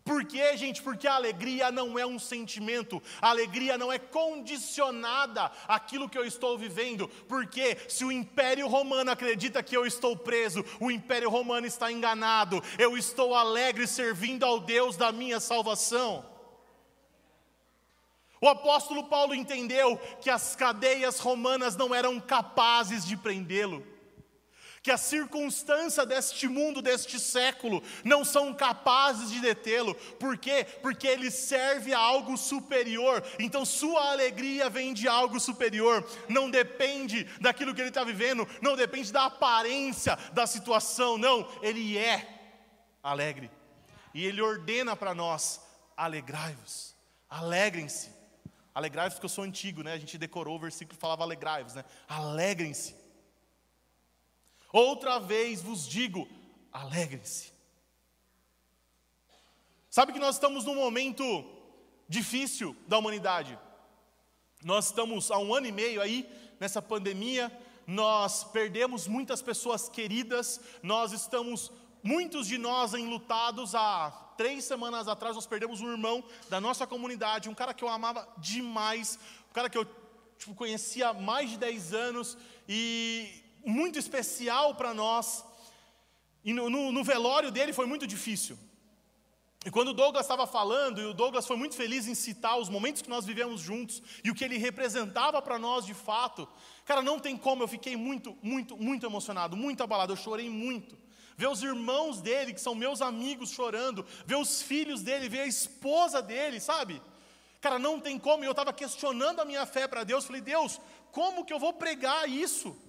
Por 0.08 0.24
quê, 0.24 0.55
gente? 0.55 0.82
Porque 0.82 1.05
a 1.05 1.16
alegria 1.16 1.70
não 1.70 1.99
é 1.99 2.05
um 2.05 2.18
sentimento, 2.18 3.03
a 3.22 3.30
alegria 3.30 3.78
não 3.78 3.91
é 3.91 3.99
condicionada 3.99 5.51
àquilo 5.68 6.08
que 6.08 6.18
eu 6.18 6.24
estou 6.24 6.58
vivendo. 6.58 7.10
Porque 7.28 7.78
se 7.89 8.05
o 8.05 8.12
Império 8.12 8.70
Romano 8.70 9.12
acredita 9.12 9.62
que 9.62 9.76
eu 9.76 9.86
estou 9.86 10.16
preso, 10.16 10.64
o 10.80 10.89
Império 10.89 11.30
Romano 11.30 11.68
está 11.68 11.91
enganado. 11.91 12.64
Eu 12.80 12.97
estou 12.97 13.36
alegre 13.36 13.86
servindo 13.86 14.45
ao 14.45 14.62
Deus 14.62 14.95
da 14.95 15.12
minha 15.12 15.41
salvação. 15.41 16.26
O 18.39 18.47
apóstolo 18.47 19.03
Paulo 19.03 19.36
entendeu 19.36 19.97
que 20.22 20.30
as 20.30 20.55
cadeias 20.55 21.20
romanas 21.20 21.76
não 21.76 21.93
eram 21.93 22.18
capazes 22.18 23.05
de 23.05 23.18
prendê-lo 23.18 23.97
que 24.88 24.91
a 24.91 24.97
circunstância 24.97 26.05
deste 26.05 26.47
mundo, 26.47 26.81
deste 26.81 27.19
século, 27.19 27.83
não 28.05 28.23
são 28.23 28.53
capazes 28.53 29.29
de 29.29 29.41
detê-lo. 29.41 29.93
Por 30.17 30.38
quê? 30.38 30.63
Porque 30.81 31.05
ele 31.05 31.29
serve 31.29 31.93
a 31.93 31.99
algo 31.99 32.38
superior. 32.38 33.21
Então, 33.38 33.65
sua 33.65 34.11
alegria 34.11 34.69
vem 34.69 34.93
de 34.93 35.05
algo 35.05 35.41
superior. 35.41 36.09
Não 36.29 36.49
depende 36.49 37.25
daquilo 37.41 37.75
que 37.75 37.81
ele 37.81 37.89
está 37.89 38.05
vivendo, 38.05 38.47
não 38.61 38.77
depende 38.77 39.11
da 39.11 39.25
aparência 39.25 40.17
da 40.31 40.47
situação. 40.47 41.17
Não, 41.17 41.45
ele 41.61 41.97
é 41.97 42.25
alegre. 43.03 43.51
E 44.13 44.25
ele 44.25 44.41
ordena 44.41 44.95
para 44.95 45.13
nós: 45.13 45.59
alegrai-vos, 45.97 46.95
alegrem-se. 47.29 48.09
Alegrai-vos, 48.73 49.15
porque 49.15 49.25
eu 49.25 49.29
sou 49.29 49.43
antigo, 49.43 49.83
né? 49.83 49.91
A 49.91 49.99
gente 49.99 50.17
decorou 50.17 50.55
o 50.55 50.59
versículo 50.59 50.95
que 50.95 51.01
falava 51.01 51.23
alegrai-vos, 51.23 51.73
né? 51.73 51.83
Alegrem-se. 52.07 53.07
Outra 54.78 55.19
vez 55.19 55.59
vos 55.59 55.88
digo: 55.88 56.28
alegrem-se. 56.71 57.51
Sabe 59.89 60.13
que 60.13 60.19
nós 60.19 60.36
estamos 60.36 60.65
num 60.65 60.75
momento 60.75 61.23
difícil 62.07 62.75
da 62.88 62.99
humanidade. 62.99 63.57
Nós 64.63 64.86
estamos 64.86 65.32
há 65.32 65.39
um 65.39 65.51
ano 65.51 65.65
e 65.65 65.71
meio 65.71 65.99
aí 65.99 66.30
nessa 66.59 66.80
pandemia, 66.80 67.51
nós 67.88 68.43
perdemos 68.43 69.07
muitas 69.07 69.41
pessoas 69.41 69.89
queridas, 69.89 70.61
nós 70.84 71.11
estamos, 71.11 71.71
muitos 72.03 72.45
de 72.45 72.59
nós 72.59 72.93
enlutados 72.93 73.73
há 73.73 74.11
três 74.38 74.63
semanas 74.63 75.07
atrás, 75.07 75.34
nós 75.34 75.47
perdemos 75.47 75.82
um 75.82 75.89
irmão 75.89 76.23
da 76.49 76.61
nossa 76.61 76.86
comunidade, 76.86 77.49
um 77.49 77.55
cara 77.55 77.73
que 77.73 77.84
eu 77.84 77.89
amava 77.89 78.28
demais, 78.38 79.17
um 79.49 79.53
cara 79.53 79.71
que 79.71 79.78
eu 79.78 79.86
tipo, 80.38 80.53
conhecia 80.53 81.09
há 81.09 81.13
mais 81.13 81.49
de 81.49 81.57
dez 81.57 81.95
anos, 81.95 82.38
e 82.69 83.47
muito 83.68 83.99
especial 83.99 84.76
para 84.76 84.93
nós. 84.93 85.43
E 86.43 86.53
no, 86.53 86.70
no, 86.70 86.91
no, 86.91 87.03
velório 87.03 87.51
dele 87.51 87.74
foi 87.74 87.86
muito 87.86 88.07
difícil. 88.07 88.57
E 89.65 89.70
quando 89.70 89.89
o 89.89 89.93
Douglas 89.93 90.24
estava 90.24 90.47
falando, 90.47 91.01
e 91.01 91.05
o 91.05 91.13
Douglas 91.13 91.45
foi 91.45 91.57
muito 91.57 91.76
feliz 91.76 92.07
em 92.07 92.15
citar 92.15 92.57
os 92.57 92.70
momentos 92.70 93.01
que 93.01 93.09
nós 93.09 93.26
vivemos 93.26 93.59
juntos 93.59 94.01
e 94.24 94.32
o 94.32 94.36
que 94.36 94.45
ele 94.45 94.57
representava 94.57 95.41
para 95.41 95.59
nós 95.59 95.86
de 95.86 95.93
fato, 95.93 96.47
cara, 96.86 97.01
não 97.01 97.20
tem 97.20 97.36
como, 97.36 97.63
eu 97.63 97.68
fiquei 97.68 97.97
muito, 97.97 98.38
muito, 98.41 98.78
muito 98.78 99.05
emocionado, 99.05 99.57
muito 99.57 99.84
abalado, 99.84 100.13
eu 100.13 100.18
chorei 100.18 100.49
muito. 100.49 100.97
Ver 101.36 101.49
os 101.49 101.61
irmãos 101.61 102.22
dele, 102.22 102.53
que 102.53 102.61
são 102.61 102.74
meus 102.74 103.01
amigos, 103.01 103.51
chorando, 103.51 104.05
ver 104.26 104.38
os 104.38 104.61
filhos 104.61 105.03
dele, 105.03 105.28
ver 105.28 105.41
a 105.41 105.47
esposa 105.47 106.22
dele, 106.22 106.61
sabe? 106.61 107.01
Cara, 107.59 107.78
não 107.78 107.99
tem 107.99 108.18
como, 108.18 108.43
e 108.43 108.47
eu 108.47 108.51
estava 108.51 108.72
questionando 108.72 109.41
a 109.41 109.45
minha 109.45 109.65
fé 109.65 109.86
para 109.88 110.05
Deus, 110.05 110.24
falei, 110.24 110.41
Deus, 110.41 110.80
como 111.11 111.43
que 111.43 111.51
eu 111.51 111.59
vou 111.59 111.74
pregar 111.74 112.30
isso? 112.30 112.86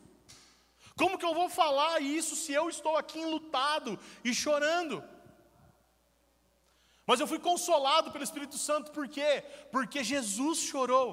Como 0.99 1.17
que 1.19 1.25
eu 1.25 1.35
vou 1.41 1.49
falar 1.49 2.01
isso 2.03 2.35
se 2.35 2.53
eu 2.53 2.69
estou 2.69 2.97
aqui 2.97 3.21
enlutado 3.21 3.99
e 4.25 4.35
chorando? 4.35 4.97
Mas 7.07 7.21
eu 7.21 7.27
fui 7.27 7.39
consolado 7.39 8.11
pelo 8.11 8.25
Espírito 8.25 8.59
Santo, 8.59 8.91
por 8.91 9.07
quê? 9.09 9.43
Porque 9.71 10.03
Jesus 10.03 10.59
chorou. 10.59 11.11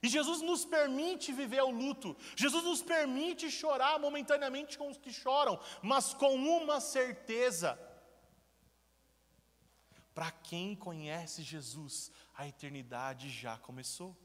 E 0.00 0.08
Jesus 0.08 0.40
nos 0.40 0.64
permite 0.64 1.32
viver 1.32 1.62
o 1.62 1.70
luto, 1.70 2.16
Jesus 2.36 2.62
nos 2.62 2.80
permite 2.80 3.50
chorar 3.50 3.98
momentaneamente 3.98 4.78
com 4.78 4.88
os 4.88 4.96
que 4.96 5.12
choram, 5.12 5.58
mas 5.82 6.14
com 6.14 6.36
uma 6.36 6.80
certeza: 6.80 7.76
para 10.14 10.30
quem 10.30 10.76
conhece 10.76 11.42
Jesus, 11.42 12.12
a 12.36 12.46
eternidade 12.46 13.28
já 13.28 13.58
começou. 13.58 14.16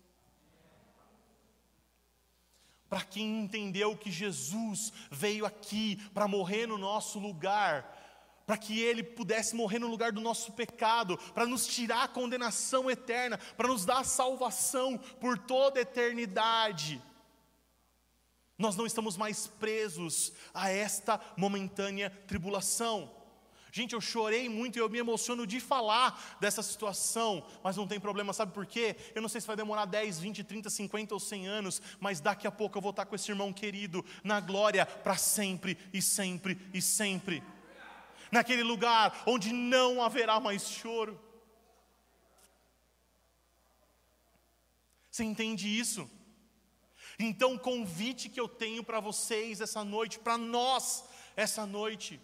Para 2.94 3.02
quem 3.02 3.39
entendeu 3.39 3.98
que 3.98 4.12
Jesus 4.12 4.94
veio 5.10 5.48
aqui 5.48 5.96
para 6.14 6.28
morrer 6.28 6.68
no 6.68 6.78
nosso 6.78 7.18
lugar, 7.18 8.44
para 8.46 8.56
que 8.56 8.80
Ele 8.80 9.02
pudesse 9.02 9.56
morrer 9.56 9.80
no 9.80 9.88
lugar 9.88 10.12
do 10.12 10.22
nosso 10.22 10.52
pecado, 10.52 11.18
para 11.34 11.48
nos 11.48 11.66
tirar 11.66 12.04
a 12.04 12.08
condenação 12.08 12.91
eterna, 12.91 13.39
para 13.58 13.68
nos 13.68 13.84
dar 13.84 14.06
salvação 14.06 14.96
por 15.20 15.39
toda 15.39 15.80
a 15.80 15.82
eternidade. 15.82 17.02
Nós 18.60 18.76
não 18.76 18.86
estamos 18.86 19.18
mais 19.18 19.48
presos 19.48 20.32
a 20.54 20.70
esta 20.70 21.20
momentânea 21.36 22.12
tribulação. 22.28 23.12
Gente, 23.76 23.94
eu 23.94 24.00
chorei 24.00 24.48
muito 24.48 24.76
e 24.78 24.80
eu 24.80 24.88
me 24.88 25.00
emociono 25.00 25.48
de 25.48 25.60
falar 25.60 26.38
dessa 26.40 26.62
situação, 26.62 27.44
mas 27.64 27.76
não 27.76 27.88
tem 27.88 28.00
problema, 28.00 28.32
sabe 28.32 28.54
por 28.54 28.68
quê? 28.68 28.96
Eu 29.16 29.22
não 29.24 29.28
sei 29.28 29.42
se 29.42 29.48
vai 29.48 29.56
demorar 29.56 29.86
10, 29.86 30.20
20, 30.20 30.44
30, 30.44 30.70
50 30.70 31.16
ou 31.16 31.20
100 31.20 31.48
anos, 31.48 31.82
mas 32.00 32.20
daqui 32.20 32.46
a 32.46 32.52
pouco 32.52 32.78
eu 32.78 32.82
vou 32.84 32.92
estar 32.92 33.08
com 33.08 33.16
esse 33.16 33.32
irmão 33.32 33.52
querido 33.52 34.06
na 34.24 34.40
glória 34.40 34.86
para 34.86 35.18
sempre 35.18 35.76
e 35.92 36.04
sempre 36.04 36.56
e 36.72 36.80
sempre. 36.84 37.42
Naquele 38.32 38.62
lugar 38.62 39.24
onde 39.26 39.52
não 39.52 40.04
haverá 40.04 40.40
mais 40.40 40.70
choro. 40.70 41.20
Você 45.10 45.24
entende 45.24 45.68
isso? 45.68 46.08
Então, 47.18 47.56
o 47.56 47.60
convite 47.60 48.30
que 48.30 48.40
eu 48.40 48.48
tenho 48.48 48.84
para 48.84 49.00
vocês 49.00 49.62
essa 49.62 49.84
noite, 49.84 50.20
para 50.20 50.38
nós 50.38 51.06
essa 51.36 51.66
noite, 51.66 52.22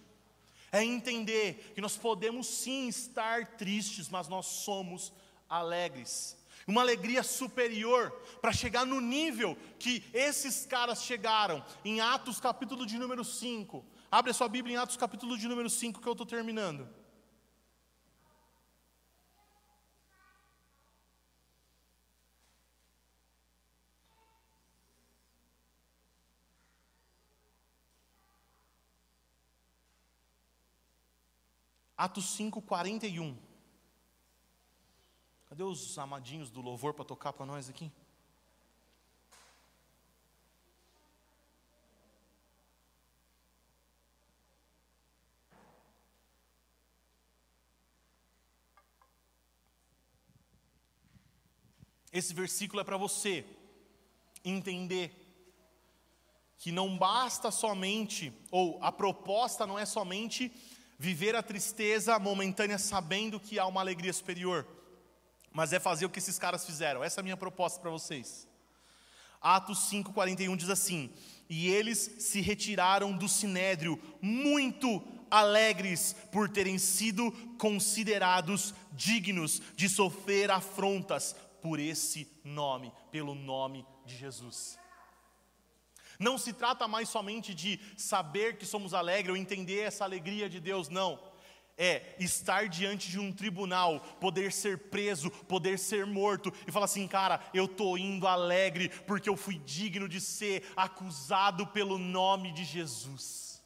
é 0.72 0.84
entender 0.84 1.72
que 1.74 1.82
nós 1.82 1.98
podemos 1.98 2.48
sim 2.48 2.88
estar 2.88 3.58
tristes, 3.58 4.10
mas 4.10 4.28
nós 4.28 4.46
somos 4.46 5.14
alegres. 5.50 6.38
Uma 6.68 6.82
alegria 6.82 7.24
superior 7.24 8.12
para 8.42 8.52
chegar 8.52 8.86
no 8.86 9.02
nível 9.02 9.58
que 9.80 10.04
esses 10.14 10.66
caras 10.66 11.04
chegaram, 11.04 11.66
em 11.84 12.00
Atos 12.00 12.40
capítulo 12.40 12.86
de 12.86 12.98
número 12.98 13.24
5. 13.24 13.84
Abre 14.12 14.32
a 14.32 14.34
sua 14.34 14.48
Bíblia 14.48 14.76
em 14.76 14.78
Atos 14.78 14.98
capítulo 14.98 15.38
de 15.38 15.48
número 15.48 15.70
5 15.70 16.02
que 16.02 16.08
eu 16.08 16.12
estou 16.12 16.28
terminando. 16.28 16.88
Atos 32.00 32.30
5, 32.30 32.62
41. 32.62 33.38
Cadê 35.48 35.64
os 35.64 35.98
amadinhos 36.00 36.50
do 36.50 36.62
louvor 36.62 36.94
para 36.94 37.04
tocar 37.04 37.34
para 37.34 37.46
nós 37.46 37.68
aqui? 37.68 37.92
Esse 52.14 52.34
versículo 52.34 52.80
é 52.80 52.86
para 52.86 52.96
você 52.96 53.46
entender 54.46 55.14
que 56.58 56.72
não 56.72 56.98
basta 56.98 57.52
somente, 57.52 58.32
ou 58.50 58.82
a 58.82 58.90
proposta 58.90 59.68
não 59.68 59.78
é 59.78 59.86
somente 59.86 60.50
viver 61.00 61.34
a 61.34 61.42
tristeza 61.42 62.20
momentânea 62.20 62.78
sabendo 62.78 63.40
que 63.40 63.58
há 63.58 63.66
uma 63.66 63.80
alegria 63.80 64.12
superior, 64.12 64.68
mas 65.50 65.72
é 65.72 65.80
fazer 65.80 66.06
o 66.06 66.10
que 66.10 66.20
esses 66.20 66.38
caras 66.38 66.66
fizeram. 66.66 67.02
Essa 67.02 67.20
é 67.20 67.22
a 67.22 67.24
minha 67.24 67.38
proposta 67.38 67.80
para 67.80 67.90
vocês. 67.90 68.46
Atos 69.42 69.90
5:41 69.90 70.58
diz 70.58 70.70
assim: 70.70 71.10
"E 71.50 71.70
eles 71.70 71.98
se 72.20 72.42
retiraram 72.42 73.16
do 73.16 73.30
sinédrio 73.30 73.98
muito 74.22 75.02
alegres 75.32 76.14
por 76.34 76.50
terem 76.50 76.78
sido 76.78 77.32
considerados 77.58 78.74
dignos 78.92 79.62
de 79.78 79.88
sofrer 79.88 80.52
afrontas 80.52 81.34
por 81.62 81.80
esse 81.80 82.28
nome, 82.44 82.92
pelo 83.10 83.34
nome 83.34 83.86
de 84.06 84.18
Jesus." 84.18 84.78
Não 86.20 86.38
se 86.38 86.52
trata 86.52 86.86
mais 86.86 87.08
somente 87.08 87.56
de 87.56 87.80
saber 87.96 88.58
que 88.58 88.66
somos 88.66 88.94
alegres 88.94 89.30
ou 89.30 89.38
entender 89.38 89.80
essa 89.80 90.04
alegria 90.04 90.50
de 90.50 90.60
Deus, 90.60 90.90
não. 90.90 91.18
É 91.78 92.14
estar 92.20 92.68
diante 92.68 93.10
de 93.10 93.18
um 93.18 93.32
tribunal, 93.32 94.02
poder 94.20 94.52
ser 94.52 94.90
preso, 94.90 95.32
poder 95.32 95.80
ser 95.80 96.06
morto 96.06 96.54
e 96.68 96.72
falar 96.74 96.86
assim, 96.86 97.08
cara, 97.08 97.40
eu 97.54 97.64
estou 97.64 97.98
indo 97.98 98.28
alegre 98.28 98.90
porque 99.08 99.30
eu 99.30 99.38
fui 99.38 99.58
digno 99.60 100.10
de 100.10 100.20
ser 100.20 100.70
acusado 100.76 101.66
pelo 101.68 101.98
nome 101.98 102.52
de 102.52 102.66
Jesus. 102.66 103.64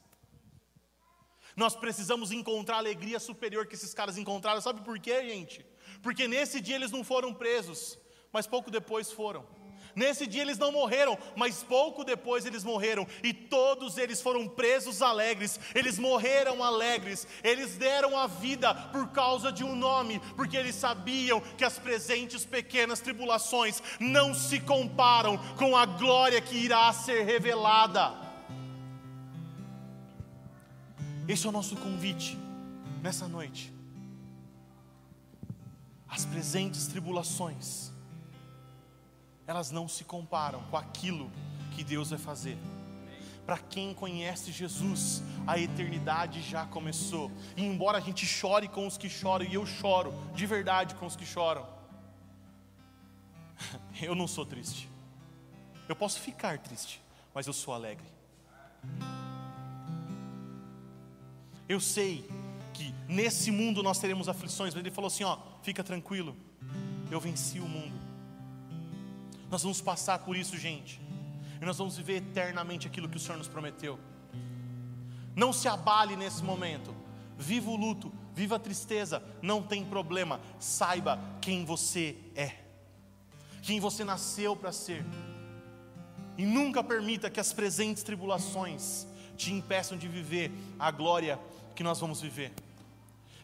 Nós 1.56 1.76
precisamos 1.76 2.32
encontrar 2.32 2.78
alegria 2.78 3.20
superior 3.20 3.66
que 3.66 3.74
esses 3.74 3.96
caras 3.96 4.16
encontraram, 4.16 4.62
sabe 4.62 4.82
por 4.82 5.00
quê, 5.00 5.28
gente? 5.28 5.66
Porque 6.04 6.28
nesse 6.28 6.62
dia 6.62 6.76
eles 6.76 6.92
não 6.92 7.04
foram 7.04 7.34
presos, 7.34 7.98
mas 8.32 8.46
pouco 8.46 8.70
depois 8.70 9.12
foram. 9.12 9.63
Nesse 9.96 10.26
dia 10.26 10.42
eles 10.42 10.58
não 10.58 10.72
morreram, 10.72 11.18
mas 11.36 11.64
pouco 11.64 12.04
depois 12.04 12.46
eles 12.46 12.64
morreram, 12.64 13.08
e 13.24 13.32
todos 13.32 13.98
eles 13.98 14.22
foram 14.22 14.48
presos 14.48 15.02
alegres, 15.02 15.60
eles 15.76 16.00
morreram 16.00 16.64
alegres, 16.64 17.28
eles 17.44 17.76
deram 17.76 18.18
a 18.18 18.26
vida 18.26 18.74
por 18.74 19.10
causa 19.10 19.52
de 19.52 19.64
um 19.64 19.76
nome, 19.76 20.20
porque 20.36 20.58
eles 20.58 20.76
sabiam 20.76 21.40
que 21.58 21.64
as 21.64 21.78
presentes 21.78 22.44
pequenas 22.44 23.00
tribulações 23.00 23.82
não 24.00 24.34
se 24.34 24.60
comparam 24.60 25.38
com 25.56 25.78
a 25.78 25.86
glória 25.86 26.42
que 26.42 26.56
irá 26.56 26.92
ser 26.92 27.24
revelada. 27.24 28.24
Esse 31.28 31.46
é 31.46 31.50
o 31.50 31.54
nosso 31.54 31.76
convite 31.78 32.38
nessa 33.02 33.28
noite. 33.28 33.72
As 36.08 36.26
presentes 36.26 36.88
tribulações 36.88 37.93
elas 39.46 39.72
não 39.72 39.88
se 39.88 40.04
comparam 40.04 40.62
com 40.64 40.78
aquilo 40.78 41.32
que 41.76 41.84
Deus 41.84 42.10
vai 42.10 42.20
fazer. 42.20 42.58
Para 43.46 43.58
quem 43.58 43.94
conhece 43.94 44.52
Jesus, 44.52 45.22
a 45.46 45.60
eternidade 45.60 46.42
já 46.42 46.66
começou. 46.66 47.30
E 47.58 47.64
embora 47.64 47.98
a 47.98 48.02
gente 48.02 48.26
chore 48.26 48.70
com 48.70 48.88
os 48.88 48.98
que 48.98 49.10
choram, 49.10 49.46
e 49.46 49.54
eu 49.54 49.66
choro 49.66 50.14
de 50.34 50.46
verdade 50.46 50.96
com 50.96 51.06
os 51.06 51.16
que 51.16 51.26
choram, 51.26 51.68
eu 54.02 54.16
não 54.16 54.28
sou 54.28 54.46
triste. 54.46 54.90
Eu 55.90 55.96
posso 55.96 56.22
ficar 56.22 56.58
triste, 56.60 57.02
mas 57.34 57.46
eu 57.46 57.54
sou 57.54 57.74
alegre. 57.74 58.08
Eu 61.68 61.82
sei 61.82 62.30
que 62.74 62.94
nesse 63.08 63.52
mundo 63.52 63.84
nós 63.84 64.00
teremos 64.00 64.30
aflições, 64.30 64.74
mas 64.74 64.82
ele 64.82 64.92
falou 64.92 65.08
assim: 65.08 65.26
ó, 65.26 65.38
fica 65.62 65.84
tranquilo, 65.84 66.36
eu 67.12 67.20
venci 67.20 67.60
o 67.60 67.68
mundo. 67.68 68.03
Nós 69.54 69.62
vamos 69.62 69.82
passar 69.82 70.18
por 70.18 70.36
isso, 70.36 70.58
gente. 70.58 71.00
E 71.62 71.64
nós 71.64 71.78
vamos 71.78 71.96
viver 71.96 72.16
eternamente 72.16 72.88
aquilo 72.88 73.08
que 73.08 73.18
o 73.18 73.20
Senhor 73.20 73.38
nos 73.38 73.48
prometeu. 73.48 74.00
Não 75.36 75.54
se 75.54 75.68
abale 75.68 76.16
nesse 76.16 76.44
momento. 76.44 76.92
Viva 77.38 77.70
o 77.70 77.76
luto, 77.76 78.12
viva 78.34 78.56
a 78.56 78.60
tristeza, 78.60 79.22
não 79.44 79.62
tem 79.62 79.86
problema. 79.86 80.42
Saiba 80.58 81.20
quem 81.40 81.66
você 81.66 82.18
é, 82.36 82.64
quem 83.62 83.80
você 83.80 84.04
nasceu 84.04 84.56
para 84.56 84.72
ser. 84.72 85.06
E 86.36 86.48
nunca 86.48 86.84
permita 86.84 87.30
que 87.30 87.40
as 87.40 87.54
presentes 87.54 88.02
tribulações 88.02 89.06
te 89.38 89.54
impeçam 89.54 89.96
de 90.00 90.08
viver 90.08 90.52
a 90.80 90.90
glória 90.90 91.40
que 91.76 91.84
nós 91.84 92.00
vamos 92.00 92.20
viver 92.20 92.52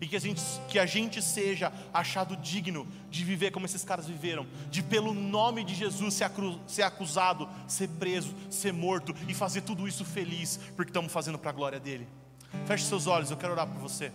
e 0.01 0.07
que 0.07 0.15
a, 0.15 0.19
gente, 0.19 0.41
que 0.69 0.79
a 0.79 0.85
gente 0.85 1.21
seja 1.21 1.71
achado 1.93 2.37
digno 2.37 2.87
de 3.09 3.23
viver 3.23 3.51
como 3.51 3.65
esses 3.65 3.83
caras 3.83 4.07
viveram, 4.07 4.47
de 4.69 4.81
pelo 4.81 5.13
nome 5.13 5.63
de 5.63 5.75
Jesus 5.75 6.13
ser, 6.13 6.23
acru, 6.23 6.59
ser 6.67 6.83
acusado, 6.83 7.49
ser 7.67 7.89
preso, 7.89 8.33
ser 8.49 8.71
morto 8.71 9.13
e 9.27 9.33
fazer 9.33 9.61
tudo 9.61 9.87
isso 9.87 10.05
feliz, 10.05 10.59
porque 10.75 10.89
estamos 10.89 11.11
fazendo 11.11 11.37
para 11.37 11.49
a 11.49 11.53
glória 11.53 11.79
dele. 11.79 12.07
Feche 12.65 12.85
seus 12.85 13.07
olhos, 13.07 13.29
eu 13.29 13.37
quero 13.37 13.53
orar 13.53 13.67
por 13.67 13.79
você. 13.79 14.11